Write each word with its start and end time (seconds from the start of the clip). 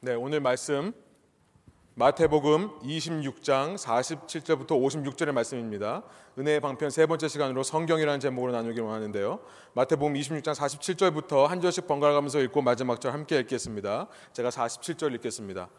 네, 0.00 0.12
오늘 0.12 0.40
말씀 0.40 0.92
마태복음 1.94 2.80
26장 2.80 3.78
47절부터 3.78 4.68
56절의 4.68 5.32
말씀입니다. 5.32 6.02
은혜의 6.38 6.60
방편 6.60 6.90
세 6.90 7.06
번째 7.06 7.28
시간으로 7.28 7.62
성경이라는 7.62 8.20
제목으로 8.20 8.52
나누기로 8.52 8.90
하는데요. 8.90 9.40
마태복음 9.72 10.12
26장 10.12 10.54
47절부터 10.54 11.46
한 11.46 11.62
절씩 11.62 11.86
번갈아 11.86 12.12
가면서 12.12 12.40
읽고 12.40 12.60
마지막 12.60 13.00
절 13.00 13.14
함께 13.14 13.38
읽겠습니다. 13.40 14.08
제가 14.34 14.50
47절 14.50 15.14
읽겠습니다. 15.14 15.70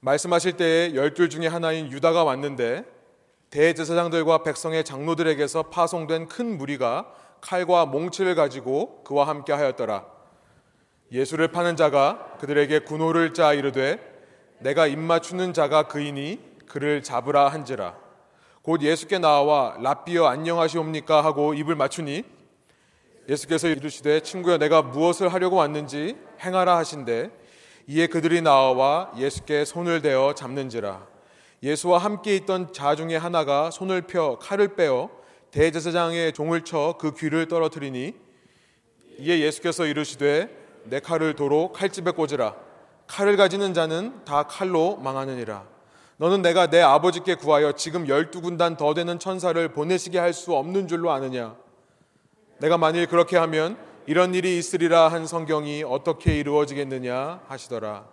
말씀하실 0.00 0.56
때에 0.56 0.94
열둘 0.96 1.30
중에 1.30 1.46
하나인 1.46 1.92
유다가 1.92 2.24
왔는데 2.24 2.84
대제사장들과 3.50 4.42
백성의 4.42 4.82
장로들에게서 4.82 5.70
파송된 5.70 6.26
큰 6.26 6.58
무리가 6.58 7.06
칼과 7.40 7.86
몽치를 7.86 8.34
가지고 8.34 9.04
그와 9.04 9.28
함께 9.28 9.52
하였더라. 9.52 10.13
예수를 11.12 11.48
파는 11.48 11.76
자가 11.76 12.36
그들에게 12.40 12.80
군호를 12.80 13.34
짜 13.34 13.52
이르되 13.52 13.98
내가 14.58 14.86
입맞추는 14.86 15.52
자가 15.52 15.84
그이니 15.84 16.40
그를 16.66 17.02
잡으라 17.02 17.48
한지라. 17.48 17.96
곧 18.62 18.82
예수께 18.82 19.18
나와 19.18 19.76
랍비여 19.80 20.24
안녕하시옵니까 20.24 21.22
하고 21.22 21.54
입을 21.54 21.74
맞추니 21.76 22.24
예수께서 23.28 23.68
이르시되 23.68 24.20
친구여 24.20 24.58
내가 24.58 24.82
무엇을 24.82 25.32
하려고 25.32 25.56
왔는지 25.56 26.16
행하라 26.40 26.76
하신대. 26.78 27.30
이에 27.86 28.06
그들이 28.06 28.40
나와 28.40 29.12
예수께 29.16 29.66
손을 29.66 30.00
대어 30.00 30.34
잡는지라. 30.34 31.06
예수와 31.62 31.98
함께 31.98 32.34
있던 32.36 32.72
자 32.72 32.94
중에 32.94 33.16
하나가 33.16 33.70
손을 33.70 34.02
펴 34.02 34.38
칼을 34.38 34.74
빼어 34.74 35.10
대제사장의 35.50 36.32
종을 36.32 36.62
쳐 36.62 36.96
그 36.98 37.14
귀를 37.14 37.46
떨어뜨리니 37.46 38.14
이에 39.18 39.40
예수께서 39.40 39.86
이르시되 39.86 40.63
내 40.84 41.00
칼을 41.00 41.34
도로 41.34 41.72
칼집에 41.72 42.12
꽂으라. 42.12 42.54
칼을 43.06 43.36
가지는 43.36 43.74
자는 43.74 44.24
다 44.24 44.44
칼로 44.44 44.96
망하느니라. 44.96 45.64
너는 46.16 46.42
내가 46.42 46.68
내 46.68 46.80
아버지께 46.80 47.34
구하여 47.34 47.72
지금 47.72 48.08
열두 48.08 48.40
군단 48.40 48.76
더 48.76 48.94
되는 48.94 49.18
천사를 49.18 49.68
보내시게 49.68 50.18
할 50.18 50.32
수 50.32 50.54
없는 50.54 50.88
줄로 50.88 51.10
아느냐? 51.10 51.56
내가 52.58 52.78
만일 52.78 53.06
그렇게 53.06 53.36
하면 53.36 53.76
이런 54.06 54.34
일이 54.34 54.58
있으리라 54.58 55.08
한 55.08 55.26
성경이 55.26 55.82
어떻게 55.82 56.38
이루어지겠느냐 56.38 57.40
하시더라. 57.48 58.06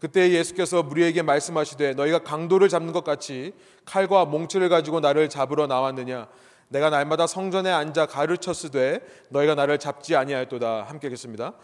그때 0.00 0.30
예수께서 0.30 0.84
무리에게 0.84 1.22
말씀하시되 1.22 1.94
너희가 1.94 2.20
강도를 2.20 2.68
잡는 2.68 2.92
것 2.92 3.02
같이 3.02 3.52
칼과 3.84 4.24
몽치를 4.26 4.68
가지고 4.68 5.00
나를 5.00 5.28
잡으러 5.28 5.66
나왔느냐? 5.66 6.28
내가 6.68 6.90
날마다 6.90 7.26
성전에 7.26 7.70
앉아 7.72 8.06
가르쳤으되 8.06 9.00
너희가 9.30 9.54
나를 9.56 9.78
잡지 9.78 10.14
아니하였도다. 10.14 10.84
함께 10.84 11.08
하겠습니다. 11.08 11.54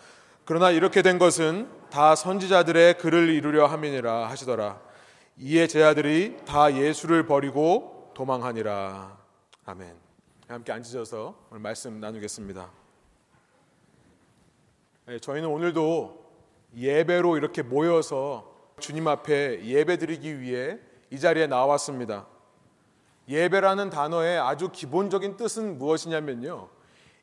그러나 0.46 0.70
이렇게 0.70 1.00
된 1.00 1.18
것은 1.18 1.70
다 1.90 2.14
선지자들의 2.14 2.98
글을 2.98 3.30
이루려 3.30 3.64
함이니라 3.66 4.28
하시더라. 4.28 4.78
이에 5.38 5.66
제 5.66 5.82
아들이 5.82 6.36
다 6.44 6.74
예수를 6.74 7.26
버리고 7.26 8.12
도망하니라. 8.14 9.16
아멘. 9.64 9.96
함께 10.46 10.72
앉으셔서 10.72 11.34
오늘 11.50 11.62
말씀 11.62 11.98
나누겠습니다. 11.98 12.70
네, 15.06 15.18
저희는 15.18 15.48
오늘도 15.48 16.24
예배로 16.76 17.38
이렇게 17.38 17.62
모여서 17.62 18.52
주님 18.78 19.08
앞에 19.08 19.64
예배 19.64 19.96
드리기 19.96 20.40
위해 20.40 20.78
이 21.10 21.18
자리에 21.18 21.46
나왔습니다. 21.46 22.26
예배라는 23.28 23.88
단어의 23.88 24.38
아주 24.38 24.68
기본적인 24.70 25.38
뜻은 25.38 25.78
무엇이냐면요. 25.78 26.68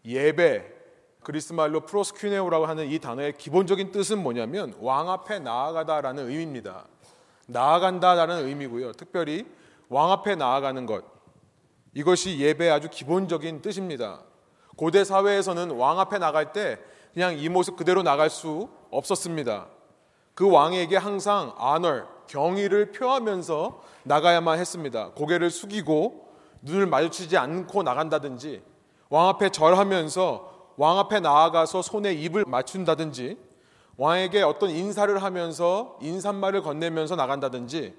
예배, 0.06 0.81
그리스 1.24 1.54
말로 1.54 1.82
프로스큐네오라고 1.82 2.66
하는 2.66 2.90
이 2.90 2.98
단어의 2.98 3.38
기본적인 3.38 3.92
뜻은 3.92 4.22
뭐냐면 4.24 4.74
왕 4.80 5.10
앞에 5.10 5.40
나아가다라는 5.40 6.30
의미입니다. 6.30 6.86
나아간다라는 7.48 8.48
의미고요. 8.48 8.94
특별히 8.94 9.46
왕 9.90 10.12
앞에 10.12 10.36
나아가는 10.36 10.86
것. 10.86 11.04
이것이 11.94 12.40
예배의 12.40 12.72
아주 12.72 12.90
기본적인 12.90 13.62
뜻입니다. 13.62 14.22
고대 14.78 15.04
사회에서는 15.04 15.72
왕 15.72 16.00
앞에 16.00 16.18
나갈 16.18 16.54
때 16.54 16.80
그냥 17.14 17.38
이 17.38 17.50
모습 17.50 17.76
그대로 17.76 18.02
나갈 18.02 18.30
수 18.30 18.70
없었습니다. 18.90 19.68
그 20.34 20.50
왕에게 20.50 20.96
항상 20.98 21.54
아널, 21.58 22.08
경의를 22.28 22.94
표하면서 22.94 23.82
나가야만 24.04 24.58
했습니다. 24.58 25.12
고개를 25.12 25.50
숙이고 25.50 26.30
눈을 26.62 26.88
마주치지 26.88 27.38
않고 27.38 27.84
나간다든지 27.84 28.64
왕 29.10 29.28
앞에 29.28 29.50
절하면서 29.50 30.51
왕 30.82 30.98
앞에 30.98 31.20
나아가서 31.20 31.84
손에 31.84 32.12
입을 32.12 32.44
맞춘다든지 32.48 33.38
왕에게 33.98 34.42
어떤 34.42 34.72
인사를 34.72 35.16
하면서 35.22 35.96
인사말을 36.02 36.64
건네면서 36.64 37.16
나간다든지 37.16 37.94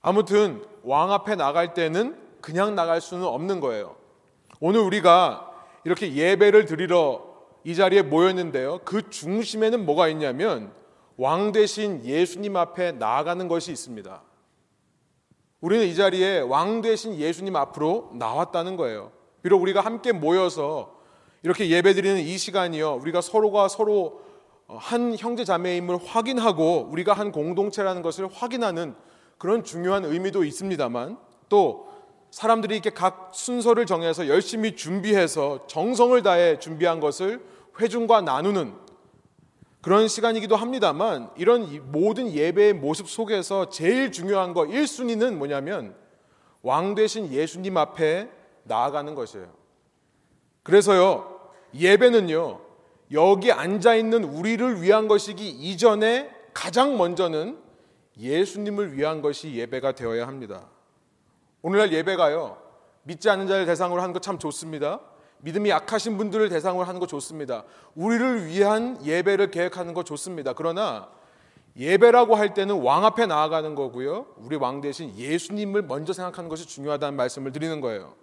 아무튼 0.00 0.64
왕 0.82 1.12
앞에 1.12 1.36
나갈 1.36 1.74
때는 1.74 2.18
그냥 2.40 2.74
나갈 2.74 3.02
수는 3.02 3.26
없는 3.26 3.60
거예요. 3.60 3.96
오늘 4.60 4.80
우리가 4.80 5.52
이렇게 5.84 6.14
예배를 6.14 6.64
드리러 6.64 7.22
이 7.64 7.74
자리에 7.74 8.00
모였는데요. 8.00 8.80
그 8.86 9.10
중심에는 9.10 9.84
뭐가 9.84 10.08
있냐면 10.08 10.72
왕 11.18 11.52
대신 11.52 12.02
예수님 12.02 12.56
앞에 12.56 12.92
나아가는 12.92 13.46
것이 13.46 13.72
있습니다. 13.72 14.22
우리는 15.60 15.84
이 15.86 15.94
자리에 15.94 16.40
왕 16.40 16.80
대신 16.80 17.14
예수님 17.14 17.56
앞으로 17.56 18.12
나왔다는 18.14 18.78
거예요. 18.78 19.12
비록 19.42 19.60
우리가 19.60 19.82
함께 19.82 20.12
모여서 20.12 20.96
이렇게 21.48 21.70
예배드리는 21.70 22.20
이 22.20 22.36
시간이요. 22.36 22.96
우리가 22.96 23.22
서로가 23.22 23.68
서로 23.68 24.20
어, 24.66 24.76
한 24.78 25.16
형제 25.16 25.46
자매임을 25.46 25.96
확인하고 26.04 26.90
우리가 26.90 27.14
한 27.14 27.32
공동체라는 27.32 28.02
것을 28.02 28.28
확인하는 28.30 28.94
그런 29.38 29.64
중요한 29.64 30.04
의미도 30.04 30.44
있습니다만 30.44 31.16
또 31.48 31.88
사람들이 32.30 32.74
이렇게 32.74 32.90
각 32.90 33.30
순서를 33.32 33.86
정해서 33.86 34.28
열심히 34.28 34.76
준비해서 34.76 35.66
정성을 35.68 36.22
다해 36.22 36.58
준비한 36.58 37.00
것을 37.00 37.42
회중과 37.80 38.20
나누는 38.20 38.74
그런 39.80 40.06
시간이기도 40.06 40.54
합니다만 40.54 41.30
이런 41.38 41.90
모든 41.90 42.30
예배의 42.30 42.74
모습 42.74 43.08
속에서 43.08 43.70
제일 43.70 44.12
중요한 44.12 44.52
거 44.52 44.64
1순위는 44.64 45.36
뭐냐면 45.36 45.96
왕 46.60 46.94
되신 46.94 47.32
예수님 47.32 47.78
앞에 47.78 48.28
나아가는 48.64 49.14
것이에요. 49.14 49.56
그래서요, 50.62 51.37
예배는요, 51.74 52.60
여기 53.12 53.52
앉아 53.52 53.94
있는 53.94 54.24
우리를 54.24 54.82
위한 54.82 55.08
것이기 55.08 55.48
이전에 55.48 56.30
가장 56.52 56.96
먼저는 56.98 57.58
예수님을 58.18 58.96
위한 58.96 59.22
것이 59.22 59.54
예배가 59.54 59.92
되어야 59.92 60.26
합니다. 60.26 60.66
오늘날 61.62 61.92
예배가요, 61.92 62.58
믿지 63.04 63.30
않는 63.30 63.46
자를 63.46 63.66
대상으로 63.66 64.02
하는 64.02 64.12
거 64.12 64.20
참 64.20 64.38
좋습니다. 64.38 65.00
믿음이 65.40 65.70
약하신 65.70 66.18
분들을 66.18 66.48
대상으로 66.48 66.84
하는 66.84 66.98
거 66.98 67.06
좋습니다. 67.06 67.64
우리를 67.94 68.46
위한 68.46 68.98
예배를 69.04 69.50
계획하는 69.50 69.94
거 69.94 70.02
좋습니다. 70.02 70.52
그러나 70.52 71.08
예배라고 71.76 72.34
할 72.34 72.54
때는 72.54 72.82
왕 72.82 73.04
앞에 73.04 73.26
나아가는 73.26 73.72
거고요. 73.76 74.26
우리 74.38 74.56
왕 74.56 74.80
대신 74.80 75.16
예수님을 75.16 75.82
먼저 75.82 76.12
생각하는 76.12 76.50
것이 76.50 76.66
중요하다는 76.66 77.16
말씀을 77.16 77.52
드리는 77.52 77.80
거예요. 77.80 78.14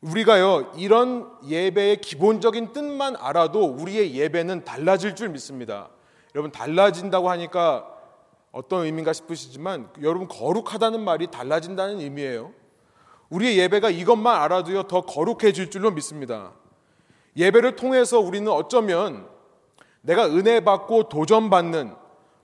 우리가요, 0.00 0.72
이런 0.76 1.28
예배의 1.46 2.00
기본적인 2.00 2.72
뜻만 2.72 3.16
알아도 3.16 3.64
우리의 3.64 4.14
예배는 4.14 4.64
달라질 4.64 5.16
줄 5.16 5.28
믿습니다. 5.30 5.88
여러분, 6.34 6.52
달라진다고 6.52 7.28
하니까 7.30 7.88
어떤 8.52 8.84
의미인가 8.84 9.12
싶으시지만, 9.12 9.90
여러분, 10.02 10.28
거룩하다는 10.28 11.00
말이 11.00 11.26
달라진다는 11.26 12.00
의미예요. 12.00 12.52
우리의 13.30 13.58
예배가 13.58 13.90
이것만 13.90 14.40
알아도요, 14.42 14.84
더 14.84 15.00
거룩해질 15.00 15.70
줄로 15.70 15.90
믿습니다. 15.90 16.52
예배를 17.36 17.74
통해서 17.76 18.20
우리는 18.20 18.50
어쩌면 18.50 19.28
내가 20.00 20.26
은혜 20.26 20.60
받고 20.60 21.08
도전 21.08 21.50
받는 21.50 21.94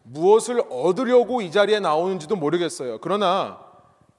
무엇을 0.03 0.63
얻으려고 0.71 1.41
이 1.41 1.51
자리에 1.51 1.81
나오는지도 1.81 2.37
모르겠어요. 2.37 2.99
그러나 3.01 3.61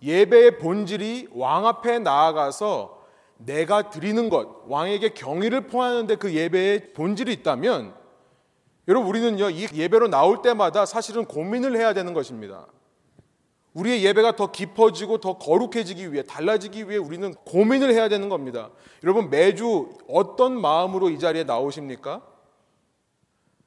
예배의 0.02 0.58
본질이 0.58 1.30
왕 1.34 1.68
앞에 1.68 2.00
나아가서 2.00 2.95
내가 3.38 3.90
드리는 3.90 4.30
것, 4.30 4.64
왕에게 4.68 5.10
경의를 5.10 5.68
포하는데 5.68 6.16
그 6.16 6.34
예배의 6.34 6.94
본질이 6.94 7.34
있다면 7.34 7.94
여러분 8.88 9.10
우리는요 9.10 9.50
이 9.50 9.68
예배로 9.74 10.08
나올 10.08 10.42
때마다 10.42 10.86
사실은 10.86 11.26
고민을 11.26 11.76
해야 11.76 11.94
되는 11.94 12.14
것입니다. 12.14 12.68
우리의 13.74 14.06
예배가 14.06 14.38
더 14.38 14.52
깊어지고 14.52 15.18
더 15.18 15.38
거룩해지기 15.38 16.14
위해 16.14 16.24
달라지기 16.24 16.88
위해 16.88 16.98
우리는 16.98 17.34
고민을 17.34 17.92
해야 17.92 18.08
되는 18.08 18.30
겁니다. 18.30 18.70
여러분 19.04 19.30
매주 19.30 19.90
어떤 20.08 20.60
마음으로 20.60 21.10
이 21.10 21.20
자리에 21.20 21.44
나오십니까? 21.44 22.22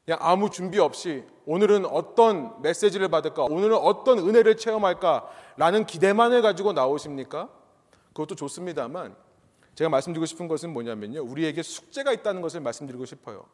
그냥 0.07 0.19
아무 0.23 0.49
준비 0.49 0.79
없이 0.79 1.25
오늘은 1.45 1.85
어떤 1.85 2.63
메시지를 2.63 3.09
받을까? 3.09 3.45
오늘은 3.45 3.77
어떤 3.77 4.19
은혜를 4.19 4.57
체험할까? 4.57 5.29
라는 5.59 5.85
기대만을 5.85 6.41
가지고 6.41 6.73
나오십니까? 6.73 7.51
그것도 8.15 8.35
좋습니다만 8.35 9.15
제가 9.79 9.89
말씀드리고 9.91 10.27
싶은 10.27 10.49
것은 10.49 10.73
뭐냐면요. 10.73 11.23
우리에게 11.23 11.63
숙제가 11.63 12.13
있다는 12.13 12.43
것을 12.43 12.59
말씀드리고 12.59 13.05
싶어요. 13.05 13.47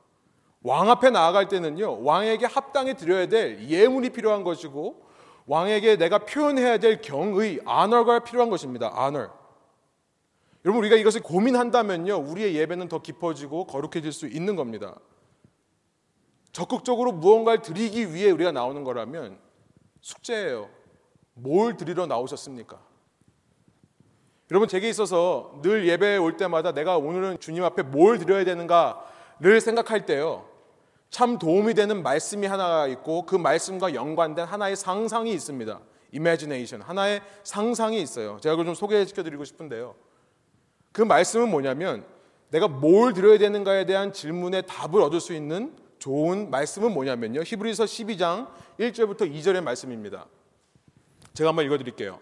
왕 0.62 0.88
앞에 0.88 1.10
나아갈 1.10 1.48
때는요, 1.48 2.02
왕에게 2.02 2.46
합당히 2.46 2.94
드려야 2.94 3.26
될 3.26 3.68
예물이 3.68 4.08
필요한 4.08 4.42
것이고, 4.42 5.04
왕에게 5.44 5.96
내가 5.96 6.20
표현해야 6.20 6.78
될 6.78 7.02
경의, 7.02 7.60
아너가 7.66 8.20
필요한 8.20 8.48
것입니다. 8.48 8.90
아너. 8.94 9.28
여러분, 10.64 10.78
우리가 10.78 10.96
이것을 10.96 11.20
고민한다면요, 11.20 12.16
우리의 12.16 12.56
예배는 12.56 12.88
더 12.88 13.02
깊어지고 13.02 13.66
거룩해질 13.66 14.10
수 14.10 14.26
있는 14.26 14.56
겁니다. 14.56 14.98
적극적으로 16.52 17.12
무언가를 17.12 17.60
드리기 17.60 18.14
위해 18.14 18.30
우리가 18.30 18.50
나오는 18.50 18.82
거라면 18.82 19.38
숙제예요. 20.00 20.70
뭘 21.34 21.76
드리러 21.76 22.06
나오셨습니까? 22.06 22.93
여러분, 24.50 24.68
제게 24.68 24.88
있어서 24.88 25.58
늘 25.62 25.88
예배에 25.88 26.18
올 26.18 26.36
때마다 26.36 26.72
내가 26.72 26.98
오늘은 26.98 27.40
주님 27.40 27.64
앞에 27.64 27.82
뭘 27.82 28.18
드려야 28.18 28.44
되는가를 28.44 29.60
생각할 29.60 30.04
때요. 30.04 30.46
참 31.08 31.38
도움이 31.38 31.74
되는 31.74 32.02
말씀이 32.02 32.46
하나가 32.46 32.86
있고 32.88 33.24
그 33.24 33.36
말씀과 33.36 33.94
연관된 33.94 34.44
하나의 34.46 34.76
상상이 34.76 35.32
있습니다. 35.32 35.80
imagination. 36.12 36.82
하나의 36.82 37.22
상상이 37.42 38.02
있어요. 38.02 38.38
제가 38.40 38.54
그걸 38.54 38.66
좀 38.66 38.74
소개시켜 38.74 39.22
드리고 39.22 39.44
싶은데요. 39.44 39.94
그 40.92 41.02
말씀은 41.02 41.50
뭐냐면 41.50 42.04
내가 42.50 42.68
뭘 42.68 43.14
드려야 43.14 43.38
되는가에 43.38 43.86
대한 43.86 44.12
질문에 44.12 44.62
답을 44.62 45.00
얻을 45.00 45.20
수 45.20 45.34
있는 45.34 45.74
좋은 45.98 46.50
말씀은 46.50 46.92
뭐냐면요. 46.92 47.42
히브리서 47.44 47.84
12장 47.84 48.48
1절부터 48.78 49.32
2절의 49.32 49.62
말씀입니다. 49.62 50.26
제가 51.32 51.48
한번 51.48 51.64
읽어 51.64 51.78
드릴게요. 51.78 52.20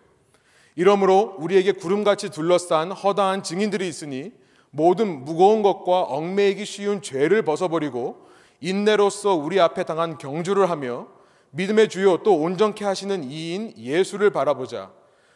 이러므로 0.74 1.36
우리에게 1.38 1.72
구름같이 1.72 2.30
둘러싼 2.30 2.92
허다한 2.92 3.42
증인들이 3.42 3.86
있으니 3.86 4.32
모든 4.70 5.24
무거운 5.24 5.62
것과 5.62 6.02
얽매이기 6.02 6.64
쉬운 6.64 7.02
죄를 7.02 7.42
벗어버리고 7.42 8.26
인내로서 8.60 9.34
우리 9.34 9.60
앞에 9.60 9.84
당한 9.84 10.16
경주를 10.16 10.70
하며 10.70 11.08
믿음의 11.50 11.88
주요 11.88 12.22
또 12.22 12.36
온전케 12.38 12.84
하시는 12.84 13.24
이인 13.24 13.74
예수를 13.76 14.30
바라보자. 14.30 14.90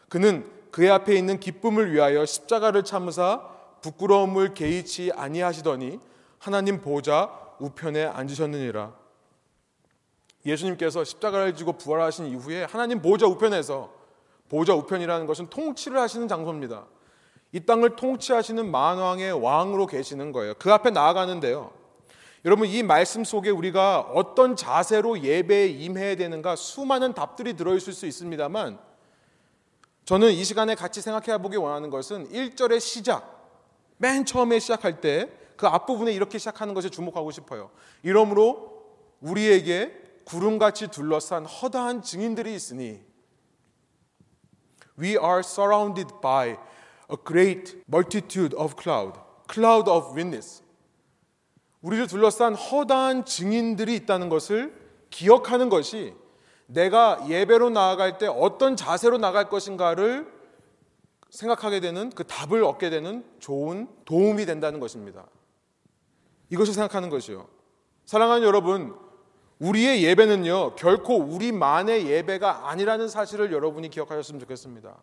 그는 0.08 0.50
그의 0.70 0.90
앞에 0.90 1.14
있는 1.14 1.38
기쁨을 1.38 1.92
위하여 1.92 2.24
십자가를 2.24 2.84
참으사 2.84 3.42
부끄러움을 3.82 4.54
개의치 4.54 5.12
아니하시더니 5.14 6.00
하나님 6.38 6.80
보좌 6.80 7.30
우편에 7.58 8.04
앉으셨느니라. 8.04 8.94
예수님께서 10.46 11.04
십자가를 11.04 11.54
지고 11.56 11.72
부활하신 11.72 12.26
이후에 12.26 12.64
하나님 12.64 13.02
보좌 13.02 13.26
우편에서 13.26 13.95
보좌 14.48 14.74
우편이라는 14.74 15.26
것은 15.26 15.48
통치를 15.48 15.98
하시는 15.98 16.28
장소입니다. 16.28 16.86
이 17.52 17.60
땅을 17.60 17.96
통치하시는 17.96 18.70
만왕의 18.70 19.32
왕으로 19.42 19.86
계시는 19.86 20.32
거예요. 20.32 20.54
그 20.58 20.72
앞에 20.72 20.90
나아가는데요. 20.90 21.72
여러분 22.44 22.68
이 22.68 22.82
말씀 22.82 23.24
속에 23.24 23.50
우리가 23.50 24.00
어떤 24.14 24.54
자세로 24.54 25.22
예배에 25.22 25.66
임해야 25.66 26.16
되는가 26.16 26.54
수많은 26.54 27.14
답들이 27.14 27.54
들어 27.54 27.74
있을 27.74 27.92
수 27.92 28.06
있습니다만 28.06 28.78
저는 30.04 30.30
이 30.30 30.44
시간에 30.44 30.76
같이 30.76 31.00
생각해 31.00 31.42
보기 31.42 31.56
원하는 31.56 31.90
것은 31.90 32.30
1절의 32.30 32.78
시작 32.78 33.34
맨 33.98 34.24
처음에 34.24 34.58
시작할 34.58 35.00
때 35.00 35.46
그 35.56 35.66
앞부분에 35.66 36.12
이렇게 36.12 36.38
시작하는 36.38 36.74
것에 36.74 36.90
주목하고 36.90 37.30
싶어요. 37.30 37.70
이러므로 38.02 38.84
우리에게 39.20 39.92
구름같이 40.24 40.88
둘러싼 40.88 41.46
허다한 41.46 42.02
증인들이 42.02 42.54
있으니 42.54 43.00
We 44.98 45.16
are 45.16 45.40
surrounded 45.40 46.08
by 46.22 46.56
a 47.10 47.16
great 47.24 47.76
multitude 47.88 48.54
of 48.56 48.74
cloud, 48.80 49.18
cloud 49.50 49.90
of 49.90 50.14
witness. 50.14 50.62
우리를 51.82 52.06
둘러싼 52.06 52.54
허다한 52.54 53.24
증인들이 53.24 53.94
있다는 53.96 54.28
것을 54.28 54.74
기억하는 55.10 55.68
것이 55.68 56.14
내가 56.66 57.24
예배로 57.28 57.70
나아갈 57.70 58.18
때 58.18 58.26
어떤 58.26 58.74
자세로 58.74 59.18
나갈 59.18 59.48
것인가를 59.48 60.32
생각하게 61.30 61.80
되는 61.80 62.10
그 62.10 62.24
답을 62.24 62.64
얻게 62.64 62.90
되는 62.90 63.24
좋은 63.38 63.88
도움이 64.04 64.46
된다는 64.46 64.80
것입니다. 64.80 65.26
이것을 66.50 66.74
생각하는 66.74 67.10
것이요. 67.10 67.46
사랑하는 68.04 68.46
여러분, 68.46 68.96
우리의 69.58 70.04
예배는요, 70.04 70.76
결코 70.76 71.16
우리만의 71.16 72.08
예배가 72.08 72.68
아니라는 72.68 73.08
사실을 73.08 73.52
여러분이 73.52 73.88
기억하셨으면 73.88 74.40
좋겠습니다. 74.40 74.96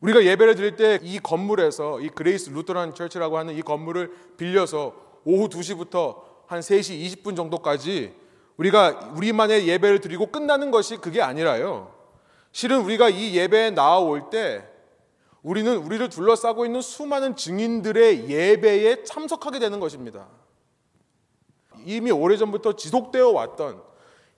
우리가 0.00 0.22
예배를 0.24 0.54
드릴 0.54 0.76
때 0.76 0.98
이 1.02 1.18
건물에서 1.18 2.00
이 2.00 2.08
Grace 2.10 2.50
Lutheran 2.50 2.94
Church라고 2.94 3.38
하는 3.38 3.54
이 3.54 3.62
건물을 3.62 4.12
빌려서 4.36 4.94
오후 5.24 5.48
2시부터 5.48 6.20
한 6.46 6.60
3시 6.60 7.22
20분 7.22 7.36
정도까지 7.36 8.14
우리가 8.58 9.12
우리만의 9.16 9.66
예배를 9.66 10.00
드리고 10.00 10.26
끝나는 10.26 10.70
것이 10.70 10.98
그게 10.98 11.22
아니라요. 11.22 11.94
실은 12.52 12.82
우리가 12.82 13.08
이 13.08 13.34
예배에 13.34 13.70
나올 13.70 14.28
때 14.30 14.62
우리는 15.42 15.74
우리를 15.76 16.06
둘러싸고 16.10 16.66
있는 16.66 16.82
수많은 16.82 17.34
증인들의 17.34 18.28
예배에 18.28 19.04
참석하게 19.04 19.58
되는 19.58 19.80
것입니다. 19.80 20.28
이미 21.84 22.10
오래전부터 22.10 22.76
지속되어 22.76 23.30
왔던 23.30 23.82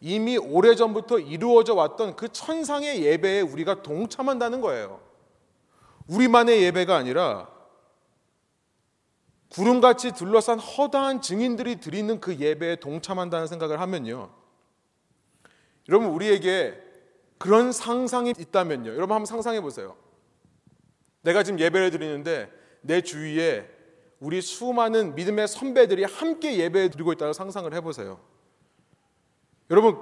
이미 0.00 0.36
오래전부터 0.36 1.18
이루어져 1.18 1.74
왔던 1.74 2.16
그 2.16 2.28
천상의 2.28 3.02
예배에 3.02 3.40
우리가 3.40 3.82
동참한다는 3.82 4.60
거예요. 4.60 5.00
우리만의 6.08 6.62
예배가 6.64 6.96
아니라 6.96 7.48
구름같이 9.48 10.12
둘러싼 10.12 10.58
허다한 10.58 11.22
증인들이 11.22 11.80
드리는 11.80 12.20
그 12.20 12.36
예배에 12.36 12.76
동참한다는 12.76 13.46
생각을 13.46 13.80
하면요. 13.80 14.30
여러분, 15.88 16.10
우리에게 16.10 16.86
그런 17.38 17.72
상상이 17.72 18.34
있다면요. 18.36 18.90
여러분 18.90 19.14
한번 19.14 19.26
상상해 19.26 19.60
보세요. 19.60 19.96
내가 21.22 21.42
지금 21.42 21.60
예배를 21.60 21.90
드리는데 21.90 22.50
내 22.80 23.00
주위에 23.00 23.68
우리 24.20 24.40
수많은 24.40 25.14
믿음의 25.14 25.48
선배들이 25.48 26.04
함께 26.04 26.58
예배 26.58 26.90
드리고 26.90 27.12
있다고 27.12 27.32
상상을 27.32 27.72
해 27.74 27.80
보세요. 27.80 28.18
여러분, 29.70 29.96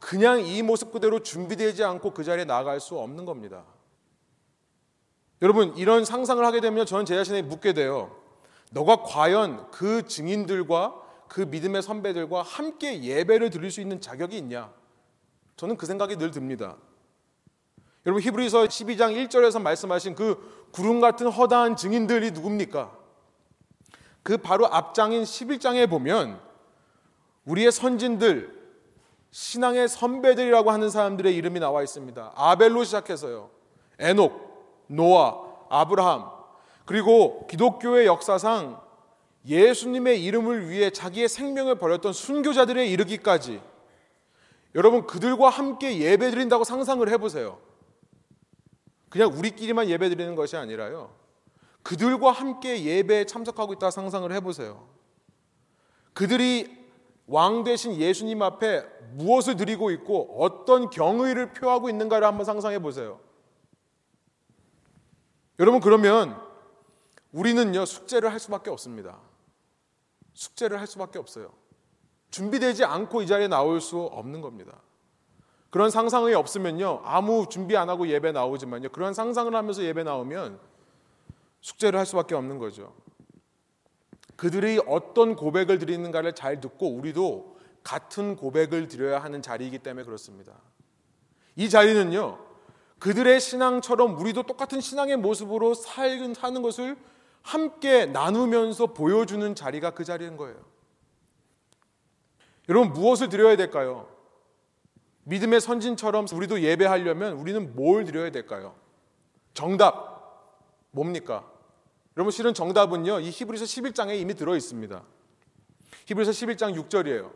그냥 0.00 0.40
이 0.40 0.62
모습 0.62 0.92
그대로 0.92 1.22
준비되지 1.22 1.84
않고 1.84 2.12
그 2.12 2.24
자리에 2.24 2.44
나갈 2.44 2.80
수 2.80 2.98
없는 2.98 3.24
겁니다. 3.24 3.64
여러분, 5.42 5.76
이런 5.76 6.04
상상을 6.04 6.44
하게 6.44 6.60
되면 6.60 6.86
저는 6.86 7.04
제 7.04 7.14
자신에 7.14 7.42
묻게 7.42 7.72
돼요. 7.72 8.16
너가 8.70 9.02
과연 9.02 9.70
그 9.70 10.06
증인들과 10.06 11.02
그 11.28 11.42
믿음의 11.42 11.82
선배들과 11.82 12.42
함께 12.42 13.02
예배를 13.02 13.50
드릴 13.50 13.70
수 13.70 13.80
있는 13.80 14.00
자격이 14.00 14.36
있냐? 14.38 14.72
저는 15.56 15.76
그 15.76 15.86
생각이 15.86 16.16
늘 16.16 16.30
듭니다. 16.30 16.76
여러분 18.06 18.22
히브리서 18.22 18.64
12장 18.64 19.28
1절에서 19.28 19.60
말씀하신 19.60 20.14
그 20.14 20.68
구름 20.72 21.00
같은 21.00 21.26
허다한 21.26 21.76
증인들이 21.76 22.30
누굽니까? 22.30 22.97
그 24.28 24.36
바로 24.36 24.66
앞장인 24.66 25.22
11장에 25.22 25.88
보면 25.88 26.38
우리의 27.46 27.72
선진들 27.72 28.54
신앙의 29.30 29.88
선배들이라고 29.88 30.70
하는 30.70 30.90
사람들의 30.90 31.34
이름이 31.34 31.60
나와 31.60 31.82
있습니다. 31.82 32.32
아벨로 32.34 32.84
시작해서요. 32.84 33.48
에녹, 33.98 34.84
노아, 34.88 35.34
아브라함, 35.70 36.28
그리고 36.84 37.46
기독교의 37.46 38.04
역사상 38.04 38.78
예수님의 39.46 40.22
이름을 40.22 40.68
위해 40.68 40.90
자기의 40.90 41.26
생명을 41.30 41.76
버렸던 41.76 42.12
순교자들에 42.12 42.86
이르기까지 42.86 43.62
여러분 44.74 45.06
그들과 45.06 45.48
함께 45.48 46.00
예배 46.00 46.32
드린다고 46.32 46.64
상상을 46.64 47.08
해보세요. 47.08 47.58
그냥 49.08 49.32
우리끼리만 49.32 49.88
예배 49.88 50.10
드리는 50.10 50.34
것이 50.34 50.54
아니라요. 50.58 51.16
그들과 51.88 52.32
함께 52.32 52.84
예배에 52.84 53.24
참석하고 53.24 53.72
있다 53.72 53.90
상상을 53.90 54.30
해보세요. 54.30 54.86
그들이 56.12 56.86
왕 57.26 57.64
대신 57.64 57.94
예수님 57.94 58.42
앞에 58.42 58.82
무엇을 59.14 59.56
드리고 59.56 59.90
있고 59.92 60.36
어떤 60.38 60.90
경의를 60.90 61.54
표하고 61.54 61.88
있는가를 61.88 62.26
한번 62.26 62.44
상상해 62.44 62.78
보세요. 62.78 63.20
여러분 65.58 65.80
그러면 65.80 66.38
우리는요, 67.32 67.86
숙제를 67.86 68.30
할 68.32 68.38
수밖에 68.38 68.68
없습니다. 68.68 69.18
숙제를 70.34 70.78
할 70.80 70.86
수밖에 70.86 71.18
없어요. 71.18 71.54
준비되지 72.30 72.84
않고 72.84 73.22
이 73.22 73.26
자리에 73.26 73.48
나올 73.48 73.80
수 73.80 73.98
없는 73.98 74.42
겁니다. 74.42 74.82
그런 75.70 75.90
상상이 75.90 76.34
없으면요, 76.34 77.00
아무 77.04 77.46
준비 77.48 77.78
안 77.78 77.88
하고 77.88 78.06
예배 78.08 78.32
나오지만요, 78.32 78.90
그런 78.90 79.14
상상을 79.14 79.54
하면서 79.54 79.82
예배 79.82 80.02
나오면 80.02 80.77
숙제를 81.60 81.98
할 81.98 82.06
수밖에 82.06 82.34
없는 82.34 82.58
거죠. 82.58 82.94
그들이 84.36 84.80
어떤 84.86 85.34
고백을 85.34 85.78
드리는가를 85.78 86.34
잘 86.34 86.60
듣고 86.60 86.88
우리도 86.88 87.58
같은 87.82 88.36
고백을 88.36 88.86
드려야 88.86 89.18
하는 89.18 89.42
자리이기 89.42 89.80
때문에 89.80 90.04
그렇습니다. 90.04 90.52
이 91.56 91.68
자리는요, 91.68 92.38
그들의 92.98 93.40
신앙처럼 93.40 94.18
우리도 94.18 94.44
똑같은 94.44 94.80
신앙의 94.80 95.16
모습으로 95.16 95.74
사는 95.74 96.62
것을 96.62 96.96
함께 97.42 98.06
나누면서 98.06 98.88
보여주는 98.88 99.54
자리가 99.54 99.90
그 99.92 100.04
자리인 100.04 100.36
거예요. 100.36 100.56
여러분 102.68 102.92
무엇을 102.92 103.28
드려야 103.28 103.56
될까요? 103.56 104.08
믿음의 105.24 105.60
선진처럼 105.60 106.26
우리도 106.32 106.62
예배하려면 106.62 107.34
우리는 107.34 107.74
뭘 107.74 108.04
드려야 108.04 108.30
될까요? 108.30 108.74
정답 109.54 110.17
뭡니까? 110.90 111.50
여러분 112.16 112.30
실은 112.30 112.54
정답은요. 112.54 113.20
이 113.20 113.30
히브리서 113.30 113.64
11장에 113.64 114.18
이미 114.18 114.34
들어 114.34 114.56
있습니다. 114.56 115.02
히브리서 116.06 116.32
11장 116.32 116.74
6절이에요. 116.74 117.30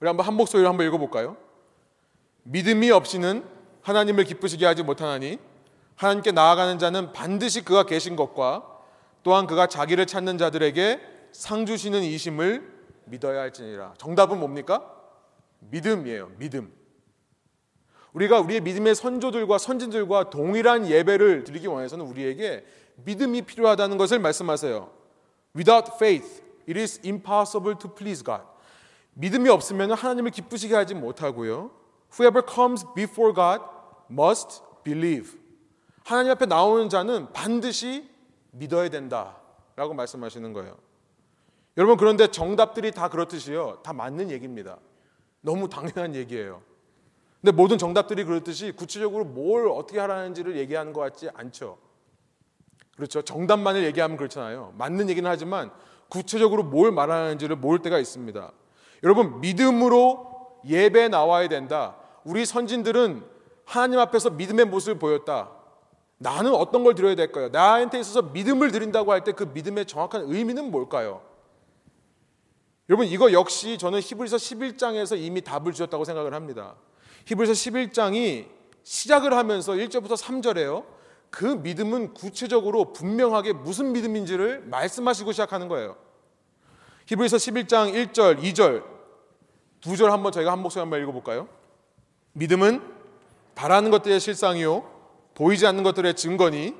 우리 0.00 0.08
한번 0.08 0.26
한 0.26 0.34
목소리로 0.34 0.68
한번 0.68 0.86
읽어 0.86 0.98
볼까요? 0.98 1.36
믿음이 2.42 2.90
없이는 2.90 3.44
하나님을 3.82 4.24
기쁘시게 4.24 4.66
하지 4.66 4.82
못하나니 4.82 5.38
하나님께 5.96 6.32
나아가는 6.32 6.78
자는 6.78 7.12
반드시 7.12 7.64
그가 7.64 7.84
계신 7.84 8.16
것과 8.16 8.64
또한 9.22 9.46
그가 9.46 9.66
자기를 9.66 10.06
찾는 10.06 10.38
자들에게 10.38 11.00
상 11.32 11.66
주시는 11.66 12.02
이심을 12.02 12.72
믿어야 13.06 13.40
할지니라. 13.40 13.94
정답은 13.98 14.38
뭡니까? 14.38 14.92
믿음이에요. 15.60 16.32
믿음. 16.38 16.72
우리가 18.12 18.40
우리의 18.40 18.60
믿음의 18.62 18.94
선조들과 18.94 19.58
선진들과 19.58 20.30
동일한 20.30 20.88
예배를 20.88 21.44
드리기 21.44 21.66
원해서는 21.66 22.06
우리에게 22.06 22.64
믿음이 22.96 23.42
필요하다는 23.42 23.98
것을 23.98 24.18
말씀하세요. 24.18 24.90
Without 25.54 25.92
faith, 25.94 26.42
it 26.68 26.78
is 26.78 27.00
impossible 27.04 27.76
to 27.78 27.94
please 27.94 28.22
God. 28.22 28.44
믿음이 29.14 29.48
없으면 29.48 29.92
하나님을 29.92 30.30
기쁘시게 30.30 30.74
하지 30.74 30.94
못하고요. 30.94 31.70
Whoever 32.12 32.42
comes 32.46 32.84
before 32.94 33.34
God 33.34 33.62
must 34.10 34.62
believe. 34.84 35.38
하나님 36.04 36.32
앞에 36.32 36.46
나오는 36.46 36.88
자는 36.88 37.32
반드시 37.32 38.08
믿어야 38.50 38.88
된다라고 38.88 39.94
말씀하시는 39.94 40.52
거예요. 40.52 40.76
여러분 41.76 41.96
그런데 41.96 42.28
정답들이 42.28 42.92
다 42.92 43.08
그렇듯이요. 43.08 43.80
다 43.82 43.92
맞는 43.92 44.30
얘기입니다. 44.30 44.78
너무 45.40 45.68
당연한 45.68 46.14
얘기예요. 46.14 46.62
근데 47.40 47.52
모든 47.52 47.78
정답들이 47.78 48.24
그렇듯이 48.24 48.72
구체적으로 48.72 49.24
뭘 49.24 49.68
어떻게 49.68 50.00
하라는지를 50.00 50.56
얘기하는 50.56 50.92
것 50.92 51.00
같지 51.00 51.28
않죠. 51.34 51.78
그렇죠. 52.96 53.22
정답만을 53.22 53.84
얘기하면 53.84 54.16
그렇잖아요. 54.16 54.72
맞는 54.78 55.08
얘기는 55.10 55.28
하지만 55.28 55.70
구체적으로 56.08 56.62
뭘 56.62 56.92
말하는지를 56.92 57.56
모를 57.56 57.80
때가 57.80 57.98
있습니다. 57.98 58.52
여러분 59.02 59.40
믿음으로 59.40 60.60
예배 60.66 61.08
나와야 61.08 61.48
된다. 61.48 61.96
우리 62.24 62.46
선진들은 62.46 63.22
하나님 63.64 63.98
앞에서 64.00 64.30
믿음의 64.30 64.66
모습을 64.66 64.98
보였다. 64.98 65.50
나는 66.18 66.54
어떤 66.54 66.82
걸 66.82 66.94
드려야 66.94 67.14
될까요? 67.14 67.48
나한테 67.50 68.00
있어서 68.00 68.22
믿음을 68.22 68.70
드린다고 68.72 69.12
할 69.12 69.20
때 69.24 69.32
그 69.32 69.44
믿음의 69.52 69.84
정확한 69.86 70.22
의미는 70.26 70.70
뭘까요? 70.70 71.20
여러분 72.88 73.06
이거 73.06 73.32
역시 73.32 73.76
저는 73.78 74.00
히브리서 74.00 74.36
11장에서 74.36 75.20
이미 75.20 75.42
답을 75.42 75.72
주셨다고 75.72 76.04
생각을 76.04 76.32
합니다. 76.32 76.76
히브리서 77.26 77.52
11장이 77.52 78.46
시작을 78.84 79.34
하면서 79.34 79.72
1절부터 79.72 80.16
3절에요. 80.16 80.84
그 81.36 81.44
믿음은 81.44 82.14
구체적으로 82.14 82.94
분명하게 82.94 83.52
무슨 83.52 83.92
믿음인지를 83.92 84.62
말씀하시고 84.70 85.32
시작하는 85.32 85.68
거예요. 85.68 85.94
히브리서 87.04 87.36
11장 87.36 87.92
1절, 87.92 88.40
2절, 88.40 88.82
두절 89.82 90.12
한번 90.12 90.32
저희가 90.32 90.50
한 90.50 90.62
목소리 90.62 90.80
한번 90.80 91.02
읽어볼까요? 91.02 91.46
믿음은 92.32 92.80
바라는 93.54 93.90
것들의 93.90 94.18
실상이요 94.18 94.90
보이지 95.34 95.66
않는 95.66 95.82
것들의 95.82 96.16
증거니 96.16 96.74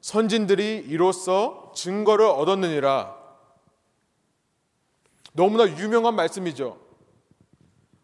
선진들이 0.00 0.86
이로써 0.88 1.70
증거를 1.74 2.24
얻었느니라. 2.24 3.14
너무나 5.34 5.76
유명한 5.76 6.16
말씀이죠. 6.16 6.80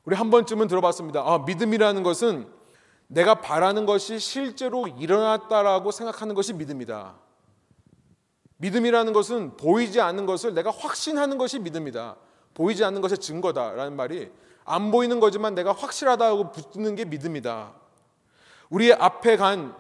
우리 0.05 0.15
한 0.15 0.29
번쯤은 0.29 0.69
들어봤습니다. 0.69 1.23
아, 1.23 1.39
믿음이라는 1.47 2.03
것은 2.03 2.55
내가 3.09 3.37
바라는 3.37 3.87
것이 3.87 4.19
실제로 4.19 4.89
일어났다라고 4.89 5.91
생각하는 5.91 6.35
것이 6.35 6.53
믿음이다. 6.53 7.15
믿음이라는 8.59 9.13
것은 9.13 9.57
보이지 9.57 10.01
않는 10.01 10.27
것을 10.27 10.55
내가 10.55 10.71
확신하는 10.71 11.39
것이 11.39 11.59
믿음이다. 11.59 12.17
보이지 12.55 12.85
않는 12.85 13.01
것의 13.03 13.19
증거다라는 13.19 13.97
말이 13.97 14.33
안 14.65 14.91
보이는 14.91 15.21
거지만 15.21 15.55
내가 15.55 15.73
확실하다고 15.73 16.53
붙는 16.53 16.97
게 16.97 17.05
믿음이다. 17.05 17.73
우리의 18.71 18.95
앞에 18.95 19.37
간 19.37 19.75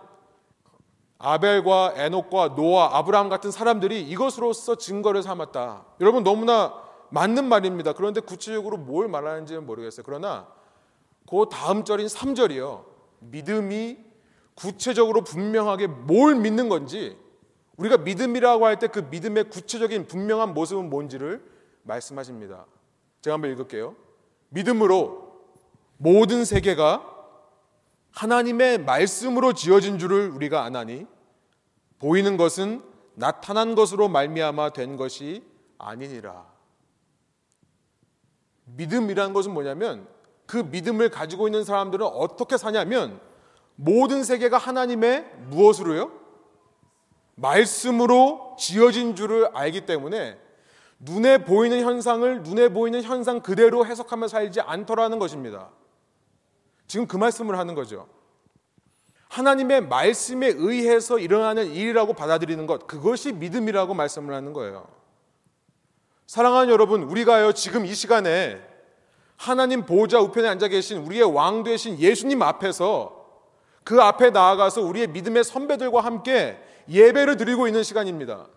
아벨과 1.18 1.95
에녹과 1.97 2.54
노아, 2.54 2.97
아브라함 2.99 3.28
같은 3.28 3.50
사람들이 3.50 4.02
이것으로서 4.02 4.76
증거를 4.76 5.23
삼았다. 5.23 5.85
여러분 6.00 6.23
너무나 6.23 6.75
맞는 7.09 7.49
말입니다. 7.49 7.95
그런데 7.95 8.21
구체적으로 8.21 8.76
뭘 8.76 9.09
말하는지는 9.09 9.64
모르겠어요. 9.64 10.04
그러나 10.04 10.47
그 11.28 11.47
다음 11.50 11.85
절인 11.85 12.06
3절이요. 12.06 12.85
믿음이 13.20 13.99
구체적으로 14.54 15.23
분명하게 15.23 15.87
뭘 15.87 16.35
믿는 16.37 16.68
건지 16.68 17.16
우리가 17.76 17.99
믿음이라고 17.99 18.64
할 18.64 18.78
때 18.78 18.88
그 18.88 19.00
믿음의 19.11 19.50
구체적인 19.50 20.06
분명한 20.06 20.54
모습은 20.54 20.88
뭔지를 20.88 21.44
말씀하십니다. 21.82 22.66
제가 23.20 23.35
한번 23.35 23.50
읽을게요. 23.52 23.94
믿음으로 24.49 25.42
모든 25.99 26.44
세계가 26.44 27.12
하나님의 28.12 28.78
말씀으로 28.78 29.52
지어진 29.52 29.99
줄을 29.99 30.30
우리가 30.30 30.64
아나니 30.64 31.06
보이는 31.99 32.37
것은 32.37 32.82
나타난 33.14 33.75
것으로 33.75 34.08
말미암아 34.08 34.70
된 34.70 34.96
것이 34.96 35.42
아니니라. 35.78 36.46
믿음이라는 38.64 39.32
것은 39.32 39.52
뭐냐면 39.52 40.08
그 40.47 40.59
믿음을 40.59 41.11
가지고 41.11 41.49
있는 41.49 41.65
사람들은 41.65 42.07
어떻게 42.07 42.57
사냐면 42.57 43.21
모든 43.75 44.25
세계가 44.25 44.59
하나님의 44.59 45.31
무엇으로요? 45.49 46.11
말씀으로 47.35 48.57
지어진 48.59 49.15
줄을 49.15 49.49
알기 49.53 49.85
때문에 49.85 50.38
눈에 50.99 51.45
보이는 51.45 51.83
현상을 51.83 52.43
눈에 52.43 52.71
보이는 52.71 53.03
현상 53.03 53.41
그대로 53.41 53.85
해석하며 53.85 54.29
살지 54.29 54.62
않더라는 54.62 55.19
것입니다. 55.19 55.69
지금 56.87 57.07
그 57.07 57.17
말씀을 57.17 57.59
하는 57.59 57.75
거죠. 57.75 58.09
하나님의 59.29 59.88
말씀에 59.88 60.47
의해서 60.47 61.19
일어나는 61.19 61.67
일이라고 61.67 62.15
받아들이는 62.15 62.67
것, 62.67 62.87
그것이 62.87 63.33
믿음이라고 63.33 63.93
말씀을 63.93 64.35
하는 64.35 64.53
거예요. 64.53 64.88
사랑하는 66.26 66.73
여러분, 66.73 67.03
우리가요, 67.03 67.53
지금 67.53 67.85
이 67.85 67.95
시간에 67.95 68.61
하나님 69.37 69.85
보좌 69.85 70.21
우편에 70.21 70.49
앉아 70.49 70.69
계신 70.69 70.99
우리의 70.99 71.25
왕 71.25 71.62
되신 71.62 71.99
예수님 71.99 72.43
앞에서 72.43 73.25
그 73.85 74.00
앞에 74.00 74.31
나아가서 74.31 74.83
우리의 74.83 75.09
믿음의 75.09 75.45
선배들과 75.45 76.00
함께 76.00 76.59
예배를 76.88 77.37
드리고 77.37 77.66
있는 77.66 77.83
시간입니다. 77.83 78.49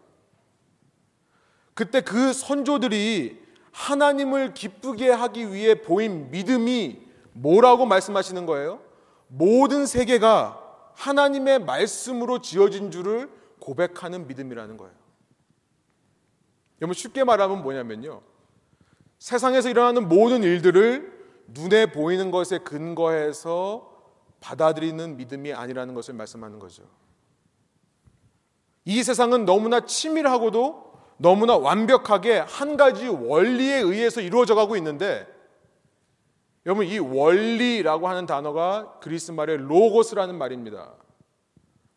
그때 1.73 2.01
그 2.01 2.33
선조들이 2.33 3.39
하나님을 3.71 4.53
기쁘게 4.53 5.09
하기 5.09 5.53
위해 5.53 5.81
보인 5.81 6.31
믿음이 6.31 6.99
뭐라고 7.33 7.85
말씀하시는 7.85 8.45
거예요? 8.45 8.81
모든 9.27 9.85
세계가 9.85 10.59
하나님의 10.95 11.59
말씀으로 11.59 12.41
지어진 12.41 12.91
줄을 12.91 13.29
고백하는 13.59 14.27
믿음이라는 14.27 14.77
거예요. 14.77 14.93
여러분 16.81 16.93
쉽게 16.93 17.23
말하면 17.23 17.61
뭐냐면요. 17.61 18.21
세상에서 19.19 19.69
일어나는 19.69 20.07
모든 20.07 20.43
일들을 20.43 21.19
눈에 21.47 21.91
보이는 21.91 22.31
것에 22.31 22.59
근거해서 22.59 23.89
받아들이는 24.39 25.17
믿음이 25.17 25.53
아니라는 25.53 25.93
것을 25.93 26.13
말씀하는 26.13 26.59
거죠. 26.59 26.83
이 28.85 29.03
세상은 29.03 29.45
너무나 29.45 29.81
치밀하고도 29.81 30.89
너무나 31.17 31.57
완벽하게 31.57 32.39
한 32.39 32.77
가지 32.77 33.07
원리에 33.07 33.79
의해서 33.79 34.21
이루어져 34.21 34.55
가고 34.55 34.77
있는데 34.77 35.27
여러분 36.65 36.85
이 36.85 36.97
원리라고 36.97 38.07
하는 38.07 38.25
단어가 38.25 38.97
그리스 39.01 39.31
말의 39.31 39.57
로고스라는 39.57 40.37
말입니다. 40.37 40.93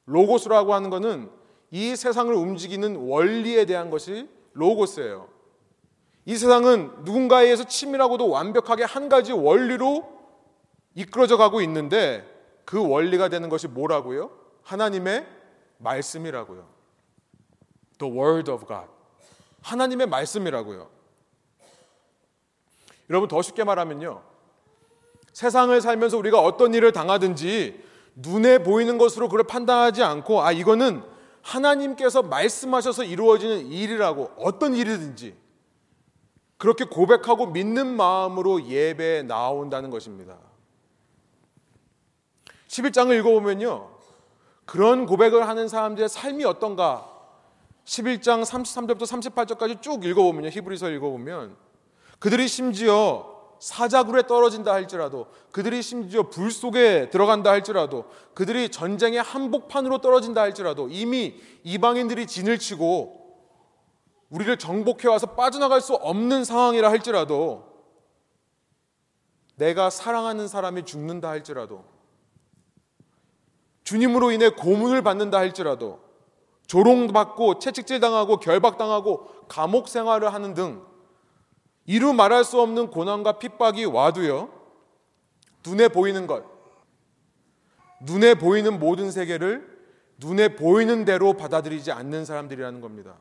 로고스라고 0.07 0.75
하는 0.75 0.91
것은 0.91 1.31
이 1.71 1.95
세상을 1.95 2.35
움직이는 2.35 2.97
원리에 2.97 3.65
대한 3.65 3.91
것이 3.91 4.29
로고스예요. 4.55 5.32
이 6.25 6.37
세상은 6.37 6.93
누군가에 7.05 7.45
의해서 7.45 7.65
치밀하고도 7.65 8.29
완벽하게 8.29 8.85
한 8.85 9.09
가지 9.09 9.33
원리로 9.33 10.09
이끌어져 10.95 11.37
가고 11.37 11.61
있는데 11.63 12.25
그 12.65 12.87
원리가 12.87 13.29
되는 13.29 13.49
것이 13.49 13.67
뭐라고요? 13.67 14.31
하나님의 14.63 15.27
말씀이라고요. 15.79 16.69
The 17.99 18.13
Word 18.15 18.51
of 18.51 18.67
God. 18.67 18.87
하나님의 19.63 20.07
말씀이라고요. 20.07 20.89
여러분 23.11 23.29
더 23.29 23.43
쉽게 23.43 23.65
말하면요. 23.65 24.23
세상을 25.33 25.81
살면서 25.81 26.19
우리가 26.19 26.41
어떤 26.41 26.75
일을 26.75 26.93
당하든지 26.93 27.83
눈에 28.15 28.59
보이는 28.59 28.99
것으로 28.99 29.29
그걸 29.29 29.47
판단하지 29.47 30.03
않고 30.03 30.43
아 30.43 30.53
이거는 30.53 31.03
하나님께서 31.41 32.23
말씀하셔서 32.23 33.05
이루어지는 33.05 33.67
일이라고 33.73 34.33
어떤 34.37 34.75
일이든지 34.75 35.42
그렇게 36.63 36.85
고백하고 36.85 37.47
믿는 37.47 37.89
마음으로 37.89 38.69
예배에 38.69 39.25
나온다는 39.25 39.91
것입니다. 39.91 40.37
11장을 42.69 43.19
읽어보면요. 43.19 43.91
그런 44.65 45.07
고백을 45.07 45.49
하는 45.49 45.67
사람들의 45.67 46.09
삶이 46.09 46.45
어떤가? 46.45 47.11
11장 47.85 48.45
33절부터 48.45 49.01
38절까지 49.01 49.83
쭉 49.83 50.05
읽어보면요. 50.05 50.51
히브리서 50.51 50.91
읽어보면 50.91 51.57
그들이 52.21 52.47
심지어 52.47 53.57
사자굴에 53.59 54.29
떨어진다 54.29 54.73
할지라도 54.73 55.27
그들이 55.51 55.83
심지어 55.83 56.29
불 56.29 56.53
속에 56.53 57.11
들어간다 57.11 57.51
할지라도 57.51 58.05
그들이 58.35 58.69
전쟁의 58.69 59.21
한복판으로 59.21 59.99
떨어진다 59.99 60.41
할지라도 60.41 60.87
이미 60.93 61.35
이방인들이 61.65 62.29
진을 62.29 62.61
치고 62.61 63.22
우리를 64.33 64.57
정복해 64.57 65.09
와서 65.09 65.27
빠져나갈 65.27 65.83
수 65.83 65.95
없는 65.95 66.45
상황이라 66.45 66.91
할지라도 66.91 67.71
내가 69.57 69.91
사랑하는 69.91 70.49
사람이 70.49 70.85
죽는다 70.85 71.29
할지라도 71.29 71.85
주님으로 73.85 74.31
인해 74.33 74.49
고문을 74.49 75.03
받는다 75.03 75.39
할지라도 75.39 76.01
조롱받고 76.67 77.59
채찍질 77.59 78.01
당하고 78.01 78.39
결박당하고 78.39 79.47
감옥 79.49 79.89
생활을 79.89 80.33
하는 80.33 80.55
등 80.55 80.83
이루 81.85 82.15
말할 82.15 82.45
수 82.45 82.59
없는 82.61 82.89
고난과 82.91 83.39
핍박이 83.39 83.85
와도요. 83.85 84.51
눈에 85.67 85.89
보이는 85.89 86.27
것, 86.27 86.45
눈에 88.01 88.35
보이는 88.35 88.79
모든 88.79 89.11
세계를 89.11 89.71
눈에 90.17 90.57
보이는 90.57 91.05
대로 91.05 91.35
받아들이지 91.35 91.93
않는 91.93 92.25
사람들이라는 92.25 92.81
겁니다. 92.81 93.17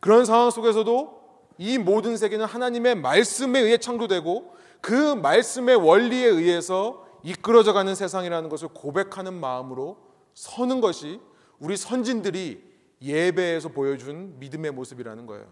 그런 0.00 0.24
상황 0.24 0.50
속에서도 0.50 1.18
이 1.58 1.78
모든 1.78 2.16
세계는 2.16 2.46
하나님의 2.46 2.94
말씀에 2.96 3.58
의해 3.60 3.78
창조되고 3.78 4.54
그 4.80 5.14
말씀의 5.14 5.76
원리에 5.76 6.26
의해서 6.26 7.06
이끌어져 7.24 7.72
가는 7.72 7.94
세상이라는 7.94 8.48
것을 8.48 8.68
고백하는 8.68 9.34
마음으로 9.34 9.98
서는 10.34 10.80
것이 10.80 11.20
우리 11.58 11.76
선진들이 11.76 12.62
예배에서 13.02 13.70
보여준 13.70 14.38
믿음의 14.38 14.70
모습이라는 14.72 15.26
거예요. 15.26 15.46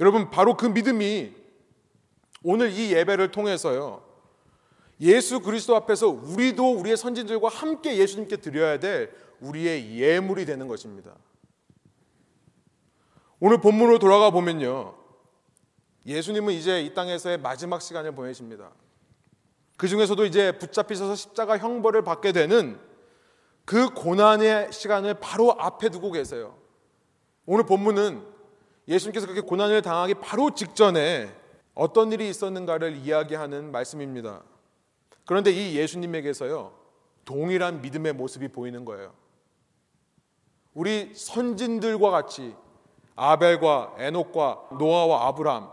여러분, 0.00 0.30
바로 0.30 0.56
그 0.56 0.66
믿음이 0.66 1.32
오늘 2.42 2.70
이 2.70 2.92
예배를 2.92 3.30
통해서요. 3.30 4.02
예수 5.00 5.40
그리스도 5.40 5.74
앞에서 5.74 6.08
우리도 6.08 6.78
우리의 6.78 6.96
선진들과 6.96 7.48
함께 7.48 7.96
예수님께 7.96 8.36
드려야 8.36 8.78
될 8.78 9.12
우리의 9.40 9.98
예물이 9.98 10.46
되는 10.46 10.68
것입니다. 10.68 11.16
오늘 13.40 13.58
본문으로 13.58 13.98
돌아가 13.98 14.30
보면요. 14.30 14.94
예수님은 16.06 16.54
이제 16.54 16.82
이 16.82 16.94
땅에서의 16.94 17.38
마지막 17.38 17.80
시간을 17.80 18.14
보내십니다. 18.14 18.70
그 19.76 19.88
중에서도 19.88 20.24
이제 20.24 20.52
붙잡히셔서 20.58 21.14
십자가 21.14 21.58
형벌을 21.58 22.02
받게 22.02 22.32
되는 22.32 22.78
그 23.64 23.90
고난의 23.90 24.72
시간을 24.72 25.14
바로 25.14 25.52
앞에 25.58 25.88
두고 25.88 26.12
계세요. 26.12 26.56
오늘 27.46 27.64
본문은 27.64 28.24
예수님께서 28.86 29.26
그렇게 29.26 29.40
고난을 29.46 29.82
당하기 29.82 30.14
바로 30.14 30.54
직전에 30.54 31.34
어떤 31.74 32.12
일이 32.12 32.28
있었는가를 32.28 32.96
이야기하는 32.96 33.72
말씀입니다. 33.72 34.42
그런데 35.26 35.50
이 35.50 35.76
예수님에게서요, 35.76 36.72
동일한 37.24 37.80
믿음의 37.80 38.12
모습이 38.12 38.48
보이는 38.48 38.84
거예요. 38.84 39.14
우리 40.74 41.14
선진들과 41.14 42.10
같이 42.10 42.54
아벨과 43.16 43.94
에녹과 43.98 44.68
노아와 44.78 45.28
아브람 45.28 45.68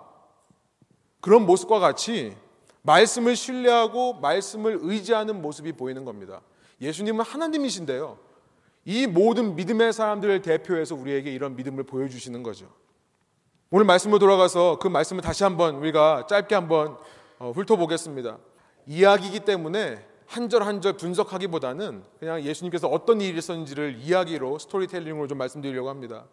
그런 1.19 1.45
모습과 1.45 1.79
같이 1.79 2.35
말씀을 2.83 3.35
신뢰하고 3.35 4.15
말씀을 4.15 4.79
의지하는 4.81 5.41
모습이 5.41 5.73
보이는 5.73 6.03
겁니다. 6.05 6.41
예수님은 6.81 7.23
하나님이신데요. 7.23 8.17
이 8.85 9.05
모든 9.05 9.55
믿음의 9.55 9.93
사람들을 9.93 10.41
대표해서 10.41 10.95
우리에게 10.95 11.31
이런 11.31 11.55
믿음을 11.55 11.83
보여주시는 11.83 12.41
거죠. 12.41 12.67
오늘 13.69 13.85
말씀으로 13.85 14.17
돌아가서 14.19 14.79
그 14.79 14.87
말씀을 14.87 15.21
다시 15.21 15.43
한번 15.43 15.75
우리가 15.75 16.25
짧게 16.27 16.55
한번 16.55 16.97
어, 17.37 17.51
훑어보겠습니다. 17.51 18.37
이야기이기 18.87 19.41
때문에 19.41 20.05
한 20.25 20.47
절 20.49 20.63
한 20.63 20.81
절 20.81 20.93
분석하기보다는 20.93 22.03
그냥 22.19 22.41
예수님께서 22.41 22.87
어떤 22.87 23.19
일이 23.21 23.37
있었는지를 23.37 23.97
이야기로 23.99 24.59
스토리텔링으로 24.59 25.27
좀 25.27 25.37
말씀드리려고 25.37 25.89
합니다. 25.89 26.25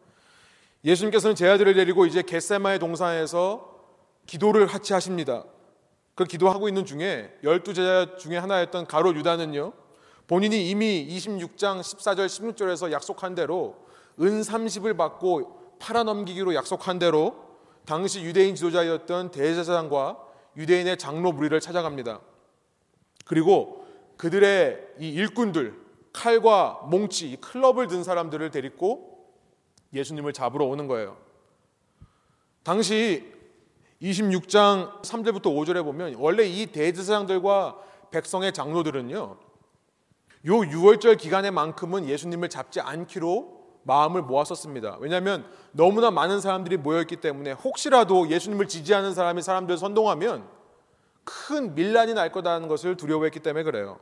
예수님께서는 0.85 1.35
제 1.35 1.49
아들을 1.49 1.75
데리고 1.75 2.07
이제 2.07 2.23
겟세마의 2.23 2.79
동산에서 2.79 3.79
기도를 4.27 4.67
같이 4.67 4.93
하십니다. 4.93 5.45
그 6.15 6.25
기도하고 6.25 6.69
있는 6.69 6.85
중에 6.85 7.33
열두 7.43 7.75
제자 7.75 8.17
중에 8.17 8.37
하나였던 8.37 8.87
가로 8.87 9.15
유다는요. 9.15 9.73
본인이 10.27 10.69
이미 10.69 11.07
26장 11.09 11.81
14절 11.81 12.27
16절에서 12.27 12.93
약속한 12.93 13.35
대로 13.35 13.77
은 14.21 14.41
30을 14.43 14.97
받고 14.97 15.79
팔아넘기기로 15.79 16.55
약속한 16.55 16.99
대로 16.99 17.37
당시 17.87 18.23
유대인 18.23 18.55
지도자였던 18.55 19.31
대제사장과 19.31 20.19
유대인의 20.57 20.99
장로 20.99 21.33
무리를 21.33 21.59
찾아갑니다. 21.61 22.21
그리고 23.25 23.87
그들의 24.17 24.79
이 24.99 25.09
일꾼들 25.09 25.75
칼과 26.13 26.81
몽치, 26.91 27.37
클럽을 27.41 27.87
든 27.87 28.03
사람들을 28.03 28.51
데리고 28.51 29.08
예수님을 29.93 30.33
잡으러 30.33 30.65
오는 30.65 30.87
거예요. 30.87 31.17
당시 32.63 33.33
26장 34.03 35.03
3절부터 35.03 35.45
5절에 35.45 35.83
보면 35.85 36.15
원래 36.19 36.45
이 36.45 36.67
대제사장들과 36.67 37.79
백성의 38.11 38.53
장로들은요. 38.53 39.37
요 40.47 40.53
6월절 40.53 41.19
기간에만큼은 41.19 42.09
예수님을 42.09 42.49
잡지 42.49 42.81
않기로 42.81 43.59
마음을 43.83 44.23
모았었습니다. 44.23 44.99
왜냐하면 45.01 45.51
너무나 45.73 46.11
많은 46.11 46.41
사람들이 46.41 46.77
모여있기 46.77 47.17
때문에 47.17 47.53
혹시라도 47.53 48.29
예수님을 48.29 48.69
지지하는 48.69 49.15
사람이 49.15 49.43
사람들을 49.43 49.79
선동하면 49.79 50.47
큰 51.25 51.75
밀란이 51.75 52.15
날 52.15 52.31
거다는 52.31 52.69
것을 52.69 52.97
두려워했기 52.97 53.41
때문에 53.41 53.65
그래요. 53.65 53.99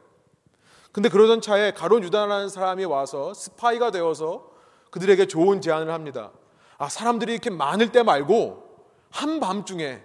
근데 0.93 1.09
그러던 1.09 1.41
차에 1.41 1.73
가론 1.73 2.03
유다라는 2.03 2.49
사람이 2.49 2.85
와서 2.85 3.35
스파이가 3.35 3.91
되어서 3.91 4.51
그들에게 4.91 5.27
좋은 5.27 5.61
제안을 5.61 5.93
합니다. 5.93 6.33
아, 6.79 6.89
사람들이 6.89 7.33
이렇게 7.33 7.51
많을 7.51 7.93
때 7.93 8.03
말고 8.03 8.65
한밤중에 9.11 10.03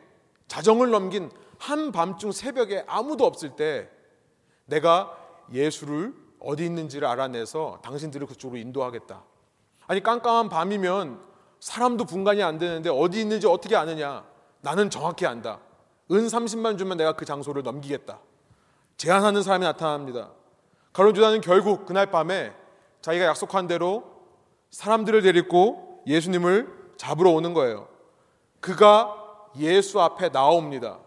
자정을 0.47 0.89
넘긴 0.89 1.31
한밤중 1.59 2.31
새벽에 2.31 2.83
아무도 2.87 3.25
없을 3.25 3.55
때 3.55 3.89
내가 4.65 5.15
예수를 5.51 6.13
어디 6.39 6.65
있는지를 6.65 7.07
알아내서 7.07 7.79
당신들을 7.83 8.27
그쪽으로 8.27 8.59
인도하겠다. 8.59 9.23
아니 9.87 10.01
깜깜한 10.01 10.49
밤이면 10.49 11.21
사람도 11.59 12.05
분간이 12.05 12.41
안 12.41 12.57
되는데 12.57 12.89
어디 12.89 13.21
있는지 13.21 13.47
어떻게 13.47 13.75
아느냐? 13.75 14.25
나는 14.61 14.89
정확히 14.89 15.25
안다. 15.25 15.59
은 16.11 16.27
30만 16.27 16.77
주면 16.77 16.97
내가 16.97 17.13
그 17.13 17.25
장소를 17.25 17.63
넘기겠다. 17.63 18.19
제안하는 18.97 19.43
사람이 19.43 19.63
나타납니다. 19.65 20.31
가론 20.93 21.13
주다는 21.13 21.41
결국 21.41 21.85
그날 21.85 22.11
밤에 22.11 22.53
자기가 23.01 23.25
약속한 23.25 23.67
대로 23.67 24.20
사람들을 24.71 25.21
데리고 25.21 26.01
예수님을 26.07 26.67
잡으러 26.97 27.31
오는 27.31 27.53
거예요. 27.53 27.87
그가 28.59 29.15
예수 29.59 30.01
앞에 30.01 30.29
나옵니다. 30.29 30.99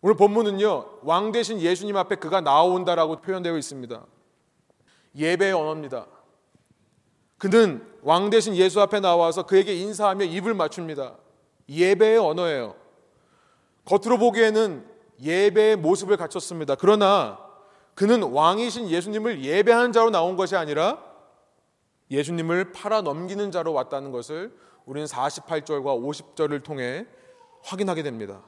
오늘 0.00 0.16
본문은요, 0.16 1.00
왕 1.02 1.32
대신 1.32 1.60
예수님 1.60 1.96
앞에 1.96 2.16
그가 2.16 2.40
나온다라고 2.40 3.20
표현되어 3.20 3.56
있습니다. 3.56 4.04
예배의 5.16 5.52
언어입니다. 5.52 6.06
그는 7.38 7.86
왕 8.02 8.30
대신 8.30 8.54
예수 8.56 8.80
앞에 8.80 9.00
나와서 9.00 9.44
그에게 9.44 9.74
인사하며 9.74 10.24
입을 10.26 10.54
맞춥니다. 10.54 11.16
예배의 11.68 12.18
언어예요. 12.18 12.74
겉으로 13.84 14.18
보기에는 14.18 14.84
예배의 15.22 15.76
모습을 15.76 16.16
갖췄습니다. 16.16 16.74
그러나 16.74 17.38
그는 17.94 18.22
왕이신 18.22 18.90
예수님을 18.90 19.44
예배하는 19.44 19.92
자로 19.92 20.10
나온 20.10 20.36
것이 20.36 20.56
아니라 20.56 20.98
예수님을 22.10 22.72
팔아 22.72 23.02
넘기는 23.02 23.50
자로 23.50 23.72
왔다는 23.72 24.12
것을 24.12 24.56
우리는 24.84 25.06
48절과 25.06 25.84
50절을 25.84 26.62
통해 26.62 27.06
확인하게 27.62 28.02
됩니다. 28.02 28.42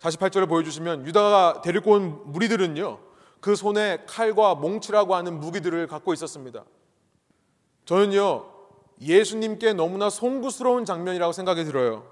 48절을 0.00 0.48
보여주시면 0.48 1.06
유다가 1.06 1.60
데리고 1.62 1.92
온 1.92 2.32
무리들은요, 2.32 2.98
그 3.40 3.56
손에 3.56 4.04
칼과 4.06 4.54
몽치라고 4.54 5.14
하는 5.14 5.40
무기들을 5.40 5.86
갖고 5.86 6.12
있었습니다. 6.12 6.64
저는요, 7.84 8.46
예수님께 9.00 9.72
너무나 9.72 10.10
송구스러운 10.10 10.84
장면이라고 10.84 11.32
생각이 11.32 11.64
들어요. 11.64 12.08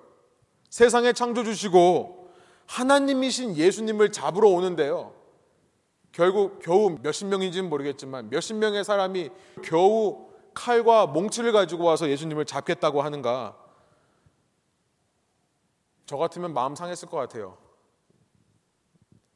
세상에 0.68 1.12
창조주시고 1.12 2.30
하나님이신 2.66 3.56
예수님을 3.56 4.12
잡으러 4.12 4.48
오는데요. 4.48 5.19
결국 6.12 6.59
겨우 6.61 6.99
몇십 7.03 7.29
명인지는 7.29 7.68
모르겠지만 7.68 8.31
몇십 8.31 8.57
명의 8.57 8.85
사람이 8.85 9.31
겨우 9.62 10.29
칼과 10.55 11.07
몽치를 11.07 11.53
가지고 11.53 11.85
와서 11.85 12.09
예수님을 12.09 12.44
잡겠다고 12.44 13.03
하는가? 13.03 13.57
저 16.07 16.16
같으면 16.16 16.53
마음 16.53 16.75
상했을 16.75 17.09
것 17.09 17.16
같아요. 17.16 17.57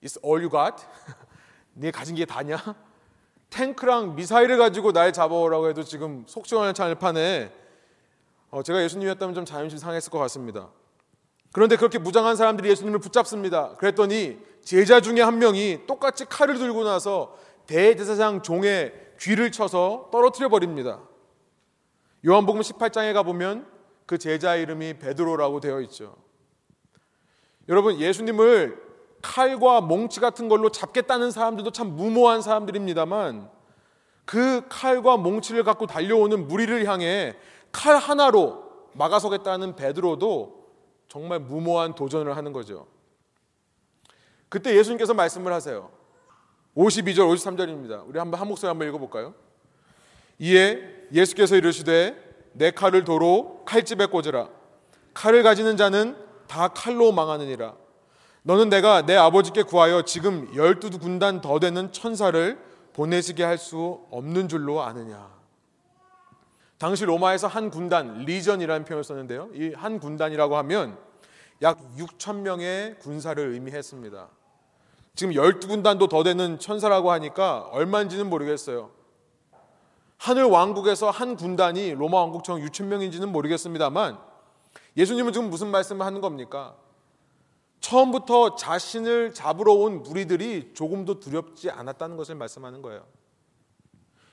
It's 0.03 0.23
all 0.25 0.45
you 0.45 0.51
got? 0.51 0.85
네 1.75 1.91
가진 1.91 2.17
게 2.17 2.25
다냐? 2.25 2.59
탱크랑 3.51 4.17
미사일을 4.17 4.59
가지고 4.59 4.93
날 4.93 5.13
잡아오라고 5.13 5.69
해도 5.69 5.85
지금 5.85 6.25
속 6.27 6.47
시원한 6.47 6.75
찬판에 6.75 7.53
어, 8.51 8.63
제가 8.63 8.83
예수님이었다면 8.83 9.35
좀 9.35 9.45
자존심 9.45 9.79
상했을 9.79 10.11
것 10.11 10.19
같습니다. 10.19 10.71
그런데 11.53 11.77
그렇게 11.77 11.99
무장한 11.99 12.35
사람들이 12.35 12.69
예수님을 12.71 12.99
붙잡습니다. 12.99 13.77
그랬더니 13.77 14.41
제자 14.65 15.01
중에 15.01 15.21
한 15.21 15.39
명이 15.39 15.87
똑같이 15.87 16.25
칼을 16.25 16.59
들고 16.59 16.85
나서 16.85 17.37
대제사장 17.67 18.43
종의 18.43 18.93
귀를 19.21 19.53
쳐서 19.53 20.09
떨어뜨려 20.11 20.49
버립니다. 20.49 21.01
요한복음 22.27 22.63
18장에 22.63 23.13
가 23.13 23.23
보면 23.23 23.67
그 24.07 24.19
제자 24.19 24.57
이름이 24.57 24.99
베드로라고 24.99 25.61
되어 25.61 25.81
있죠. 25.83 26.17
여러분 27.69 27.99
예수님을 27.99 28.83
칼과 29.23 29.81
몽치 29.81 30.21
같은 30.21 30.49
걸로 30.49 30.71
잡겠다는 30.71 31.31
사람들도 31.31 31.71
참 31.71 31.97
무모한 31.97 32.43
사람들입니다만 32.43 33.51
그 34.25 34.63
칼과 34.69 35.17
몽치를 35.17 35.65
갖고 35.65 35.87
달려오는 35.87 36.47
무리를 36.47 36.87
향해 36.87 37.35
칼 37.73 37.97
하나로 37.97 38.65
막아서겠다는 38.93 39.77
베드로도 39.77 40.65
정말 41.09 41.41
무모한 41.41 41.95
도전을 41.95 42.37
하는 42.37 42.53
거죠. 42.53 42.87
그때 44.55 44.77
예수님께서 44.77 45.15
말씀을 45.15 45.53
하세요. 45.53 45.91
52절, 46.77 47.29
53절입니다. 47.35 48.07
우리 48.07 48.21
한번 48.21 48.39
한 48.39 48.47
목소리 48.47 48.69
한번 48.69 48.87
읽어볼까요? 48.87 49.35
이에 50.39 50.79
예수께서 51.13 51.57
이르시되 51.57 52.15
내 52.53 52.71
칼을 52.71 53.03
도로 53.03 53.65
칼집에 53.65 54.07
꽂으라. 54.07 54.49
칼을 55.13 55.43
가지는 55.43 55.77
자는 55.77 56.17
다 56.47 56.69
칼로 56.69 57.11
망하느니라. 57.11 57.75
너는 58.45 58.69
내가 58.69 59.05
내 59.05 59.17
아버지께 59.17 59.65
구하여 59.65 60.03
지금 60.03 60.49
열두 60.55 61.01
군단 61.01 61.41
더 61.41 61.59
되는 61.59 61.91
천사를 61.91 62.57
보내시게 62.93 63.43
할 63.43 63.59
수 63.59 64.07
없는 64.13 64.47
줄로 64.47 64.83
아느냐. 64.83 65.35
당시 66.79 67.05
로마에서 67.05 67.49
한 67.49 67.71
군단, 67.71 68.19
리전이라는 68.19 68.85
표현을 68.85 69.03
썼는데요. 69.03 69.49
이 69.53 69.73
한 69.75 69.99
군단이라고 69.99 70.57
하면 70.59 70.97
약 71.61 71.81
6천 71.97 72.43
명의 72.43 72.97
군사를 73.01 73.45
의미했습니다. 73.45 74.29
지금 75.15 75.33
12군단도 75.33 76.09
더 76.09 76.23
되는 76.25 76.59
천사라고 76.59 77.13
하니까 77.13 77.69
얼마인지는 77.71 78.29
모르겠어요. 78.29 78.91
하늘 80.17 80.45
왕국에서 80.45 81.11
한 81.11 81.37
군단이 81.37 81.93
로마 81.93 82.19
왕국처럼 82.19 82.63
6천 82.63 82.87
명인지는 82.87 83.31
모르겠습니다만 83.31 84.19
예수님은 84.97 85.33
지금 85.33 85.51
무슨 85.51 85.69
말씀을 85.69 86.05
하는 86.05 86.21
겁니까? 86.21 86.77
처음부터 87.81 88.57
자신을 88.57 89.35
잡으러 89.35 89.75
온 89.75 90.03
무리들이 90.03 90.73
조금도 90.75 91.21
두렵지 91.21 91.71
않았다는 91.71 92.17
것을 92.17 92.35
말씀하는 92.35 92.81
거예요. 92.81 93.05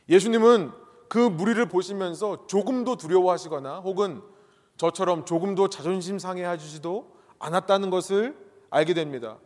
예수님은 0.07 0.71
그 1.09 1.17
무리를 1.17 1.63
보시면서 1.67 2.47
조금도 2.47 2.95
두려워하시거나 2.95 3.79
혹은 3.79 4.21
저처럼 4.77 5.25
조금도 5.25 5.67
자존심 5.67 6.17
상해하시지도 6.17 7.11
않았다는 7.39 7.89
것을 7.89 8.37
알게 8.69 8.93
됩니다. 8.93 9.37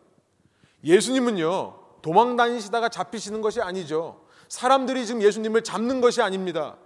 예수님은요, 0.86 1.74
도망 2.02 2.36
다니시다가 2.36 2.90
잡히시는 2.90 3.42
것이 3.42 3.60
아니죠. 3.60 4.22
사람들이 4.48 5.06
지금 5.06 5.22
예수님을 5.24 5.64
잡는 5.64 6.00
것이 6.02 6.22
아닙니다. 6.22 6.78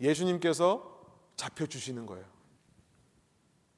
예수님께서 0.00 0.82
잡혀주시는 1.36 2.06
거예요. 2.06 2.24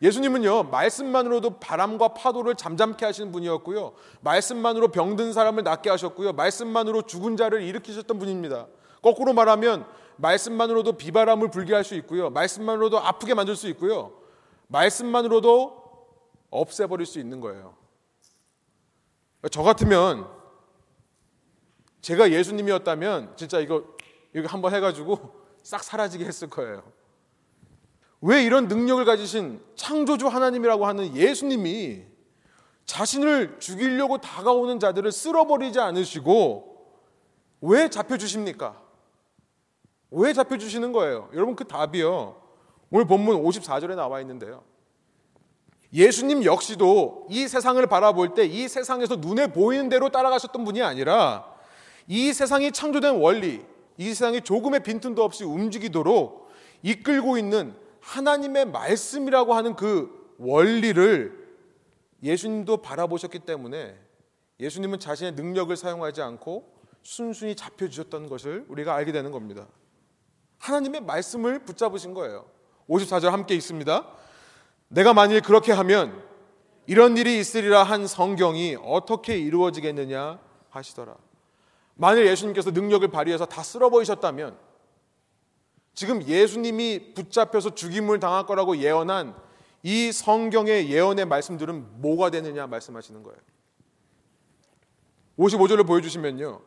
예수님은요, 0.03 0.65
말씀만으로도 0.65 1.59
바람과 1.59 2.09
파도를 2.09 2.55
잠잠케 2.55 3.05
하시는 3.05 3.33
분이었고요. 3.33 3.93
말씀만으로 4.21 4.89
병든 4.89 5.33
사람을 5.33 5.62
낫게 5.62 5.89
하셨고요. 5.91 6.33
말씀만으로 6.33 7.03
죽은 7.03 7.37
자를 7.37 7.62
일으키셨던 7.62 8.19
분입니다. 8.19 8.67
거꾸로 9.03 9.33
말하면 9.33 9.87
말씀만으로도 10.17 10.93
비바람을 10.93 11.51
불게 11.51 11.75
할 11.75 11.85
수 11.85 11.95
있고요. 11.97 12.31
말씀만으로도 12.31 12.99
아프게 12.99 13.35
만들 13.35 13.57
수 13.57 13.69
있고요. 13.69 14.12
말씀만으로도 14.69 15.87
없애버릴 16.51 17.07
수 17.07 17.19
있는 17.19 17.41
거예요. 17.41 17.86
저 19.50 19.62
같으면 19.62 20.28
제가 22.00 22.30
예수님이었다면 22.30 23.37
진짜 23.37 23.59
이거 23.61 23.85
이거 24.35 24.48
한번 24.48 24.74
해가지고 24.74 25.35
싹 25.62 25.82
사라지게 25.82 26.24
했을 26.24 26.48
거예요. 26.48 26.82
왜 28.20 28.44
이런 28.44 28.68
능력을 28.68 29.04
가지신 29.04 29.62
창조주 29.74 30.28
하나님이라고 30.28 30.87
하는 30.87 31.14
예수님이 31.14 32.04
자신을 32.85 33.59
죽이려고 33.59 34.18
다가오는 34.18 34.78
자들을 34.78 35.11
쓸어버리지 35.11 35.80
않으시고 35.80 36.76
왜 37.61 37.90
잡혀주십니까? 37.90 38.80
왜 40.12 40.32
잡혀주시는 40.32 40.92
거예요? 40.92 41.28
여러분 41.35 41.56
그 41.56 41.64
답이요. 41.66 42.40
오늘 42.90 43.06
본문 43.06 43.42
54절에 43.42 43.96
나와 43.96 44.20
있는데요. 44.20 44.62
예수님 45.96 46.44
역시도 46.44 47.26
이 47.30 47.48
세상을 47.48 47.85
바라볼 47.87 48.35
때 48.35 48.46
이 48.46 48.68
세상에서 48.68 49.16
눈에 49.16 49.48
보이는 49.48 49.88
대로 49.88 50.11
따라가셨던 50.11 50.64
분이 50.64 50.82
아니라 50.82 51.50
이 52.06 52.32
세상이 52.32 52.70
창조된 52.70 53.16
원리, 53.16 53.64
이 53.96 54.09
세상이 54.09 54.42
조금의 54.42 54.82
빈틈도 54.82 55.24
없이 55.24 55.42
움직이도록 55.44 56.48
이끌고 56.82 57.38
있는 57.38 57.74
하나님의 58.00 58.66
말씀이라고 58.66 59.54
하는 59.54 59.74
그 59.74 60.35
원리를 60.38 61.46
예수님도 62.22 62.78
바라보셨기 62.78 63.40
때문에 63.40 63.96
예수님은 64.61 65.00
자신의 65.00 65.32
능력을 65.32 65.74
사용하지 65.74 66.22
않고 66.22 66.76
순순히 67.02 67.56
잡혀주셨던 67.56 68.28
것을 68.28 68.66
우리가 68.68 68.94
알게 68.94 69.12
되는 69.12 69.30
겁니다. 69.32 69.66
하나님의 70.59 71.02
말씀을 71.02 71.61
붙잡으신 71.61 72.14
거예요. 72.14 72.46
54절 72.88 73.30
함께 73.30 73.54
있습니다. 73.54 74.06
내가 74.88 75.12
만일 75.12 75.40
그렇게 75.40 75.72
하면 75.72 76.22
이런 76.87 77.16
일이 77.16 77.38
있으리라 77.38 77.83
한 77.83 78.07
성경이 78.07 78.77
어떻게 78.83 79.37
이루어지겠느냐 79.37 80.38
하시더라. 80.70 81.16
만일 81.94 82.27
예수님께서 82.27 82.70
능력을 82.70 83.07
발휘해서 83.09 83.46
다 83.46 83.62
쓸어 83.62 83.90
버리셨다면 83.90 84.57
지금 85.94 86.22
예수님이 86.22 87.14
붙잡혀서 87.14 87.75
죽임을 87.75 88.20
당할 88.20 88.46
거라고 88.46 88.77
예언한 88.77 89.35
이 89.83 90.12
성경의 90.12 90.90
예언의 90.90 91.25
말씀들은 91.25 92.01
뭐가 92.03 92.31
되느냐 92.31 92.66
말씀하시는 92.66 93.22
거예요. 93.22 93.38
55절을 95.38 95.87
보여주시면요. 95.87 96.61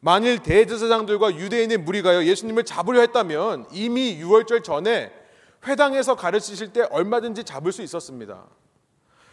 만일 0.00 0.40
대제사장들과 0.40 1.36
유대인의 1.36 1.78
무리가요 1.78 2.24
예수님을 2.24 2.64
잡으려 2.64 3.00
했다면 3.00 3.66
이미 3.72 4.20
6월절 4.20 4.64
전에 4.64 5.12
회당에서 5.66 6.14
가르치실 6.16 6.72
때 6.72 6.82
얼마든지 6.90 7.44
잡을 7.44 7.72
수 7.72 7.82
있었습니다. 7.82 8.44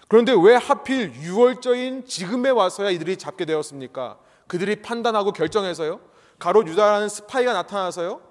그런데 0.07 0.33
왜 0.33 0.55
하필 0.55 1.13
6월절인 1.13 2.07
지금에 2.07 2.49
와서야 2.49 2.89
이들이 2.89 3.17
잡게 3.17 3.45
되었습니까? 3.45 4.17
그들이 4.47 4.81
판단하고 4.81 5.31
결정해서요? 5.31 5.99
가로 6.39 6.65
유다라는 6.65 7.09
스파이가 7.09 7.53
나타나서요? 7.53 8.21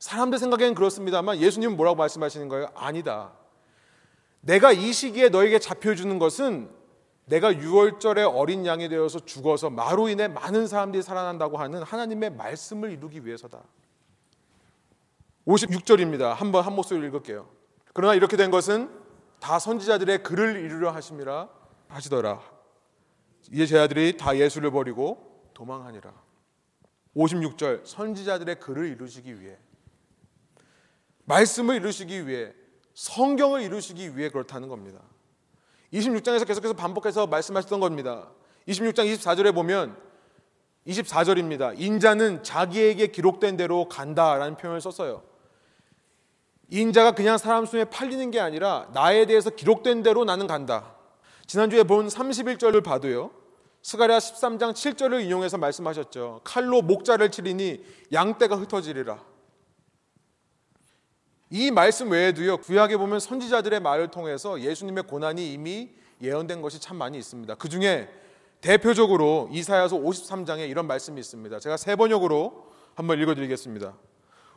사람들 0.00 0.38
생각에는 0.40 0.74
그렇습니다만 0.74 1.38
예수님은 1.38 1.76
뭐라고 1.76 1.96
말씀하시는 1.96 2.48
거예요? 2.48 2.68
아니다. 2.74 3.32
내가 4.40 4.72
이 4.72 4.92
시기에 4.92 5.28
너에게 5.28 5.60
잡혀주는 5.60 6.18
것은 6.18 6.68
내가 7.26 7.52
6월절에 7.52 8.28
어린 8.36 8.66
양이 8.66 8.88
되어서 8.88 9.20
죽어서 9.20 9.70
마로 9.70 10.08
인해 10.08 10.26
많은 10.26 10.66
사람들이 10.66 11.04
살아난다고 11.04 11.56
하는 11.56 11.82
하나님의 11.82 12.30
말씀을 12.30 12.90
이루기 12.90 13.24
위해서다. 13.24 13.62
56절입니다. 15.46 16.34
한번 16.34 16.64
한 16.64 16.74
목소리 16.74 17.06
읽을게요. 17.06 17.48
그러나 17.92 18.14
이렇게 18.14 18.36
된 18.36 18.50
것은 18.50 18.90
다 19.40 19.58
선지자들의 19.58 20.22
글을 20.22 20.56
이루려 20.56 20.90
하심이라 20.90 21.48
하시더라. 21.88 22.40
이제 23.50 23.66
제 23.66 23.78
아들이 23.78 24.16
다 24.16 24.36
예수를 24.36 24.70
버리고 24.70 25.50
도망하니라. 25.52 26.12
56절 27.16 27.84
선지자들의 27.84 28.60
글을 28.60 28.88
이루시기 28.88 29.40
위해 29.40 29.58
말씀을 31.24 31.76
이루시기 31.76 32.26
위해 32.26 32.52
성경을 32.94 33.62
이루시기 33.62 34.16
위해 34.16 34.30
그렇다는 34.30 34.68
겁니다. 34.68 35.00
26장에서 35.92 36.46
계속해서 36.46 36.74
반복해서 36.74 37.26
말씀하셨던 37.26 37.80
겁니다. 37.80 38.30
26장 38.68 39.12
24절에 39.12 39.54
보면 39.54 39.96
24절입니다. 40.86 41.78
인자는 41.78 42.42
자기에게 42.42 43.08
기록된 43.08 43.56
대로 43.56 43.88
간다라는 43.88 44.56
표현을 44.56 44.80
썼어요. 44.80 45.31
인자가 46.72 47.12
그냥 47.12 47.36
사람 47.36 47.66
손에 47.66 47.84
팔리는 47.84 48.30
게 48.30 48.40
아니라 48.40 48.88
나에 48.94 49.26
대해서 49.26 49.50
기록된 49.50 50.02
대로 50.02 50.24
나는 50.24 50.46
간다. 50.46 50.94
지난주에 51.46 51.82
본 51.82 52.08
31절을 52.08 52.82
봐도요. 52.82 53.30
스가랴 53.82 54.16
13장 54.16 54.72
7절을 54.72 55.22
인용해서 55.22 55.58
말씀하셨죠. 55.58 56.40
칼로 56.44 56.80
목자를 56.80 57.30
치리니 57.30 57.84
양떼가 58.10 58.56
흩어지리라. 58.56 59.22
이 61.50 61.70
말씀 61.70 62.10
외에도요 62.10 62.56
구약에 62.56 62.96
보면 62.96 63.20
선지자들의 63.20 63.80
말을 63.80 64.10
통해서 64.10 64.58
예수님의 64.58 65.02
고난이 65.02 65.52
이미 65.52 65.90
예언된 66.22 66.62
것이 66.62 66.80
참 66.80 66.96
많이 66.96 67.18
있습니다. 67.18 67.54
그 67.56 67.68
중에 67.68 68.08
대표적으로 68.62 69.50
이사야서 69.52 69.98
53장에 69.98 70.70
이런 70.70 70.86
말씀이 70.86 71.20
있습니다. 71.20 71.58
제가 71.58 71.76
세 71.76 71.96
번역으로 71.96 72.72
한번 72.94 73.20
읽어 73.20 73.34
드리겠습니다. 73.34 73.92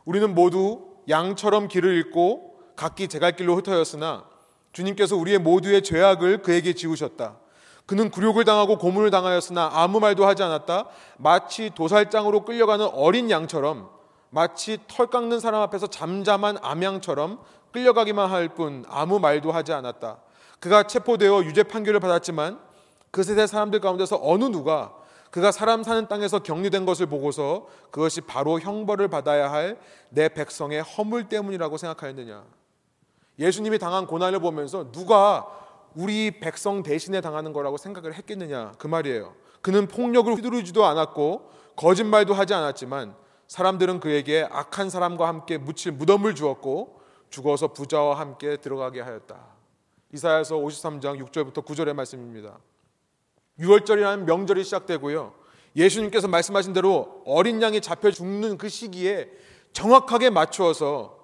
우리는 0.06 0.34
모두 0.34 0.95
양처럼 1.08 1.68
길을 1.68 1.94
잃고 1.94 2.56
각기 2.76 3.08
제갈 3.08 3.36
길로 3.36 3.56
흩어졌으나 3.56 4.24
주님께서 4.72 5.16
우리의 5.16 5.38
모두의 5.38 5.82
죄악을 5.82 6.42
그에게 6.42 6.74
지우셨다. 6.74 7.36
그는 7.86 8.10
굴욕을 8.10 8.44
당하고 8.44 8.78
고문을 8.78 9.10
당하였으나 9.10 9.70
아무 9.72 10.00
말도 10.00 10.26
하지 10.26 10.42
않았다. 10.42 10.86
마치 11.18 11.70
도살장으로 11.74 12.44
끌려가는 12.44 12.84
어린 12.92 13.30
양처럼 13.30 13.88
마치 14.30 14.78
털 14.88 15.06
깎는 15.06 15.40
사람 15.40 15.62
앞에서 15.62 15.86
잠잠한 15.86 16.58
암양처럼 16.60 17.38
끌려가기만 17.72 18.30
할 18.30 18.48
뿐 18.48 18.84
아무 18.88 19.18
말도 19.18 19.52
하지 19.52 19.72
않았다. 19.72 20.18
그가 20.60 20.82
체포되어 20.84 21.44
유죄 21.44 21.62
판결을 21.62 22.00
받았지만 22.00 22.58
그 23.10 23.22
세대 23.22 23.46
사람들 23.46 23.80
가운데서 23.80 24.18
어느 24.22 24.44
누가 24.44 24.92
그가 25.36 25.52
사람 25.52 25.82
사는 25.82 26.08
땅에서 26.08 26.38
격리된 26.38 26.86
것을 26.86 27.04
보고서 27.04 27.66
그것이 27.90 28.22
바로 28.22 28.58
형벌을 28.58 29.08
받아야 29.08 29.52
할 29.52 29.76
내 30.08 30.30
백성의 30.30 30.82
허물 30.82 31.28
때문이라고 31.28 31.76
생각하였느냐. 31.76 32.42
예수님이 33.38 33.78
당한 33.78 34.06
고난을 34.06 34.38
보면서 34.38 34.90
누가 34.92 35.46
우리 35.94 36.40
백성 36.40 36.82
대신에 36.82 37.20
당하는 37.20 37.52
거라고 37.52 37.76
생각을 37.76 38.14
했겠느냐. 38.14 38.72
그 38.78 38.86
말이에요. 38.86 39.34
그는 39.60 39.88
폭력을 39.88 40.32
휘두르지도 40.34 40.86
않았고 40.86 41.50
거짓말도 41.76 42.32
하지 42.32 42.54
않았지만 42.54 43.14
사람들은 43.46 44.00
그에게 44.00 44.48
악한 44.50 44.88
사람과 44.88 45.28
함께 45.28 45.58
묻힐 45.58 45.92
무덤을 45.92 46.34
주었고 46.34 46.98
죽어서 47.28 47.74
부자와 47.74 48.18
함께 48.18 48.56
들어가게 48.56 49.02
하였다. 49.02 49.36
이사야서 50.14 50.56
53장 50.56 51.22
6절부터 51.26 51.62
9절의 51.62 51.92
말씀입니다. 51.92 52.56
6월절이라는 53.60 54.24
명절이 54.24 54.64
시작되고요. 54.64 55.34
예수님께서 55.74 56.28
말씀하신 56.28 56.72
대로 56.72 57.22
어린 57.26 57.60
양이 57.62 57.80
잡혀 57.80 58.10
죽는 58.10 58.58
그 58.58 58.68
시기에 58.68 59.30
정확하게 59.72 60.30
맞추어서 60.30 61.16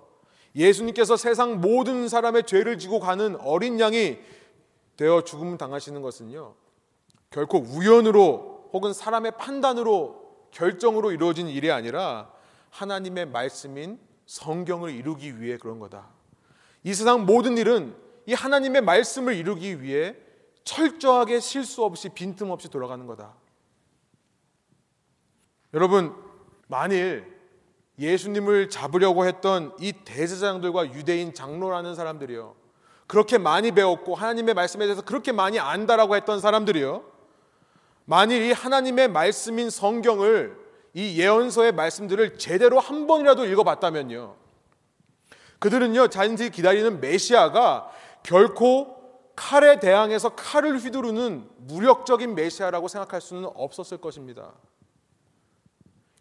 예수님께서 0.55 1.17
세상 1.17 1.61
모든 1.61 2.09
사람의 2.09 2.45
죄를 2.45 2.79
지고 2.79 3.01
가는 3.01 3.37
어린 3.41 3.81
양이 3.81 4.19
되어 4.97 5.23
죽음 5.25 5.57
당하시는 5.57 6.03
것은요. 6.03 6.55
결코 7.31 7.59
우연으로 7.59 8.69
혹은 8.73 8.93
사람의 8.93 9.33
판단으로 9.39 10.21
결정으로 10.51 11.13
이루어진 11.13 11.49
일이 11.49 11.71
아니라 11.71 12.31
하나님의 12.71 13.27
말씀인 13.27 13.99
성경을 14.27 14.91
이루기 14.91 15.41
위해 15.41 15.57
그런 15.57 15.79
거다. 15.79 16.09
이 16.85 16.93
세상 16.93 17.25
모든 17.25 17.57
일은 17.57 17.95
이 18.27 18.35
하나님의 18.35 18.83
말씀을 18.83 19.35
이루기 19.35 19.81
위해 19.83 20.15
철저하게 20.65 21.41
실수 21.41 21.85
없이 21.85 22.09
빈틈없이 22.09 22.69
돌아가는 22.69 23.07
거다. 23.07 23.35
여러분, 25.75 26.15
만일 26.69 27.33
예수님을 27.99 28.71
잡으려고 28.71 29.27
했던 29.27 29.75
이 29.79 29.93
대제사장들과 29.93 30.93
유대인 30.93 31.35
장로라는 31.35 31.95
사람들이요. 31.95 32.55
그렇게 33.07 33.39
많이 33.39 33.73
배웠고 33.73 34.15
하나님의 34.15 34.55
말씀에 34.55 34.87
대해서 34.87 35.03
그렇게 35.03 35.33
많이 35.33 35.59
안다라고 35.59 36.17
했던 36.17 36.41
사람들이요. 36.41 37.05
만일 38.05 38.43
이 38.43 38.53
하나님의 38.53 39.09
말씀인 39.09 39.71
성경을 39.71 40.57
이 40.95 41.19
예언서의 41.21 41.73
말씀들을 41.73 42.39
제대로 42.39 42.81
한 42.81 43.07
번이라도 43.07 43.47
읽어봤다면요. 43.47 44.37
그들은요, 45.59 46.09
자신들이 46.09 46.51
기다리는 46.51 47.01
메시아가 47.01 47.91
결코 48.23 49.02
칼에 49.35 49.81
대항해서 49.81 50.31
칼을 50.31 50.79
휘두르는 50.79 51.49
무력적인 51.59 52.35
메시아라고 52.35 52.89
생각할 52.89 53.21
수는 53.21 53.49
없었을 53.55 53.99
것입니다. 53.99 54.53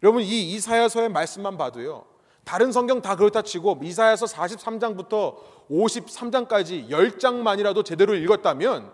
여러분, 0.02 0.22
이 0.22 0.54
이사야서의 0.54 1.10
말씀만 1.10 1.56
봐도요, 1.56 2.04
다른 2.44 2.72
성경 2.72 3.02
다 3.02 3.16
그렇다 3.16 3.42
치고 3.42 3.80
이사야서 3.82 4.26
43장부터 4.26 5.36
53장까지 5.70 6.88
10장만이라도 6.88 7.84
제대로 7.84 8.14
읽었다면 8.14 8.92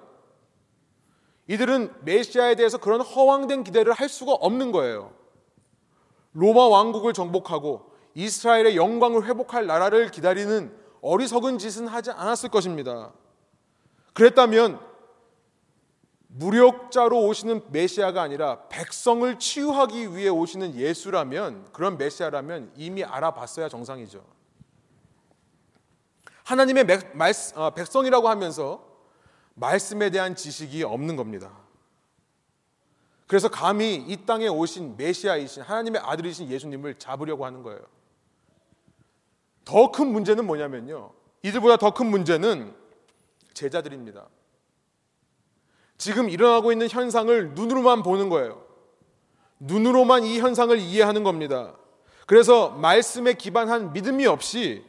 이들은 1.46 1.94
메시아에 2.02 2.56
대해서 2.56 2.76
그런 2.76 3.00
허황된 3.00 3.64
기대를 3.64 3.94
할 3.94 4.08
수가 4.08 4.32
없는 4.32 4.70
거예요. 4.70 5.12
로마 6.32 6.68
왕국을 6.68 7.14
정복하고 7.14 7.90
이스라엘의 8.14 8.76
영광을 8.76 9.24
회복할 9.24 9.66
나라를 9.66 10.10
기다리는 10.10 10.76
어리석은 11.00 11.58
짓은 11.58 11.86
하지 11.88 12.10
않았을 12.10 12.50
것입니다. 12.50 13.12
그랬다면 14.18 14.80
무력자로 16.26 17.24
오시는 17.26 17.70
메시아가 17.70 18.20
아니라 18.20 18.66
백성을 18.68 19.38
치유하기 19.38 20.16
위해 20.16 20.28
오시는 20.28 20.74
예수라면 20.74 21.68
그런 21.72 21.96
메시아라면 21.96 22.72
이미 22.74 23.04
알아봤어야 23.04 23.68
정상이죠. 23.68 24.24
하나님의 26.42 26.84
어, 27.54 27.70
백성이라고 27.70 28.28
하면서 28.28 28.84
말씀에 29.54 30.10
대한 30.10 30.34
지식이 30.34 30.82
없는 30.82 31.14
겁니다. 31.14 31.52
그래서 33.28 33.48
감히 33.48 33.94
이 33.94 34.26
땅에 34.26 34.48
오신 34.48 34.96
메시아이신 34.96 35.62
하나님의 35.62 36.00
아들이신 36.04 36.50
예수님을 36.50 36.98
잡으려고 36.98 37.46
하는 37.46 37.62
거예요. 37.62 37.82
더 39.64 39.92
큰 39.92 40.08
문제는 40.08 40.44
뭐냐면요. 40.44 41.12
이들보다 41.44 41.76
더 41.76 41.92
큰 41.94 42.06
문제는 42.06 42.87
제자들입니다. 43.58 44.28
지금 45.96 46.30
일어나고 46.30 46.70
있는 46.70 46.88
현상을 46.88 47.54
눈으로만 47.54 48.04
보는 48.04 48.28
거예요. 48.28 48.64
눈으로만 49.58 50.22
이 50.22 50.38
현상을 50.38 50.78
이해하는 50.78 51.24
겁니다. 51.24 51.74
그래서 52.26 52.70
말씀에 52.70 53.32
기반한 53.32 53.92
믿음이 53.92 54.26
없이 54.26 54.84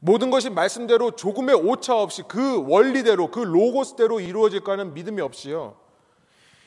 모든 0.00 0.30
것이 0.30 0.50
말씀대로 0.50 1.12
조금의 1.12 1.54
오차 1.54 1.96
없이 1.96 2.22
그 2.26 2.68
원리대로 2.68 3.30
그 3.30 3.38
로고스대로 3.38 4.18
이루어질 4.18 4.64
거는 4.64 4.94
믿음이 4.94 5.20
없이요. 5.20 5.76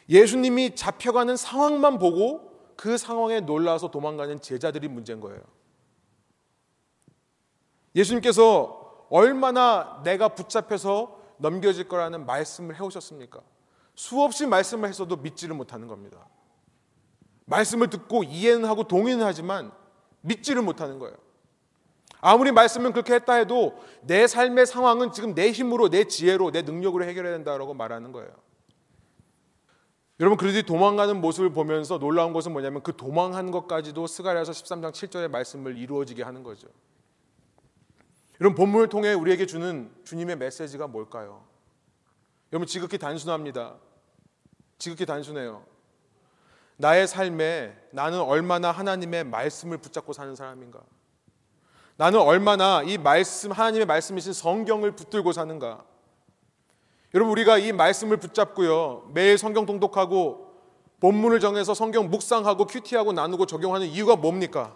예수님이 0.08 0.76
잡혀가는 0.76 1.36
상황만 1.36 2.00
보고 2.00 2.54
그 2.78 2.98
상황에 2.98 3.41
놀라서 3.41 3.91
도망가는 3.91 4.39
제자들이 4.39 4.88
문제인 4.88 5.19
거예요. 5.19 5.41
예수님께서 7.93 9.08
얼마나 9.10 10.02
내가 10.04 10.30
붙잡혀서 10.30 11.25
넘겨질 11.38 11.88
거라는 11.88 12.26
말씀을 12.26 12.76
해오셨습니까? 12.80 13.41
수없이 13.95 14.45
말씀을 14.45 14.89
했어도 14.89 15.15
믿지를 15.17 15.56
못하는 15.56 15.88
겁니다. 15.88 16.28
말씀을 17.45 17.89
듣고 17.89 18.24
이해는 18.24 18.65
하고 18.65 18.84
동의는 18.84 19.26
하지만 19.26 19.71
믿지를 20.21 20.62
못하는 20.62 21.00
거예요. 21.00 21.15
아무리 22.21 22.52
말씀은 22.52 22.91
그렇게 22.91 23.13
했다 23.13 23.34
해도 23.34 23.78
내 24.02 24.26
삶의 24.26 24.65
상황은 24.65 25.12
지금 25.12 25.36
내 25.36 25.52
힘으로, 25.52 25.89
내 25.89 26.06
지혜로, 26.06 26.52
내 26.52 26.63
능력으로 26.63 27.06
해결해야 27.06 27.34
된다라고 27.34 27.74
말하는 27.74 28.12
거예요. 28.12 28.30
여러분 30.19 30.38
그들이 30.38 30.63
도망가는 30.63 31.19
모습을 31.19 31.52
보면서 31.52 32.00
놀라운 32.00 32.32
것은 32.32 32.54
뭐냐면 32.54 32.82
그 32.82 32.95
도망한 32.95 33.52
것까지도 33.52 34.08
스가랴서 34.08 34.54
13장 34.54 34.91
7절의 34.91 35.28
말씀을 35.28 35.78
이루어지게 35.78 36.24
하는 36.24 36.41
거죠. 36.41 36.67
여러분 38.41 38.56
본문을 38.56 38.89
통해 38.89 39.13
우리에게 39.13 39.45
주는 39.45 39.91
주님의 40.04 40.38
메시지가 40.38 40.88
뭘까요? 40.88 41.43
여러분 42.52 42.67
지극히 42.67 42.98
단순합니다. 42.98 43.76
지극히 44.78 45.06
단순해요. 45.06 45.65
나의 46.78 47.08
삶에 47.08 47.76
나는 47.91 48.19
얼마나 48.19 48.71
하나님의 48.71 49.24
말씀을 49.26 49.78
붙잡고 49.78 50.13
사는 50.13 50.36
사람인가? 50.36 50.82
나는 51.98 52.19
얼마나 52.19 52.84
이 52.84 52.98
말씀, 52.98 53.52
하나님의 53.52 53.86
말씀이신 53.86 54.34
성경을 54.34 54.91
붙들고 54.91 55.32
사는가. 55.32 55.86
여러분, 57.13 57.32
우리가 57.32 57.58
이 57.58 57.71
말씀을 57.71 58.17
붙잡고요. 58.17 59.12
매일 59.13 59.38
성경 59.38 59.65
통독하고 59.65 60.54
본문을 61.00 61.39
정해서 61.39 61.74
성경 61.74 62.10
묵상하고 62.10 62.65
큐티하고 62.65 63.13
나누고 63.13 63.45
적용하는 63.45 63.88
이유가 63.88 64.17
뭡니까? 64.17 64.76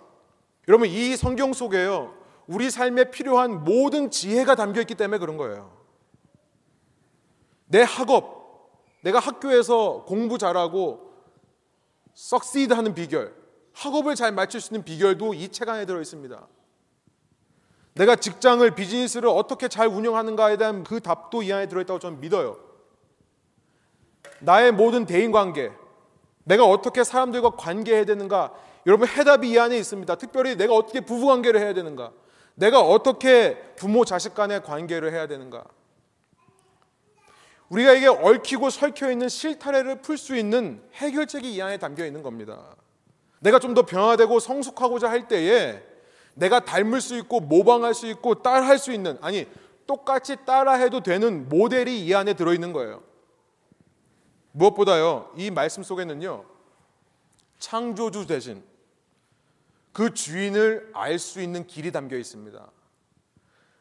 여러분, 0.69 0.87
이 0.87 1.17
성경 1.17 1.51
속에요. 1.51 2.13
우리 2.49 2.71
삶에 2.71 3.11
필요한 3.11 3.63
모든 3.63 4.09
지혜가 4.09 4.55
담겨 4.55 4.81
있기 4.81 4.95
때문에 4.95 5.19
그런 5.19 5.37
거예요. 5.37 5.71
내 7.67 7.83
학업, 7.83 8.81
내가 9.03 9.19
학교에서 9.19 10.03
공부 10.05 10.39
잘하고 10.39 11.13
썩시드 12.15 12.73
하는 12.73 12.95
비결, 12.95 13.35
학업을 13.73 14.15
잘 14.15 14.31
맞출 14.31 14.61
수 14.61 14.73
있는 14.73 14.83
비결도 14.83 15.35
이 15.35 15.49
책 15.49 15.69
안에 15.69 15.85
들어 15.85 16.01
있습니다. 16.01 16.47
내가 17.93 18.15
직장을 18.15 18.67
비즈니스를 18.73 19.29
어떻게 19.29 19.67
잘 19.67 19.85
운영하는가에 19.87 20.57
대한 20.57 20.83
그 20.83 21.01
답도 21.01 21.43
이 21.43 21.53
안에 21.53 21.67
들어 21.67 21.81
있다고 21.81 21.99
저는 21.99 22.19
믿어요. 22.19 22.57
나의 24.39 24.71
모든 24.71 25.05
대인 25.05 25.31
관계, 25.31 25.71
내가 26.45 26.65
어떻게 26.65 27.03
사람들과 27.03 27.51
관계해야 27.51 28.05
되는가, 28.05 28.53
여러분 28.87 29.07
해답이 29.07 29.51
이 29.51 29.59
안에 29.59 29.77
있습니다. 29.77 30.15
특별히 30.15 30.55
내가 30.55 30.73
어떻게 30.73 31.01
부부 31.01 31.27
관계를 31.27 31.59
해야 31.59 31.75
되는가, 31.75 32.11
내가 32.59 32.81
어떻게 32.81 33.57
부모 33.77 34.03
자식 34.03 34.33
간의 34.35 34.63
관계를 34.63 35.13
해야 35.13 35.27
되는가. 35.27 35.63
우리가 37.69 37.93
이게 37.93 38.07
얽히고 38.07 38.69
설켜 38.69 39.09
있는 39.09 39.29
실타래를 39.29 40.01
풀 40.01 40.17
수 40.17 40.35
있는 40.35 40.83
해결책이 40.95 41.53
이 41.53 41.61
안에 41.61 41.77
담겨 41.77 42.05
있는 42.05 42.21
겁니다. 42.21 42.75
내가 43.39 43.59
좀 43.59 43.73
더 43.73 43.83
변화되고 43.85 44.39
성숙하고자 44.39 45.09
할 45.09 45.29
때에 45.29 45.81
내가 46.33 46.59
닮을 46.59 46.99
수 46.99 47.17
있고 47.19 47.39
모방할 47.39 47.93
수 47.93 48.07
있고 48.07 48.41
따라할 48.41 48.77
수 48.77 48.91
있는 48.91 49.17
아니 49.21 49.47
똑같이 49.87 50.35
따라해도 50.45 50.99
되는 51.01 51.47
모델이 51.47 52.05
이 52.05 52.13
안에 52.13 52.33
들어 52.33 52.53
있는 52.53 52.73
거예요. 52.73 53.01
무엇보다요. 54.51 55.31
이 55.37 55.49
말씀 55.49 55.81
속에는요. 55.81 56.43
창조주 57.59 58.27
대신 58.27 58.63
그 59.99 60.13
주인을 60.13 60.91
알 60.93 61.19
수 61.19 61.41
있는 61.41 61.67
길이 61.67 61.91
담겨 61.91 62.15
있습니다. 62.15 62.71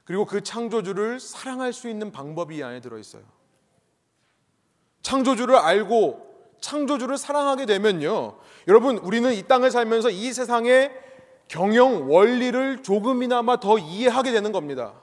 그리고 0.02 0.24
그 0.24 0.42
창조주를 0.42 1.20
사랑할 1.20 1.72
수 1.72 1.88
있는 1.88 2.10
방법이 2.10 2.56
이 2.56 2.62
안에 2.64 2.80
들어 2.80 2.98
있어요. 2.98 3.22
창조주를 5.02 5.54
알고 5.54 6.56
창조주를 6.60 7.18
사랑하게 7.18 7.66
되면요. 7.66 8.36
여러분, 8.66 8.98
우리는 8.98 9.32
이 9.32 9.44
땅을 9.44 9.70
살면서 9.70 10.10
이 10.10 10.32
세상의 10.32 10.90
경영 11.46 12.10
원리를 12.10 12.82
조금이나마 12.82 13.60
더 13.60 13.78
이해하게 13.78 14.32
되는 14.32 14.50
겁니다. 14.50 14.94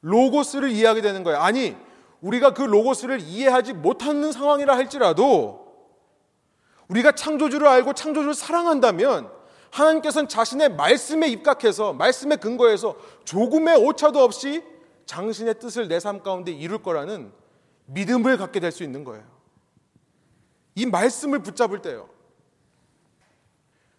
로고스를 0.00 0.70
이해하게 0.70 1.02
되는 1.02 1.22
거예요. 1.22 1.38
아니, 1.38 1.76
우리가 2.22 2.54
그 2.54 2.62
로고스를 2.62 3.20
이해하지 3.20 3.74
못하는 3.74 4.32
상황이라 4.32 4.74
할지라도 4.74 5.68
우리가 6.88 7.12
창조주를 7.12 7.68
알고 7.68 7.92
창조주를 7.92 8.32
사랑한다면 8.32 9.36
하나님께서는 9.70 10.28
자신의 10.28 10.74
말씀에 10.74 11.28
입각해서 11.28 11.92
말씀에 11.92 12.36
근거해서 12.36 12.96
조금의 13.24 13.76
오차도 13.76 14.18
없이 14.20 14.64
당신의 15.06 15.58
뜻을 15.58 15.88
내 15.88 15.98
삶 15.98 16.22
가운데 16.22 16.52
이룰 16.52 16.82
거라는 16.82 17.32
믿음을 17.86 18.36
갖게 18.36 18.60
될 18.60 18.70
수 18.72 18.82
있는 18.82 19.04
거예요. 19.04 19.24
이 20.74 20.86
말씀을 20.86 21.40
붙잡을 21.42 21.82
때요. 21.82 22.08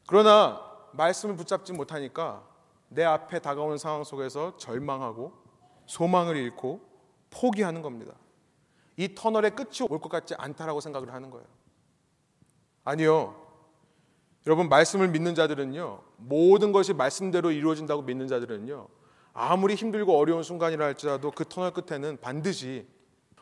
그러나 0.07 0.61
말씀을 0.93 1.35
붙잡지 1.35 1.73
못하니까 1.73 2.47
내 2.87 3.03
앞에 3.03 3.39
다가오는 3.39 3.77
상황 3.77 4.03
속에서 4.03 4.57
절망하고 4.57 5.33
소망을 5.85 6.35
잃고 6.37 6.81
포기하는 7.29 7.81
겁니다. 7.81 8.13
이 8.97 9.13
터널의 9.15 9.55
끝이 9.55 9.87
올 9.89 9.99
것 9.99 10.09
같지 10.09 10.35
않다라고 10.37 10.79
생각을 10.81 11.13
하는 11.13 11.29
거예요. 11.29 11.45
아니요. 12.83 13.48
여러분 14.49 14.67
말씀을 14.67 15.09
믿는 15.09 15.35
자들은요. 15.35 16.01
모든 16.17 16.71
것이 16.71 16.91
말씀대로 16.91 17.51
이루어진다고 17.51 18.01
믿는 18.01 18.27
자들은요. 18.27 18.87
아무리 19.31 19.75
힘들고 19.75 20.17
어려운 20.17 20.41
순간이라 20.41 20.83
할지라도 20.83 21.29
그 21.29 21.45
터널 21.47 21.71
끝에는 21.71 22.17
반드시 22.19 22.87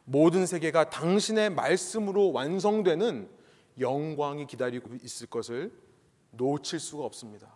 모든 0.03 0.45
세계가 0.45 0.89
당신의 0.89 1.51
말씀으로 1.51 2.33
완성되는 2.33 3.29
영광이 3.79 4.47
기다리고 4.47 4.89
있을 5.01 5.27
것을 5.27 5.71
놓칠 6.31 6.77
수가 6.77 7.05
없습니다. 7.05 7.47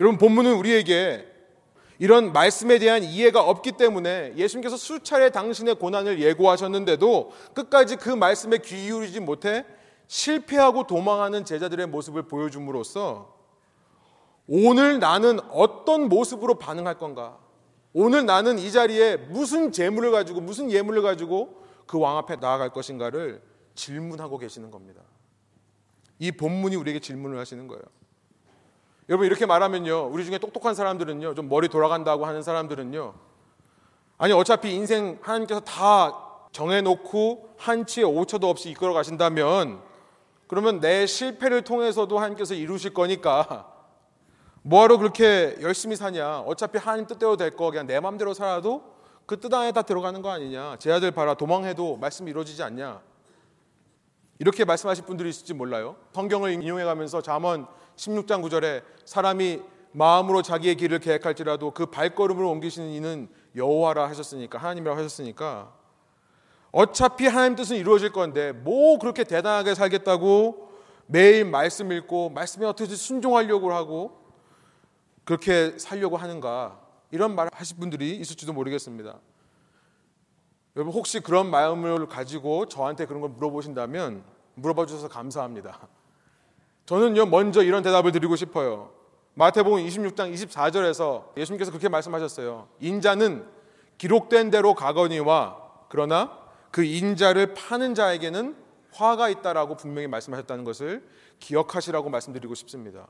여러분 0.00 0.16
본문은 0.16 0.54
우리에게 0.54 1.28
이런 1.98 2.32
말씀에 2.32 2.78
대한 2.78 3.04
이해가 3.04 3.42
없기 3.42 3.72
때문에 3.72 4.32
예수님께서 4.36 4.78
수차례 4.78 5.28
당신의 5.28 5.74
고난을 5.74 6.18
예고하셨는데도 6.18 7.30
끝까지 7.52 7.96
그 7.96 8.08
말씀에 8.08 8.56
귀 8.56 8.86
기울이지 8.86 9.20
못해 9.20 9.66
실패하고 10.12 10.86
도망하는 10.86 11.46
제자들의 11.46 11.86
모습을 11.86 12.24
보여줌으로써 12.24 13.34
오늘 14.46 14.98
나는 14.98 15.40
어떤 15.50 16.10
모습으로 16.10 16.56
반응할 16.56 16.98
건가? 16.98 17.38
오늘 17.94 18.26
나는 18.26 18.58
이 18.58 18.70
자리에 18.70 19.16
무슨 19.16 19.72
재물을 19.72 20.10
가지고 20.10 20.42
무슨 20.42 20.70
예물을 20.70 21.00
가지고 21.00 21.62
그 21.86 21.98
왕 21.98 22.18
앞에 22.18 22.36
나아갈 22.36 22.70
것인가를 22.70 23.42
질문하고 23.74 24.36
계시는 24.36 24.70
겁니다. 24.70 25.00
이 26.18 26.30
본문이 26.30 26.76
우리에게 26.76 27.00
질문을 27.00 27.38
하시는 27.38 27.66
거예요. 27.66 27.82
여러분 29.08 29.26
이렇게 29.26 29.46
말하면요. 29.46 30.08
우리 30.12 30.26
중에 30.26 30.36
똑똑한 30.36 30.74
사람들은요. 30.74 31.34
좀 31.34 31.48
머리 31.48 31.68
돌아간다고 31.68 32.26
하는 32.26 32.42
사람들은요. 32.42 33.14
아니 34.18 34.32
어차피 34.34 34.74
인생 34.74 35.18
하나님께서 35.22 35.60
다 35.60 36.18
정해 36.52 36.82
놓고 36.82 37.54
한치의 37.56 38.04
오차도 38.06 38.48
없이 38.50 38.70
이끌어 38.70 38.92
가신다면 38.92 39.91
그러면 40.52 40.80
내 40.80 41.06
실패를 41.06 41.62
통해서도 41.62 42.18
하나님께서 42.18 42.52
이루실 42.52 42.92
거니까 42.92 43.72
뭐하러 44.60 44.98
그렇게 44.98 45.56
열심히 45.62 45.96
사냐? 45.96 46.40
어차피 46.40 46.76
하나님 46.76 47.06
뜻대로 47.06 47.38
될 47.38 47.52
거 47.56 47.70
그냥 47.70 47.86
내 47.86 47.98
마음대로 48.00 48.34
살아도 48.34 48.82
그 49.24 49.40
뜻 49.40 49.54
안에 49.54 49.72
다 49.72 49.80
들어가는 49.80 50.20
거 50.20 50.28
아니냐? 50.28 50.76
제 50.78 50.92
아들 50.92 51.10
봐라 51.10 51.32
도망해도 51.32 51.96
말씀이 51.96 52.30
이루어지지 52.30 52.62
않냐? 52.64 53.00
이렇게 54.40 54.66
말씀하실 54.66 55.06
분들이 55.06 55.30
있을지 55.30 55.54
몰라요. 55.54 55.96
성경을 56.12 56.50
인용해 56.52 56.84
가면서 56.84 57.22
잠언 57.22 57.66
16장 57.96 58.42
9절에 58.42 58.82
사람이 59.06 59.62
마음으로 59.92 60.42
자기의 60.42 60.74
길을 60.74 60.98
계획할지라도 60.98 61.70
그 61.70 61.86
발걸음을 61.86 62.44
옮기시는 62.44 62.90
이는 62.90 63.30
여호와라 63.56 64.06
하셨으니까 64.10 64.58
하나님이라고 64.58 64.98
하셨으니까 64.98 65.72
어차피 66.72 67.26
하나님 67.26 67.54
뜻은 67.54 67.76
이루어질 67.76 68.12
건데 68.12 68.52
뭐 68.52 68.98
그렇게 68.98 69.24
대단하게 69.24 69.74
살겠다고 69.74 70.72
매일 71.06 71.44
말씀 71.44 71.92
읽고 71.92 72.30
말씀에 72.30 72.64
어떻게 72.64 72.94
순종하려고 72.94 73.72
하고 73.72 74.22
그렇게 75.24 75.78
살려고 75.78 76.16
하는가 76.16 76.80
이런 77.10 77.34
말 77.34 77.48
하실 77.52 77.76
분들이 77.76 78.16
있을지도 78.16 78.54
모르겠습니다. 78.54 79.18
여러분 80.74 80.94
혹시 80.94 81.20
그런 81.20 81.50
마음을 81.50 82.06
가지고 82.06 82.66
저한테 82.66 83.04
그런 83.04 83.20
걸 83.20 83.30
물어보신다면 83.30 84.24
물어봐 84.54 84.86
주셔서 84.86 85.08
감사합니다. 85.08 85.78
저는요 86.86 87.26
먼저 87.26 87.62
이런 87.62 87.82
대답을 87.82 88.12
드리고 88.12 88.34
싶어요. 88.36 88.90
마태복음 89.34 89.84
26장 89.84 90.32
24절에서 90.32 91.36
예수님께서 91.36 91.70
그렇게 91.70 91.90
말씀하셨어요. 91.90 92.68
인자는 92.80 93.46
기록된 93.98 94.50
대로 94.50 94.74
가거니와 94.74 95.58
그러나 95.90 96.41
그 96.72 96.82
인자를 96.82 97.54
파는 97.54 97.94
자에게는 97.94 98.56
화가 98.92 99.28
있다라고 99.28 99.76
분명히 99.76 100.08
말씀하셨다는 100.08 100.64
것을 100.64 101.06
기억하시라고 101.38 102.10
말씀드리고 102.10 102.54
싶습니다. 102.56 103.06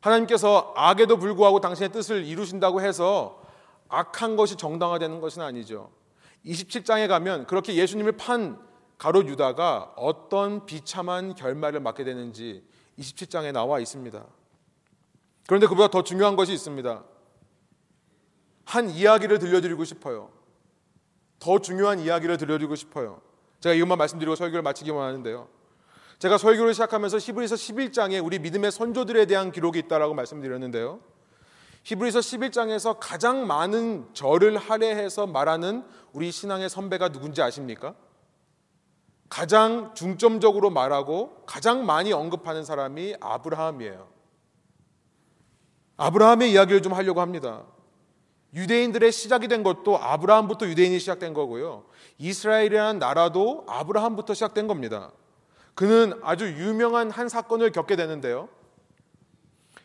하나님께서 0.00 0.72
악에도 0.74 1.18
불구하고 1.18 1.60
당신의 1.60 1.92
뜻을 1.92 2.24
이루신다고 2.24 2.80
해서 2.80 3.42
악한 3.88 4.36
것이 4.36 4.56
정당화되는 4.56 5.20
것은 5.20 5.42
아니죠. 5.42 5.90
27장에 6.46 7.08
가면 7.08 7.46
그렇게 7.46 7.74
예수님을 7.74 8.12
판 8.12 8.58
가롯 8.96 9.28
유다가 9.28 9.92
어떤 9.96 10.66
비참한 10.66 11.34
결말을 11.34 11.80
맞게 11.80 12.04
되는지 12.04 12.64
27장에 12.98 13.52
나와 13.52 13.80
있습니다. 13.80 14.24
그런데 15.46 15.66
그보다 15.66 15.88
더 15.88 16.02
중요한 16.02 16.36
것이 16.36 16.52
있습니다. 16.52 17.04
한 18.64 18.90
이야기를 18.90 19.38
들려드리고 19.38 19.84
싶어요. 19.84 20.37
더 21.38 21.58
중요한 21.58 22.00
이야기를 22.00 22.36
들려드리고 22.36 22.74
싶어요. 22.74 23.20
제가 23.60 23.74
이것만 23.74 23.98
말씀드리고 23.98 24.34
설교를 24.36 24.62
마치기만 24.62 25.00
하는데요. 25.00 25.48
제가 26.18 26.36
설교를 26.36 26.74
시작하면서 26.74 27.18
히브리서 27.18 27.54
11장에 27.54 28.24
우리 28.24 28.38
믿음의 28.38 28.72
선조들에 28.72 29.26
대한 29.26 29.52
기록이 29.52 29.78
있다라고 29.80 30.14
말씀드렸는데요. 30.14 31.00
히브리서 31.84 32.18
11장에서 32.18 32.96
가장 32.98 33.46
많은 33.46 34.08
절을 34.12 34.58
할애해서 34.58 35.26
말하는 35.26 35.84
우리 36.12 36.30
신앙의 36.30 36.68
선배가 36.68 37.10
누군지 37.10 37.40
아십니까? 37.40 37.94
가장 39.28 39.94
중점적으로 39.94 40.70
말하고 40.70 41.44
가장 41.46 41.86
많이 41.86 42.12
언급하는 42.12 42.64
사람이 42.64 43.16
아브라함이에요. 43.20 44.08
아브라함의 45.98 46.52
이야기를 46.52 46.82
좀 46.82 46.92
하려고 46.94 47.20
합니다. 47.20 47.64
유대인들의 48.54 49.12
시작이 49.12 49.48
된 49.48 49.62
것도 49.62 49.98
아브라함부터 49.98 50.66
유대인이 50.66 50.98
시작된 50.98 51.34
거고요. 51.34 51.84
이스라엘이라는 52.18 52.98
나라도 52.98 53.64
아브라함부터 53.68 54.34
시작된 54.34 54.66
겁니다. 54.66 55.12
그는 55.74 56.18
아주 56.22 56.46
유명한 56.46 57.10
한 57.10 57.28
사건을 57.28 57.72
겪게 57.72 57.94
되는데요. 57.96 58.48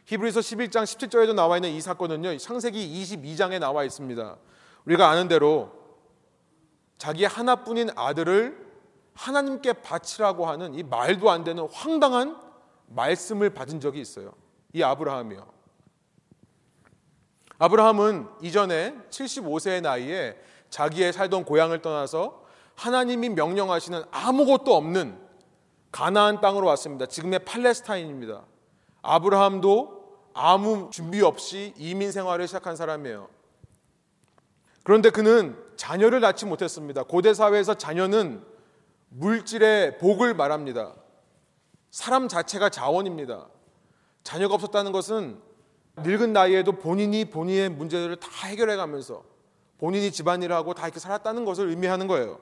히브리서 0.05 0.39
11장 0.39 0.83
17절에도 0.83 1.33
나와 1.33 1.57
있는 1.57 1.71
이 1.71 1.81
사건은요. 1.81 2.37
창세기 2.37 3.03
22장에 3.03 3.59
나와 3.59 3.83
있습니다. 3.83 4.37
우리가 4.85 5.09
아는 5.09 5.27
대로 5.27 5.71
자기 6.97 7.25
하나뿐인 7.25 7.89
아들을 7.95 8.63
하나님께 9.13 9.73
바치라고 9.73 10.47
하는 10.47 10.73
이 10.73 10.83
말도 10.83 11.29
안 11.29 11.43
되는 11.43 11.67
황당한 11.71 12.37
말씀을 12.87 13.51
받은 13.51 13.79
적이 13.79 14.01
있어요. 14.01 14.33
이 14.73 14.81
아브라함이요. 14.81 15.52
아브라함은 17.63 18.27
이전에 18.41 18.93
75세의 19.09 19.81
나이에 19.83 20.35
자기의 20.69 21.13
살던 21.13 21.45
고향을 21.45 21.81
떠나서 21.81 22.43
하나님이 22.75 23.29
명령하시는 23.29 24.03
아무것도 24.11 24.75
없는 24.75 25.17
가나안 25.89 26.41
땅으로 26.41 26.67
왔습니다. 26.67 27.05
지금의 27.05 27.45
팔레스타인입니다. 27.45 28.43
아브라함도 29.01 30.17
아무 30.33 30.89
준비 30.91 31.21
없이 31.21 31.73
이민 31.77 32.11
생활을 32.11 32.47
시작한 32.47 32.75
사람이에요. 32.75 33.29
그런데 34.83 35.09
그는 35.09 35.57
자녀를 35.77 36.19
낳지 36.19 36.45
못했습니다. 36.45 37.03
고대 37.03 37.33
사회에서 37.33 37.75
자녀는 37.75 38.43
물질의 39.07 39.99
복을 39.99 40.33
말합니다. 40.33 40.95
사람 41.91 42.27
자체가 42.27 42.67
자원입니다. 42.67 43.47
자녀가 44.25 44.55
없었다는 44.55 44.91
것은 44.91 45.52
늙은 45.97 46.33
나이에도 46.33 46.73
본인이 46.73 47.25
본인의 47.25 47.69
문제들을 47.69 48.15
다 48.17 48.47
해결해 48.47 48.75
가면서 48.75 49.23
본인이 49.77 50.11
집안일을 50.11 50.55
하고 50.55 50.73
다 50.73 50.87
이렇게 50.87 50.99
살았다는 50.99 51.45
것을 51.45 51.69
의미하는 51.69 52.07
거예요. 52.07 52.39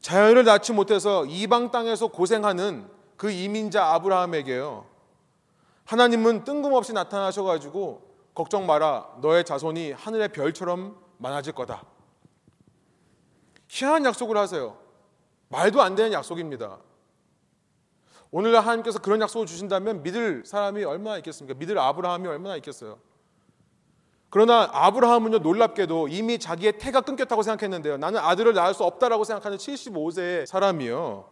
자녀를 0.00 0.44
낳지 0.44 0.72
못해서 0.72 1.24
이방 1.26 1.70
땅에서 1.70 2.08
고생하는 2.08 2.88
그 3.16 3.30
이민자 3.30 3.84
아브라함에게요. 3.94 4.84
하나님은 5.84 6.44
뜬금없이 6.44 6.92
나타나셔가지고 6.92 8.12
걱정 8.34 8.66
마라. 8.66 9.08
너의 9.20 9.44
자손이 9.44 9.92
하늘의 9.92 10.28
별처럼 10.28 10.96
많아질 11.18 11.52
거다. 11.52 11.84
희한한 13.68 14.04
약속을 14.04 14.36
하세요. 14.36 14.76
말도 15.48 15.80
안 15.82 15.94
되는 15.94 16.12
약속입니다. 16.12 16.78
오늘날 18.32 18.62
하나님께서 18.62 18.98
그런 18.98 19.20
약속을 19.20 19.46
주신다면 19.46 20.02
믿을 20.02 20.42
사람이 20.46 20.82
얼마나 20.84 21.18
있겠습니까? 21.18 21.56
믿을 21.58 21.78
아브라함이 21.78 22.26
얼마나 22.26 22.56
있겠어요? 22.56 22.98
그러나 24.30 24.70
아브라함은요 24.72 25.40
놀랍게도 25.40 26.08
이미 26.08 26.38
자기의 26.38 26.78
태가 26.78 27.02
끊겼다고 27.02 27.42
생각했는데요. 27.42 27.98
나는 27.98 28.18
아들을 28.18 28.54
낳을 28.54 28.72
수 28.72 28.84
없다라고 28.84 29.24
생각하는 29.24 29.58
75세의 29.58 30.46
사람이요. 30.46 31.28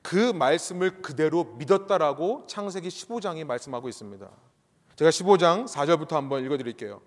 그 0.00 0.32
말씀을 0.32 1.02
그대로 1.02 1.44
믿었다라고 1.58 2.44
창세기 2.46 2.88
15장이 2.88 3.44
말씀하고 3.44 3.90
있습니다. 3.90 4.26
제가 4.96 5.10
15장 5.10 5.68
4절부터 5.68 6.12
한번 6.12 6.42
읽어 6.42 6.56
드릴게요. 6.56 7.02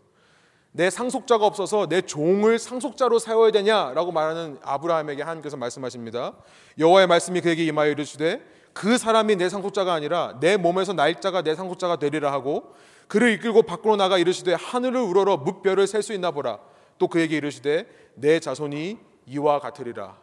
내 0.72 0.92
상속자가 0.92 1.44
없어서 1.48 1.88
내 1.88 2.02
종을 2.02 2.60
상속자로 2.60 3.18
세워야 3.18 3.50
되냐라고 3.50 4.12
말하는 4.12 4.60
아브라함에게 4.62 5.24
하나님께서 5.24 5.58
말씀하십니다. 5.58 6.34
여호와의 6.78 7.08
말씀이 7.08 7.42
그에게 7.42 7.66
임하여 7.66 7.92
이르시되 7.92 8.53
그 8.74 8.98
사람이 8.98 9.36
내 9.36 9.50
상속자가 9.50 9.94
아니라 9.94 10.38
내 10.40 10.58
몸에서 10.58 10.94
날짜가 10.94 11.44
내 11.44 11.56
상속자가 11.56 11.98
되리라 11.98 12.32
하고 12.32 12.74
그를 13.08 13.32
이끌고 13.34 13.64
밖으로 13.64 13.96
나가 13.96 14.18
이르시되 14.18 14.54
하늘을 14.54 15.00
우러러 15.00 15.38
뭇별을 15.38 15.88
셀 15.88 16.02
수 16.02 16.14
있나 16.14 16.32
보라. 16.32 16.60
또 16.98 17.08
그에게 17.08 17.38
이르시되 17.38 17.88
내 18.16 18.40
자손이 18.40 18.98
이와 19.28 19.60
같으리라. 19.60 20.18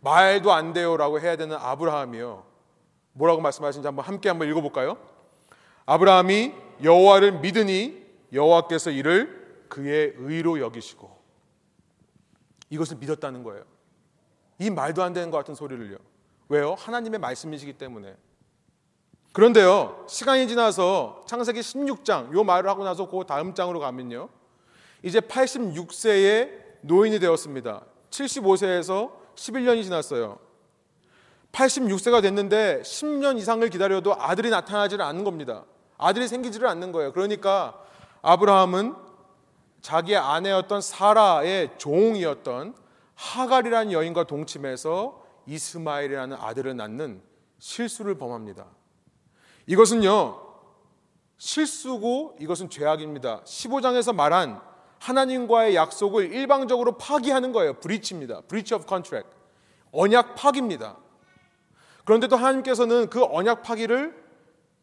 말도 0.00 0.52
안 0.52 0.72
돼요라고 0.72 1.20
해야 1.20 1.36
되는 1.36 1.56
아브라함이요. 1.56 2.44
뭐라고 3.12 3.40
말씀하신지 3.40 3.86
한번 3.86 4.04
함께 4.04 4.28
한번 4.28 4.48
읽어볼까요? 4.48 4.96
아브라함이 5.86 6.52
여호와를 6.84 7.40
믿으니 7.40 8.06
여호와께서 8.32 8.90
이를 8.90 9.64
그의 9.68 10.14
의로 10.18 10.60
여기시고 10.60 11.18
이것을 12.70 12.98
믿었다는 12.98 13.42
거예요. 13.42 13.64
이 14.60 14.70
말도 14.70 15.02
안 15.02 15.12
되는 15.12 15.30
것 15.30 15.38
같은 15.38 15.54
소리를요. 15.54 15.96
왜요? 16.48 16.74
하나님의 16.78 17.20
말씀이시기 17.20 17.74
때문에. 17.74 18.16
그런데요, 19.32 20.04
시간이 20.08 20.48
지나서 20.48 21.24
창세기 21.26 21.60
16장, 21.60 22.34
요 22.34 22.44
말을 22.44 22.68
하고 22.68 22.84
나서 22.84 23.08
그 23.08 23.24
다음 23.26 23.54
장으로 23.54 23.78
가면요. 23.78 24.28
이제 25.02 25.20
86세의 25.20 26.50
노인이 26.80 27.20
되었습니다. 27.20 27.82
75세에서 28.10 29.12
11년이 29.34 29.84
지났어요. 29.84 30.38
86세가 31.52 32.22
됐는데 32.22 32.80
10년 32.82 33.38
이상을 33.38 33.68
기다려도 33.68 34.14
아들이 34.18 34.50
나타나지를 34.50 35.04
않는 35.04 35.24
겁니다. 35.24 35.64
아들이 35.96 36.28
생기지를 36.28 36.66
않는 36.68 36.92
거예요. 36.92 37.12
그러니까 37.12 37.80
아브라함은 38.22 38.94
자기의 39.80 40.18
아내였던 40.18 40.80
사라의 40.80 41.70
종이었던 41.78 42.74
하갈이라는 43.14 43.92
여인과 43.92 44.24
동침해서 44.24 45.22
이스마엘이라는 45.48 46.36
아들을 46.38 46.76
낳는 46.76 47.22
실수를 47.58 48.16
범합니다. 48.16 48.66
이것은요, 49.66 50.46
실수고 51.38 52.36
이것은 52.38 52.68
죄악입니다. 52.68 53.42
15장에서 53.44 54.14
말한 54.14 54.60
하나님과의 54.98 55.74
약속을 55.74 56.32
일방적으로 56.32 56.98
파기하는 56.98 57.52
거예요. 57.52 57.74
Breach입니다. 57.74 58.42
Breach 58.42 58.74
of 58.74 58.86
contract. 58.86 59.26
언약 59.92 60.34
파기입니다. 60.34 60.96
그런데도 62.04 62.36
하나님께서는 62.36 63.08
그 63.08 63.24
언약 63.24 63.62
파기를 63.62 64.14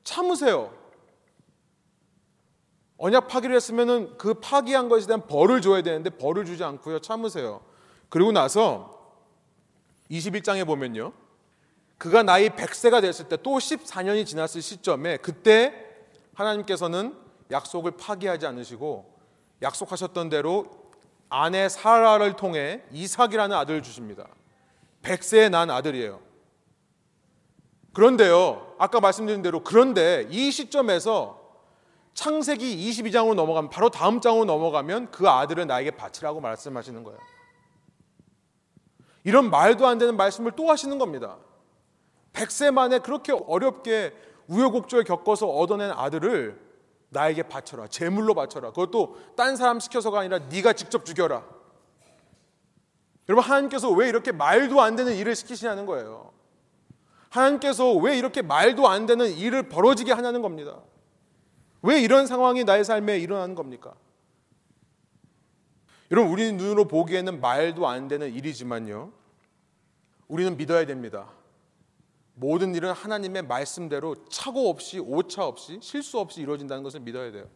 참으세요. 0.03 0.73
언약 2.97 3.27
파기를 3.27 3.55
했으면은 3.55 4.17
그 4.17 4.35
파기한 4.35 4.87
것에 4.87 5.07
대한 5.07 5.27
벌을 5.27 5.61
줘야 5.61 5.81
되는데 5.81 6.09
벌을 6.09 6.45
주지 6.45 6.63
않고요. 6.63 6.99
참으세요. 6.99 7.61
그리고 8.09 8.31
나서 8.31 8.94
21장에 10.11 10.65
보면요. 10.65 11.13
그가 11.97 12.23
나이 12.23 12.49
100세가 12.49 13.01
됐을 13.01 13.29
때 13.29 13.37
또 13.37 13.57
14년이 13.57 14.25
지났을 14.25 14.61
시점에 14.61 15.17
그때 15.17 15.73
하나님께서는 16.33 17.15
약속을 17.51 17.91
파기하지 17.91 18.45
않으시고 18.47 19.13
약속하셨던 19.61 20.29
대로 20.29 20.65
아내 21.29 21.69
사라를 21.69 22.35
통해 22.35 22.83
이삭이라는 22.91 23.55
아들을 23.55 23.81
주십니다. 23.81 24.27
100세에 25.01 25.49
난 25.49 25.69
아들이에요. 25.69 26.19
그런데요. 27.93 28.75
아까 28.77 28.99
말씀드린 28.99 29.41
대로 29.41 29.63
그런데 29.63 30.27
이 30.29 30.51
시점에서 30.51 31.41
창세기 32.13 32.89
22장으로 32.89 33.35
넘어가면 33.35 33.69
바로 33.69 33.89
다음 33.89 34.21
장으로 34.21 34.45
넘어가면 34.45 35.11
그 35.11 35.29
아들을 35.29 35.65
나에게 35.67 35.91
바치라고 35.91 36.41
말씀하시는 36.41 37.03
거예요. 37.03 37.19
이런 39.25 39.49
말도 39.49 39.85
안 39.87 39.97
되는 39.97 40.15
말씀을 40.15 40.53
또 40.55 40.69
하시는 40.69 40.97
겁니다. 40.97 41.37
100세 42.33 42.71
만에 42.71 42.99
그렇게 42.99 43.33
어렵게 43.33 44.13
우여곡절 44.47 45.03
겪어서 45.03 45.47
얻어낸 45.47 45.91
아들을 45.91 46.61
나에게 47.09 47.43
바쳐라. 47.43 47.87
제물로 47.87 48.35
바쳐라. 48.35 48.69
그것도 48.69 49.17
딴 49.35 49.55
사람 49.55 49.79
시켜서가 49.79 50.19
아니라 50.19 50.39
네가 50.49 50.73
직접 50.73 51.05
죽여라. 51.05 51.43
여러분 53.27 53.43
하나님께서 53.43 53.89
왜 53.89 54.07
이렇게 54.07 54.31
말도 54.31 54.79
안 54.81 54.95
되는 54.95 55.15
일을 55.15 55.35
시키시냐는 55.35 55.87
거예요. 55.87 56.31
하나님께서 57.29 57.93
왜 57.93 58.17
이렇게 58.17 58.43
말도 58.43 58.87
안 58.87 59.07
되는 59.07 59.27
일을 59.27 59.69
벌어지게 59.69 60.13
하냐는 60.13 60.43
겁니다. 60.43 60.81
왜 61.81 61.99
이런 61.99 62.27
상황이 62.27 62.63
나의 62.63 62.85
삶에 62.85 63.17
일어나는 63.17 63.55
겁니까? 63.55 63.95
여러분 66.11 66.31
우리 66.31 66.51
눈으로 66.51 66.87
보기에는 66.87 67.41
말도 67.41 67.87
안 67.87 68.07
되는 68.07 68.31
일이지만요. 68.31 69.11
우리는 70.27 70.55
믿어야 70.57 70.85
됩니다. 70.85 71.29
모든 72.35 72.75
일은 72.75 72.91
하나님의 72.91 73.43
말씀대로 73.43 74.15
착오 74.29 74.69
없이 74.69 74.99
오차 74.99 75.45
없이 75.45 75.79
실수 75.81 76.19
없이 76.19 76.41
이루어진다는 76.41 76.83
것을 76.83 76.99
믿어야 76.99 77.31
돼요. 77.31 77.47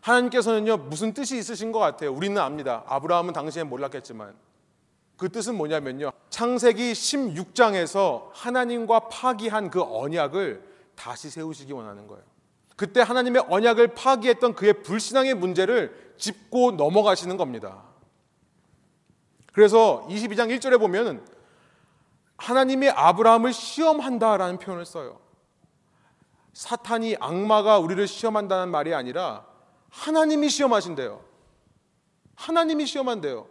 하나님께서는요 0.00 0.76
무슨 0.76 1.14
뜻이 1.14 1.38
있으신 1.38 1.72
것 1.72 1.78
같아요. 1.78 2.12
우리는 2.12 2.36
압니다. 2.40 2.84
아브라함은 2.86 3.32
당시에 3.32 3.62
몰랐겠지만 3.62 4.34
그 5.16 5.30
뜻은 5.30 5.54
뭐냐면요 5.56 6.10
창세기 6.28 6.92
16장에서 6.92 8.28
하나님과 8.32 9.08
파기한 9.08 9.70
그 9.70 9.82
언약을 9.82 10.62
다시 10.96 11.30
세우시기 11.30 11.72
원하는 11.72 12.06
거예요. 12.06 12.33
그때 12.76 13.00
하나님의 13.00 13.46
언약을 13.48 13.94
파기했던 13.94 14.54
그의 14.54 14.82
불신앙의 14.82 15.34
문제를 15.34 16.14
짚고 16.16 16.72
넘어가시는 16.72 17.36
겁니다. 17.36 17.84
그래서 19.52 20.06
22장 20.08 20.54
1절에 20.56 20.78
보면 20.80 21.24
하나님이 22.36 22.90
아브라함을 22.90 23.52
시험한다라는 23.52 24.58
표현을 24.58 24.84
써요. 24.84 25.20
사탄이 26.52 27.16
악마가 27.20 27.78
우리를 27.78 28.06
시험한다는 28.06 28.70
말이 28.70 28.94
아니라 28.94 29.46
하나님이 29.90 30.48
시험하신대요. 30.48 31.24
하나님이 32.34 32.86
시험한대요. 32.86 33.46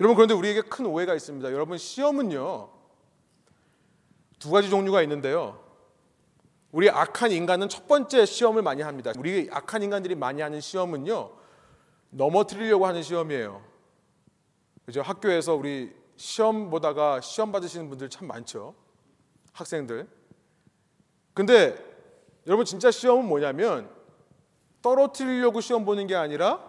여러분 0.00 0.14
그런데 0.14 0.34
우리에게 0.34 0.60
큰 0.62 0.84
오해가 0.86 1.14
있습니다. 1.14 1.50
여러분 1.52 1.78
시험은요 1.78 2.70
두 4.38 4.50
가지 4.50 4.68
종류가 4.68 5.02
있는데요. 5.02 5.65
우리 6.76 6.90
악한 6.90 7.32
인간은 7.32 7.70
첫 7.70 7.88
번째 7.88 8.26
시험을 8.26 8.60
많이 8.60 8.82
합니다. 8.82 9.10
우리 9.16 9.48
악한 9.50 9.82
인간들이 9.82 10.14
많이 10.14 10.42
하는 10.42 10.60
시험은요 10.60 11.30
넘어뜨리려고 12.10 12.86
하는 12.86 13.02
시험이에요. 13.02 13.64
그죠? 14.84 15.00
학교에서 15.00 15.54
우리 15.54 15.96
시험 16.16 16.68
보다가 16.68 17.22
시험 17.22 17.50
받으시는 17.50 17.88
분들 17.88 18.10
참 18.10 18.28
많죠. 18.28 18.74
학생들. 19.54 20.06
근데 21.32 21.82
여러분 22.46 22.66
진짜 22.66 22.90
시험은 22.90 23.26
뭐냐면 23.26 23.88
떨어뜨리려고 24.82 25.62
시험 25.62 25.86
보는 25.86 26.06
게 26.06 26.14
아니라 26.14 26.60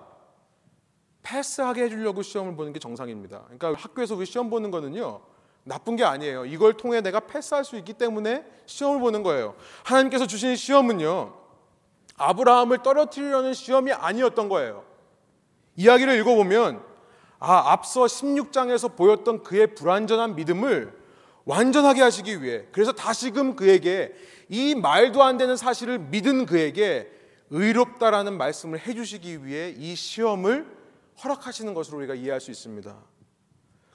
패스하게 1.21 1.83
해주려고 1.83 2.21
시험을 2.21 2.55
보는 2.55 2.71
게 2.71 2.79
정상입니다. 2.79 3.41
그러니까 3.49 3.73
학교에서 3.73 4.15
우리 4.15 4.25
시험 4.25 4.49
보는 4.49 4.71
거는요 4.71 5.19
나쁜 5.68 5.95
게 5.95 6.03
아니에요. 6.03 6.45
이걸 6.45 6.74
통해 6.74 7.01
내가 7.01 7.20
패스할 7.20 7.65
수 7.65 7.76
있기 7.78 7.93
때문에 7.93 8.45
시험을 8.65 8.99
보는 8.99 9.24
거예요. 9.24 9.55
하나님께서 9.84 10.26
주신 10.26 10.55
시험은요 10.55 11.34
아브라함을 12.15 12.82
떨어뜨리려는 12.84 13.53
시험이 13.53 13.91
아니었던 13.91 14.49
거예요. 14.49 14.84
이야기를 15.76 16.18
읽어보면 16.20 16.82
아, 17.39 17.72
앞서 17.72 18.05
16장에서 18.05 18.95
보였던 18.95 19.43
그의 19.43 19.76
불완전한 19.76 20.36
믿음을 20.36 20.91
완전하게 21.45 22.01
하시기 22.01 22.41
위해 22.41 22.65
그래서 22.72 22.91
다시금 22.91 23.55
그에게 23.55 24.13
이 24.49 24.74
말도 24.74 25.24
안 25.24 25.38
되는 25.38 25.55
사실을 25.55 25.99
믿은 25.99 26.45
그에게 26.45 27.11
의롭다라는 27.49 28.38
말씀을 28.38 28.80
해주시기 28.80 29.45
위해 29.45 29.74
이 29.78 29.95
시험을 29.95 30.65
허락하시는 31.24 31.74
것으로 31.74 31.97
우리가 31.99 32.15
이해할 32.15 32.41
수 32.41 32.51
있습니다. 32.51 32.95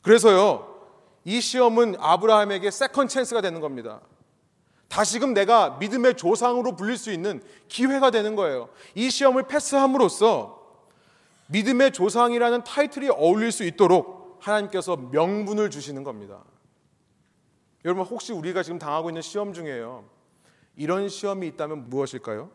그래서요, 0.03 0.72
이 1.25 1.41
시험은 1.41 1.97
아브라함에게 1.99 2.71
second 2.71 3.09
chance가 3.09 3.41
되는 3.41 3.61
겁니다. 3.61 4.01
다시금 4.89 5.33
내가 5.33 5.79
믿음의 5.79 6.17
조상으로 6.17 6.77
불릴 6.77 6.99
수 6.99 7.13
있는 7.13 7.43
기회가 7.69 8.11
되는 8.11 8.37
거예요. 8.37 8.69
이 8.95 9.09
시험을 9.09 9.45
패스함으로써 9.45 10.61
믿음의 11.47 11.93
조상이라는 11.93 12.65
타이틀이 12.65 13.09
어울릴 13.11 13.53
수 13.53 13.65
있도록 13.65 14.39
하나님께서 14.41 14.97
명분을 14.97 15.71
주시는 15.71 16.05
겁니다. 16.05 16.45
여러분 17.85 18.05
혹시 18.05 18.33
우리가 18.33 18.63
지금 18.63 18.79
당하고 18.79 19.11
있는 19.11 19.23
시험 19.23 19.53
중에요. 19.53 20.05
이런 20.77 21.09
시험이 21.09 21.47
있다면 21.49 21.89
무엇일까요? 21.89 22.51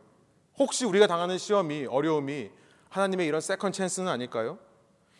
혹시 0.59 0.85
우리가 0.85 1.07
당하는 1.07 1.37
시험이 1.37 1.85
어려움이 1.85 2.49
하나님의 2.89 3.27
이런 3.27 3.41
second 3.41 3.71
chance는 3.71 4.07
아닐까요? 4.07 4.57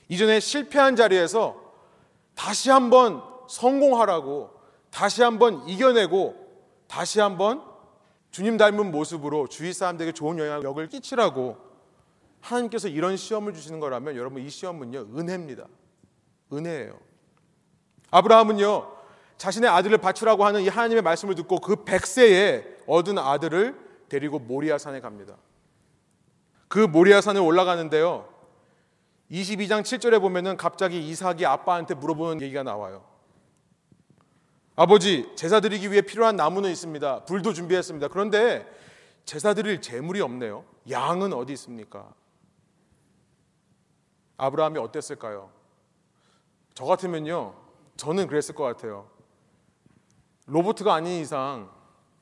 이전에 0.09 0.39
실패한 0.39 0.95
자리에서 0.95 1.61
다시 2.35 2.69
한번 2.69 3.23
성공하라고 3.47 4.51
다시 4.89 5.23
한번 5.23 5.67
이겨내고 5.67 6.35
다시 6.87 7.19
한번 7.19 7.63
주님 8.31 8.57
닮은 8.57 8.91
모습으로 8.91 9.47
주위 9.47 9.73
사람들에게 9.73 10.11
좋은 10.13 10.37
영향력을 10.37 10.87
끼치라고 10.87 11.57
하나님께서 12.41 12.87
이런 12.87 13.17
시험을 13.17 13.53
주시는 13.53 13.79
거라면 13.79 14.15
여러분 14.15 14.41
이 14.41 14.49
시험은요 14.49 15.07
은혜입니다. 15.17 15.65
은혜예요. 16.53 16.97
아브라함은요 18.11 18.97
자신의 19.37 19.69
아들을 19.69 19.97
바치라고 19.99 20.45
하는 20.45 20.61
이 20.61 20.67
하나님의 20.67 21.01
말씀을 21.03 21.35
듣고 21.35 21.59
그 21.59 21.83
백세에 21.83 22.65
얻은 22.87 23.17
아들을 23.17 23.77
데리고 24.09 24.39
모리아산에 24.39 24.99
갑니다. 25.01 25.35
그 26.67 26.79
모리아산을 26.79 27.41
올라가는데요. 27.41 28.27
22장 29.31 29.81
7절에 29.81 30.21
보면은 30.21 30.57
갑자기 30.57 31.07
이삭이 31.09 31.45
아빠한테 31.45 31.93
물어보는 31.95 32.41
얘기가 32.41 32.63
나와요. 32.63 33.03
아버지, 34.79 35.27
제사 35.35 35.59
드리기 35.59 35.91
위해 35.91 36.01
필요한 36.01 36.35
나무는 36.35 36.69
있습니다. 36.69 37.25
불도 37.25 37.51
준비했습니다. 37.51 38.09
그런데 38.09 38.63
제사 39.25 39.55
드릴 39.55 39.81
재물이 39.81 40.21
없네요. 40.21 40.65
양은 40.87 41.33
어디 41.33 41.53
있습니까? 41.53 42.13
아브라함이 44.37 44.77
어땠을까요? 44.77 45.49
저 46.75 46.85
같으면요. 46.85 47.55
저는 47.97 48.27
그랬을 48.27 48.53
것 48.53 48.65
같아요. 48.65 49.09
로보트가 50.45 50.93
아닌 50.93 51.21
이상 51.21 51.71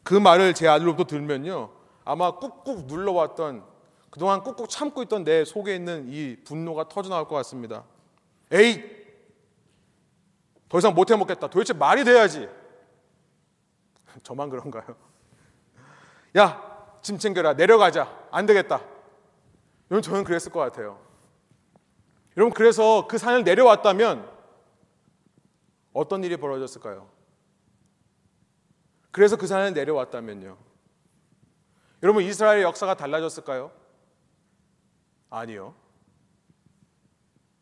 그 0.04 0.14
말을 0.14 0.54
제 0.54 0.70
아들로부터 0.70 1.10
들면요. 1.10 1.72
아마 2.06 2.32
꾹꾹 2.32 2.84
눌러왔던 2.88 3.66
그동안 4.10 4.42
꾹꾹 4.42 4.70
참고 4.70 5.04
있던 5.04 5.26
내 5.26 5.44
속에 5.44 5.76
있는 5.76 6.08
이 6.08 6.38
분노가 6.46 6.88
터져 6.88 7.10
나올 7.10 7.28
것 7.28 7.36
같습니다. 7.36 7.84
에이! 8.54 9.05
더 10.70 10.78
이상 10.78 10.94
못 10.94 11.12
해 11.12 11.16
먹겠다. 11.16 11.50
도대체 11.50 11.74
말이 11.74 12.04
돼야지. 12.04 12.50
저만 14.24 14.50
그런가요? 14.50 14.96
야, 16.38 17.00
짐 17.02 17.18
챙겨라. 17.18 17.54
내려가자. 17.54 18.28
안 18.32 18.46
되겠다. 18.46 18.82
여러분, 19.92 20.02
저는 20.02 20.24
그랬을 20.24 20.52
것 20.52 20.60
같아요. 20.60 21.00
여러분, 22.38 22.54
그래서 22.54 23.08
그 23.08 23.18
산을 23.18 23.44
내려왔다면 23.44 24.30
어떤 25.94 26.24
일이 26.24 26.36
벌어졌을까요? 26.38 27.10
그래서 29.12 29.38
그 29.38 29.48
산을 29.48 29.74
내려왔다면요. 29.74 30.58
여러분 32.04 32.24
이스라엘 32.24 32.62
역사가 32.64 32.96
달라졌을까요? 32.96 33.72
아니요. 35.30 35.74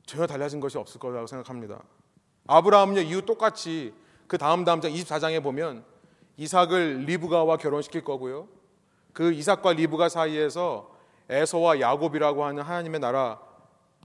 전혀 0.05 0.25
달라진 0.25 0.59
것이 0.59 0.77
없을 0.77 0.99
거라고 0.99 1.27
생각합니다. 1.27 1.81
아브라함은요 2.47 3.01
이후 3.01 3.21
똑같이 3.21 3.93
그 4.27 4.37
다음 4.37 4.65
다음 4.65 4.81
장 4.81 4.91
24장에 4.91 5.41
보면 5.41 5.85
이삭을 6.37 7.05
리브가와 7.05 7.57
결혼시킬 7.57 8.03
거고요. 8.03 8.47
그 9.13 9.31
이삭과 9.31 9.73
리브가 9.73 10.09
사이에서 10.09 10.91
에서와 11.29 11.79
야곱이라고 11.79 12.43
하는 12.43 12.63
하나님의 12.63 12.99
나라 12.99 13.39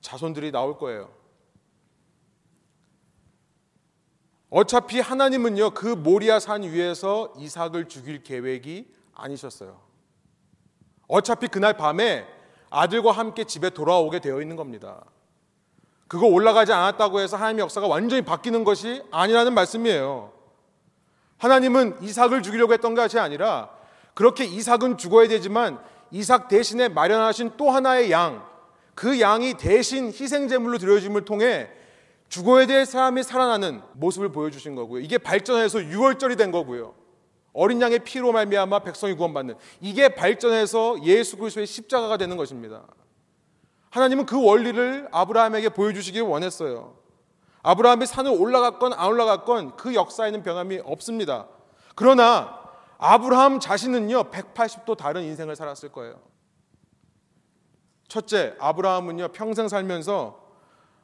자손들이 0.01 0.53
나올 0.53 0.79
거예요. 0.79 1.11
어차피 4.51 5.01
하나님은요 5.01 5.71
그 5.71 5.87
모리아 5.87 6.39
산 6.39 6.63
위에서 6.63 7.33
이삭을 7.37 7.89
죽일 7.89 8.23
계획이 8.23 8.93
아니셨어요. 9.15 9.81
어차피 11.07 11.49
그날 11.49 11.77
밤에 11.77 12.27
아들과 12.71 13.13
함께 13.13 13.45
집에 13.45 13.71
돌아오게 13.71 14.21
되어 14.21 14.41
있는 14.41 14.57
겁니다. 14.57 15.05
그거 16.09 16.27
올라가지 16.27 16.73
않았다고 16.73 17.21
해서 17.21 17.37
하나님의 17.37 17.63
역사가 17.63 17.87
완전히 17.87 18.23
바뀌는 18.23 18.65
것이 18.65 19.03
아니라는 19.11 19.55
말씀이에요. 19.55 20.33
하나님은 21.37 21.99
이삭을 22.03 22.43
죽이려고 22.43 22.73
했던 22.73 22.95
것이 22.95 23.19
아니라 23.19 23.71
그렇게 24.15 24.45
이삭은 24.45 24.99
죽어야 24.99 25.29
되지만 25.29 25.79
이삭 26.11 26.49
대신에 26.49 26.89
마련하신 26.89 27.53
또 27.57 27.71
하나의 27.71 28.11
양, 28.11 28.45
그 28.95 29.21
양이 29.21 29.55
대신 29.55 30.07
희생제물로 30.07 30.79
드려짐을 30.79 31.25
통해 31.25 31.69
죽어야 32.29 32.67
될 32.67 32.85
사람이 32.85 33.23
살아나는 33.23 33.81
모습을 33.93 34.31
보여주신 34.31 34.75
거고요. 34.75 35.03
이게 35.03 35.19
발전해서 35.19 35.79
6월절이 35.79 36.37
된 36.37 36.51
거고요. 36.51 36.95
어린 37.53 37.81
양의 37.81 38.01
피로 38.01 38.33
말미암아 38.33 38.81
백성이 38.81 39.15
구원받는 39.15 39.57
이게 39.81 40.09
발전해서 40.09 41.03
예수 41.05 41.37
그리스도의 41.37 41.67
십자가가 41.67 42.17
되는 42.17 42.37
것입니다. 42.37 42.85
하나님은 43.91 44.27
그 44.27 44.43
원리를 44.43 45.09
아브라함에게 45.13 45.71
보여주시길 45.71 46.23
원했어요. 46.23 46.97
아브라함이 47.63 48.07
산을 48.07 48.31
올라갔건 48.31 48.93
안 48.93 49.09
올라갔건 49.09 49.77
그 49.77 49.95
역사에는 49.95 50.43
변함이 50.43 50.81
없습니다. 50.85 51.49
그러나 51.95 52.59
아브라함 52.99 53.61
자신은요 53.61 54.25
180도 54.25 54.97
다른 54.97 55.23
인생을 55.23 55.57
살았을 55.57 55.91
거예요. 55.91 56.21
첫째, 58.09 58.57
아브라함은요 58.59 59.29
평생 59.29 59.69
살면서 59.69 60.49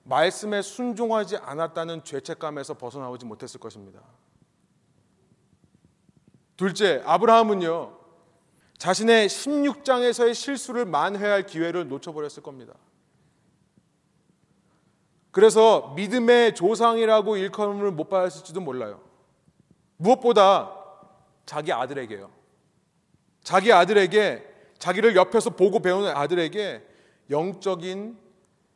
말씀에 0.04 0.62
순종하지 0.62 1.38
않았다는 1.38 2.04
죄책감에서 2.04 2.74
벗어나오지 2.74 3.26
못했을 3.26 3.58
것입니다. 3.58 4.00
둘째, 6.56 7.02
아브라함은요, 7.04 7.98
자신의 8.84 9.28
16장에서의 9.28 10.34
실수를 10.34 10.84
만회할 10.84 11.46
기회를 11.46 11.88
놓쳐버렸을 11.88 12.42
겁니다. 12.42 12.74
그래서 15.30 15.94
믿음의 15.96 16.54
조상이라고 16.54 17.38
일컬음을 17.38 17.92
못 17.92 18.10
받았을지도 18.10 18.60
몰라요. 18.60 19.00
무엇보다 19.96 20.70
자기 21.46 21.72
아들에게요. 21.72 22.30
자기 23.42 23.72
아들에게, 23.72 24.44
자기를 24.78 25.16
옆에서 25.16 25.48
보고 25.48 25.80
배우는 25.80 26.14
아들에게 26.14 26.86
영적인 27.30 28.18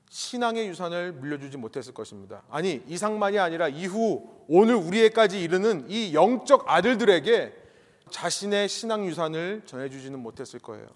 신앙의 0.09 0.69
유산을 0.69 1.13
물려주지 1.13 1.59
못했을 1.59 1.93
것입니다. 1.93 2.45
아니, 2.49 2.83
이상만이 2.87 3.39
아니라 3.39 3.69
이후 3.69 4.27
오늘 4.49 4.75
우리에까지 4.75 5.43
이르는 5.43 5.85
이 5.91 6.15
영적 6.15 6.65
아들들에게 6.67 7.68
자신의 8.11 8.69
신앙 8.69 9.07
유산을 9.07 9.63
전해주지는 9.67 10.19
못했을 10.19 10.59
거예요. 10.61 10.87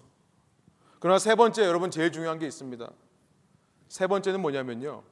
그러나 0.99 1.19
세 1.19 1.35
번째, 1.35 1.65
여러분 1.65 1.91
제일 1.91 2.11
중요한 2.11 2.39
게 2.39 2.47
있습니다. 2.47 2.89
세 3.89 4.07
번째는 4.07 4.41
뭐냐면요. 4.41 5.03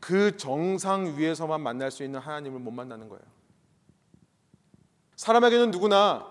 그 0.00 0.36
정상 0.36 1.16
위에서만 1.16 1.60
만날 1.60 1.90
수 1.90 2.02
있는 2.02 2.18
하나님을 2.18 2.58
못 2.58 2.70
만나는 2.70 3.08
거예요. 3.08 3.22
사람에게는 5.16 5.70
누구나 5.70 6.26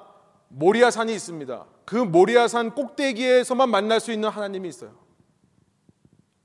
모리아산이 0.49 1.13
있습니다. 1.13 1.65
그 1.85 1.95
모리아산 1.95 2.75
꼭대기에서만 2.75 3.69
만날 3.69 3.99
수 3.99 4.11
있는 4.11 4.29
하나님이 4.29 4.67
있어요. 4.67 4.93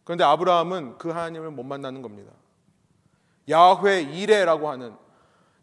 그런데 0.04 0.22
아브라함은 0.22 0.98
그 0.98 1.08
하나님을 1.08 1.50
못 1.50 1.64
만나는 1.64 2.02
겁니다. 2.02 2.32
야훼 3.50 4.02
이레라고 4.02 4.68
하는 4.68 4.94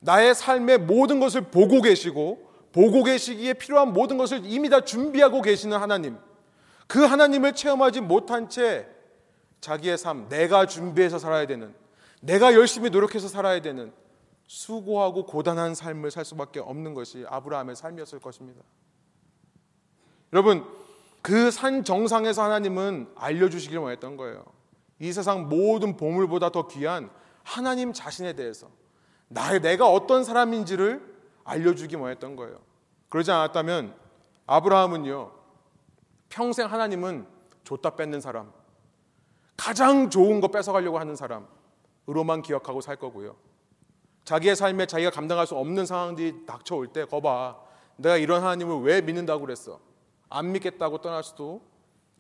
나의 0.01 0.35
삶의 0.35 0.79
모든 0.79 1.21
것을 1.21 1.41
보고 1.41 1.81
계시고 1.81 2.52
보고 2.73 3.03
계시기에 3.03 3.53
필요한 3.53 3.93
모든 3.93 4.17
것을 4.17 4.41
이미 4.43 4.69
다 4.69 4.81
준비하고 4.81 5.41
계시는 5.41 5.77
하나님. 5.77 6.17
그 6.87 6.99
하나님을 6.99 7.53
체험하지 7.53 8.01
못한 8.01 8.49
채 8.49 8.87
자기의 9.61 9.97
삶, 9.97 10.27
내가 10.27 10.65
준비해서 10.65 11.17
살아야 11.17 11.47
되는, 11.47 11.73
내가 12.19 12.53
열심히 12.53 12.89
노력해서 12.89 13.29
살아야 13.29 13.61
되는 13.61 13.93
수고하고 14.47 15.25
고단한 15.25 15.73
삶을 15.73 16.11
살 16.11 16.25
수밖에 16.25 16.59
없는 16.59 16.93
것이 16.93 17.25
아브라함의 17.29 17.77
삶이었을 17.77 18.19
것입니다. 18.19 18.61
여러분, 20.33 20.65
그 21.21 21.51
산 21.51 21.85
정상에서 21.85 22.43
하나님은 22.43 23.13
알려주시길 23.15 23.77
원했던 23.77 24.17
거예요. 24.17 24.43
이 24.99 25.13
세상 25.13 25.47
모든 25.47 25.95
보물보다 25.95 26.49
더 26.49 26.67
귀한 26.67 27.09
하나님 27.43 27.93
자신에 27.93 28.33
대해서 28.33 28.69
나 29.29 29.57
내가 29.59 29.89
어떤 29.89 30.23
사람인지를 30.23 31.12
알려주기 31.43 31.95
원했던 31.95 32.35
거예요. 32.35 32.59
그러지 33.09 33.31
않았다면 33.31 33.95
아브라함은요 34.47 35.31
평생 36.29 36.71
하나님은 36.71 37.27
줬다 37.63 37.95
뺏는 37.95 38.21
사람, 38.21 38.51
가장 39.55 40.09
좋은 40.09 40.41
거 40.41 40.49
뺏어가려고 40.49 40.99
하는 40.99 41.15
사람으로만 41.15 42.41
기억하고 42.41 42.81
살 42.81 42.95
거고요. 42.95 43.35
자기의 44.25 44.55
삶에 44.55 44.85
자기가 44.85 45.11
감당할 45.11 45.45
수 45.45 45.55
없는 45.55 45.85
상황들이 45.85 46.45
닥쳐올 46.45 46.87
때 46.87 47.05
거봐 47.05 47.57
내가 47.97 48.17
이런 48.17 48.41
하나님을 48.41 48.81
왜 48.81 49.01
믿는다고 49.01 49.41
그랬어 49.41 49.79
안 50.29 50.51
믿겠다고 50.51 50.99
떠날 50.99 51.23
수도 51.23 51.61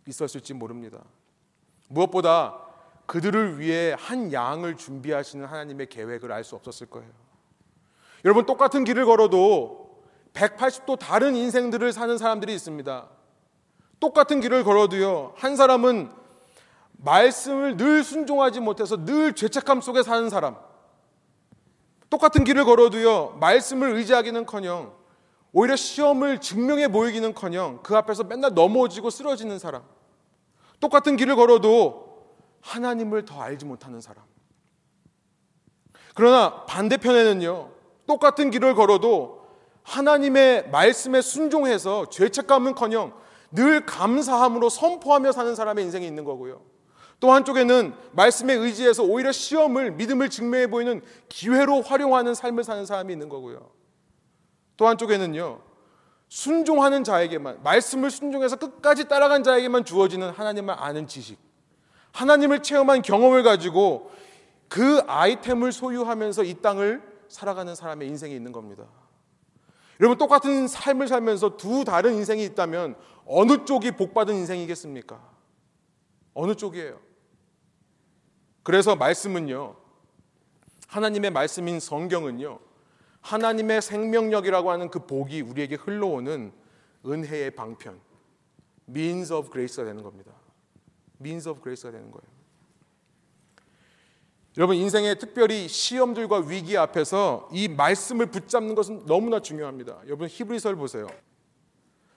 있었을지 0.07 0.53
모릅니다 0.53 1.03
무엇보다 1.89 2.59
그들을 3.05 3.59
위해 3.59 3.95
한 3.97 4.31
양을 4.31 4.77
준비하시는 4.77 5.45
하나님의 5.45 5.87
계획을 5.87 6.31
알 6.31 6.43
수 6.43 6.55
없었을 6.55 6.87
거예요 6.87 7.09
여러분 8.25 8.45
똑같은 8.45 8.83
길을 8.83 9.05
걸어도 9.05 10.03
180도 10.33 10.97
다른 10.97 11.35
인생들을 11.35 11.91
사는 11.93 12.17
사람들이 12.17 12.53
있습니다 12.53 13.07
똑같은 13.99 14.39
길을 14.39 14.63
걸어도요 14.63 15.33
한 15.35 15.55
사람은 15.55 16.11
말씀을 16.91 17.77
늘 17.77 18.03
순종하지 18.03 18.59
못해서 18.59 19.03
늘 19.05 19.33
죄책감 19.33 19.81
속에 19.81 20.03
사는 20.03 20.29
사람 20.29 20.55
똑같은 22.13 22.43
길을 22.43 22.63
걸어도요, 22.63 23.37
말씀을 23.39 23.95
의지하기는커녕 23.95 24.93
오히려 25.51 25.75
시험을 25.75 26.41
증명해 26.41 26.89
보이기는커녕 26.89 27.79
그 27.81 27.97
앞에서 27.97 28.23
맨날 28.23 28.53
넘어지고 28.53 29.09
쓰러지는 29.09 29.57
사람. 29.57 29.81
똑같은 30.79 31.17
길을 31.17 31.35
걸어도 31.35 32.35
하나님을 32.61 33.25
더 33.25 33.41
알지 33.41 33.65
못하는 33.65 33.99
사람. 33.99 34.23
그러나 36.13 36.65
반대편에는요, 36.65 37.71
똑같은 38.05 38.49
길을 38.49 38.75
걸어도 38.75 39.43
하나님의 39.83 40.69
말씀에 40.69 41.21
순종해서 41.21 42.09
죄책감은커녕 42.09 43.13
늘 43.51 43.85
감사함으로 43.85 44.69
선포하며 44.69 45.31
사는 45.31 45.53
사람의 45.55 45.83
인생이 45.85 46.05
있는 46.07 46.23
거고요. 46.23 46.61
또 47.19 47.31
한쪽에는 47.31 47.93
말씀에 48.11 48.53
의지해서 48.53 49.03
오히려 49.03 49.31
시험을 49.31 49.91
믿음을 49.91 50.29
증명해 50.29 50.67
보이는 50.67 51.01
기회로 51.29 51.81
활용하는 51.81 52.33
삶을 52.33 52.63
사는 52.63 52.85
사람이 52.85 53.13
있는 53.13 53.29
거고요. 53.29 53.69
또 54.75 54.87
한쪽에는요. 54.87 55.61
순종하는 56.27 57.03
자에게만 57.03 57.61
말씀을 57.63 58.09
순종해서 58.09 58.55
끝까지 58.55 59.07
따라간 59.07 59.43
자에게만 59.43 59.85
주어지는 59.85 60.31
하나님을 60.31 60.73
아는 60.77 61.07
지식, 61.07 61.37
하나님을 62.11 62.63
체험한 62.63 63.03
경험을 63.03 63.43
가지고 63.43 64.11
그 64.67 65.03
아이템을 65.05 65.71
소유하면서 65.71 66.43
이 66.43 66.55
땅을 66.55 67.12
살아가는 67.33 67.73
사람의 67.73 68.07
인생이 68.07 68.35
있는 68.35 68.51
겁니다. 68.51 68.85
여러분 69.99 70.17
똑같은 70.19 70.67
삶을 70.67 71.07
살면서 71.07 71.57
두 71.57 71.83
다른 71.83 72.13
인생이 72.13 72.43
있다면 72.45 72.95
어느 73.25 73.65
쪽이 73.65 73.91
복받은 73.91 74.35
인생이겠습니까? 74.35 75.19
어느 76.35 76.55
쪽이에요? 76.55 76.99
그래서 78.61 78.95
말씀은요. 78.95 79.75
하나님의 80.87 81.31
말씀인 81.31 81.79
성경은요. 81.79 82.59
하나님의 83.21 83.81
생명력이라고 83.81 84.69
하는 84.69 84.89
그 84.89 85.05
복이 85.07 85.41
우리에게 85.41 85.75
흘러오는 85.75 86.53
은혜의 87.05 87.51
방편, 87.51 87.99
means 88.87 89.33
of 89.33 89.49
grace가 89.49 89.85
되는 89.85 90.03
겁니다. 90.03 90.31
means 91.19 91.49
of 91.49 91.61
grace가 91.61 91.91
되는 91.91 92.11
거예요. 92.11 92.42
여러분 94.57 94.75
인생의 94.75 95.17
특별히 95.19 95.67
시험들과 95.67 96.43
위기 96.47 96.77
앞에서 96.77 97.49
이 97.51 97.67
말씀을 97.67 98.27
붙잡는 98.27 98.75
것은 98.75 99.05
너무나 99.05 99.39
중요합니다. 99.39 99.97
여러분 100.05 100.27
히브리서를 100.29 100.77
보세요. 100.77 101.07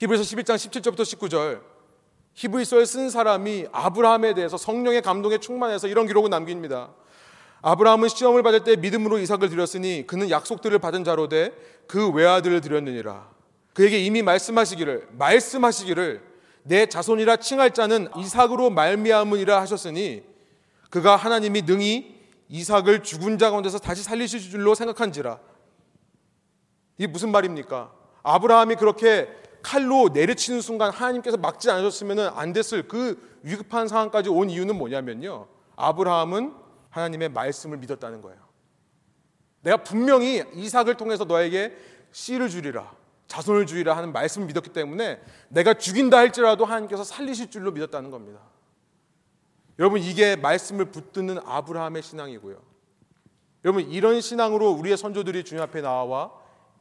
히브리서 0.00 0.22
11장 0.22 0.56
17절부터 0.56 1.00
19절 1.00 1.62
히브리서를 2.34 2.84
쓴 2.84 3.08
사람이 3.08 3.66
아브라함에 3.72 4.34
대해서 4.34 4.56
성령의 4.58 5.00
감동에 5.00 5.38
충만해서 5.38 5.88
이런 5.88 6.06
기록을 6.06 6.28
남깁니다. 6.28 6.92
아브라함은 7.62 8.08
시험을 8.08 8.42
받을 8.42 8.62
때 8.62 8.76
믿음으로 8.76 9.18
이삭을 9.18 9.48
드렸으니 9.48 10.06
그는 10.06 10.28
약속들을 10.28 10.78
받은 10.78 11.04
자로 11.04 11.28
돼 11.28 11.52
그 11.86 12.10
외아들을 12.10 12.60
드렸느니라. 12.60 13.28
그에게 13.72 13.98
이미 14.00 14.22
말씀하시기를 14.22 15.08
말씀하시기를 15.12 16.22
내 16.62 16.86
자손이라 16.86 17.36
칭할 17.36 17.72
자는 17.74 18.08
이삭으로 18.16 18.70
말미암으리라 18.70 19.60
하셨으니 19.60 20.22
그가 20.90 21.16
하나님이 21.16 21.62
능히 21.62 22.15
이삭을 22.48 23.02
죽은 23.02 23.38
자 23.38 23.50
가운데서 23.50 23.78
다시 23.78 24.02
살리실 24.02 24.40
줄로 24.40 24.74
생각한지라. 24.74 25.38
이게 26.98 27.06
무슨 27.06 27.30
말입니까? 27.30 27.92
아브라함이 28.22 28.76
그렇게 28.76 29.28
칼로 29.62 30.10
내리치는 30.10 30.60
순간 30.60 30.92
하나님께서 30.92 31.36
막지 31.36 31.70
않으셨으면 31.70 32.32
안 32.36 32.52
됐을 32.52 32.86
그 32.86 33.38
위급한 33.42 33.88
상황까지 33.88 34.28
온 34.28 34.48
이유는 34.48 34.76
뭐냐면요. 34.76 35.48
아브라함은 35.76 36.54
하나님의 36.90 37.30
말씀을 37.30 37.78
믿었다는 37.78 38.22
거예요. 38.22 38.38
내가 39.62 39.78
분명히 39.78 40.44
이삭을 40.54 40.96
통해서 40.96 41.24
너에게 41.24 41.76
씨를 42.12 42.48
주리라, 42.48 42.92
자손을 43.26 43.66
주리라 43.66 43.96
하는 43.96 44.12
말씀을 44.12 44.46
믿었기 44.46 44.70
때문에 44.70 45.20
내가 45.48 45.74
죽인다 45.74 46.16
할지라도 46.18 46.64
하나님께서 46.64 47.04
살리실 47.04 47.50
줄로 47.50 47.72
믿었다는 47.72 48.10
겁니다. 48.10 48.40
여러분 49.78 50.00
이게 50.00 50.36
말씀을 50.36 50.86
붙드는 50.86 51.38
아브라함의 51.44 52.02
신앙이고요. 52.02 52.56
여러분 53.64 53.82
이런 53.90 54.20
신앙으로 54.20 54.70
우리의 54.70 54.96
선조들이 54.96 55.44
주님 55.44 55.62
앞에 55.62 55.80
나와 55.80 56.32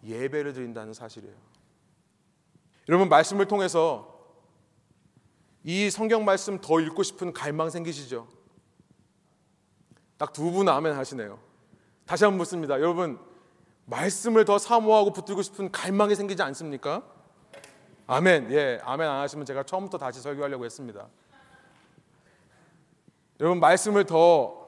예배를 0.03 0.53
드린다는 0.53 0.93
사실이에요. 0.93 1.35
여러분 2.87 3.09
말씀을 3.09 3.47
통해서 3.47 4.13
이 5.63 5.89
성경 5.89 6.23
말씀 6.25 6.61
더 6.61 6.79
읽고 6.79 7.01
싶은 7.03 7.33
갈망 7.33 7.69
생기시죠? 7.69 8.27
딱 10.17 10.31
두 10.31 10.51
분 10.51 10.69
아멘 10.69 10.93
하시네요. 10.93 11.39
다시 12.05 12.23
한번 12.23 12.37
묻습니다. 12.37 12.75
여러분 12.75 13.19
말씀을 13.85 14.45
더 14.45 14.57
사모하고 14.57 15.11
붙들고 15.11 15.41
싶은 15.41 15.71
갈망이 15.71 16.15
생기지 16.15 16.41
않습니까? 16.43 17.03
아멘. 18.07 18.51
예, 18.51 18.79
아멘 18.83 19.07
안 19.09 19.21
하시면 19.21 19.45
제가 19.45 19.63
처음부터 19.63 19.97
다시 19.97 20.21
설교하려고 20.21 20.65
했습니다. 20.65 21.07
여러분 23.39 23.59
말씀을 23.59 24.05
더 24.05 24.65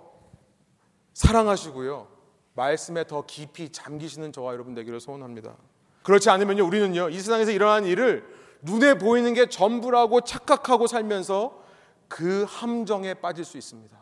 사랑하시고요. 1.13 2.07
말씀에 2.53 3.05
더 3.05 3.25
깊이 3.25 3.71
잠기시는 3.71 4.31
저와 4.31 4.53
여러분 4.53 4.73
되기를 4.73 4.99
소원합니다. 4.99 5.55
그렇지 6.03 6.29
않으면요, 6.29 6.65
우리는요, 6.65 7.09
이 7.09 7.19
세상에서 7.19 7.51
일어난 7.51 7.85
일을 7.85 8.25
눈에 8.61 8.97
보이는 8.97 9.33
게 9.33 9.47
전부라고 9.47 10.21
착각하고 10.21 10.87
살면서 10.87 11.61
그 12.07 12.45
함정에 12.47 13.13
빠질 13.13 13.45
수 13.45 13.57
있습니다. 13.57 13.95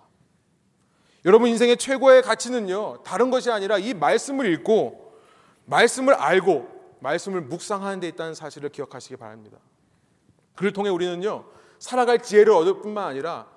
여러분 1.26 1.50
인생의 1.50 1.78
최고의 1.78 2.22
가치는요, 2.22 3.04
다른 3.04 3.32
것이 3.32 3.50
아니라 3.50 3.78
이 3.78 3.94
말씀을 3.94 4.46
읽고, 4.54 5.20
말씀을 5.66 6.14
알고, 6.14 6.70
말씀을 7.00 7.42
묵상하는 7.42 8.00
데 8.00 8.08
있다는 8.08 8.36
사실을 8.36 8.70
기억하시기 8.70 9.18
바랍니다. 9.18 9.58
그를 10.56 10.72
통해 10.72 10.90
우리는요, 10.90 11.46
살아갈 11.80 12.22
지혜를 12.22 12.54
얻을 12.54 12.82
뿐만 12.82 13.08
아니라 13.08 13.48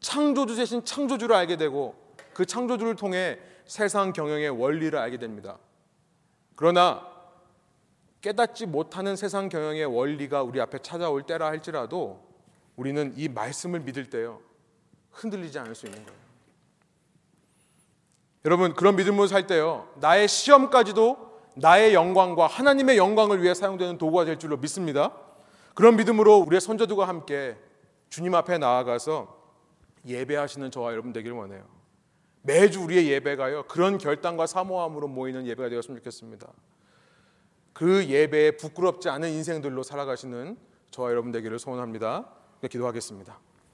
창조주 0.00 0.56
대신 0.56 0.84
창조주를 0.84 1.34
알게 1.34 1.56
되고, 1.56 1.94
그 2.32 2.44
창조주를 2.44 2.96
통해 2.96 3.38
세상 3.64 4.12
경영의 4.12 4.50
원리를 4.50 4.98
알게 4.98 5.18
됩니다. 5.18 5.58
그러나 6.54 7.06
깨닫지 8.20 8.66
못하는 8.66 9.14
세상 9.14 9.48
경영의 9.48 9.84
원리가 9.84 10.42
우리 10.42 10.60
앞에 10.60 10.78
찾아올 10.78 11.22
때라 11.22 11.46
할지라도 11.46 12.26
우리는 12.74 13.12
이 13.16 13.28
말씀을 13.28 13.80
믿을 13.80 14.10
때요 14.10 14.40
흔들리지 15.12 15.58
않을 15.58 15.74
수 15.74 15.86
있는 15.86 16.04
거예요. 16.04 16.18
여러분 18.44 18.74
그런 18.74 18.96
믿음으로 18.96 19.26
살 19.26 19.46
때요 19.46 19.88
나의 19.96 20.28
시험까지도 20.28 21.40
나의 21.56 21.94
영광과 21.94 22.46
하나님의 22.46 22.96
영광을 22.96 23.42
위해 23.42 23.54
사용되는 23.54 23.98
도구가 23.98 24.24
될 24.24 24.38
줄로 24.38 24.56
믿습니다. 24.56 25.12
그런 25.74 25.96
믿음으로 25.96 26.38
우리의 26.38 26.60
선조들과 26.60 27.06
함께 27.06 27.56
주님 28.08 28.34
앞에 28.34 28.58
나아가서 28.58 29.35
예배하시는 30.06 30.70
저와 30.70 30.92
여러분 30.92 31.12
되기를 31.12 31.36
원해요. 31.36 31.64
매주 32.42 32.82
우리의 32.82 33.10
예배가요 33.10 33.64
그런 33.64 33.98
결단과 33.98 34.46
사모함으로 34.46 35.08
모이는 35.08 35.46
예배가 35.46 35.68
되었으면 35.68 35.98
좋겠습니다. 35.98 36.52
그 37.72 38.06
예배에 38.06 38.52
부끄럽지 38.52 39.08
않은 39.08 39.30
인생들로 39.30 39.82
살아가시는 39.82 40.56
저와 40.90 41.10
여러분 41.10 41.32
되기를 41.32 41.58
소원합니다. 41.58 42.30
기도하겠습니다. 42.70 43.38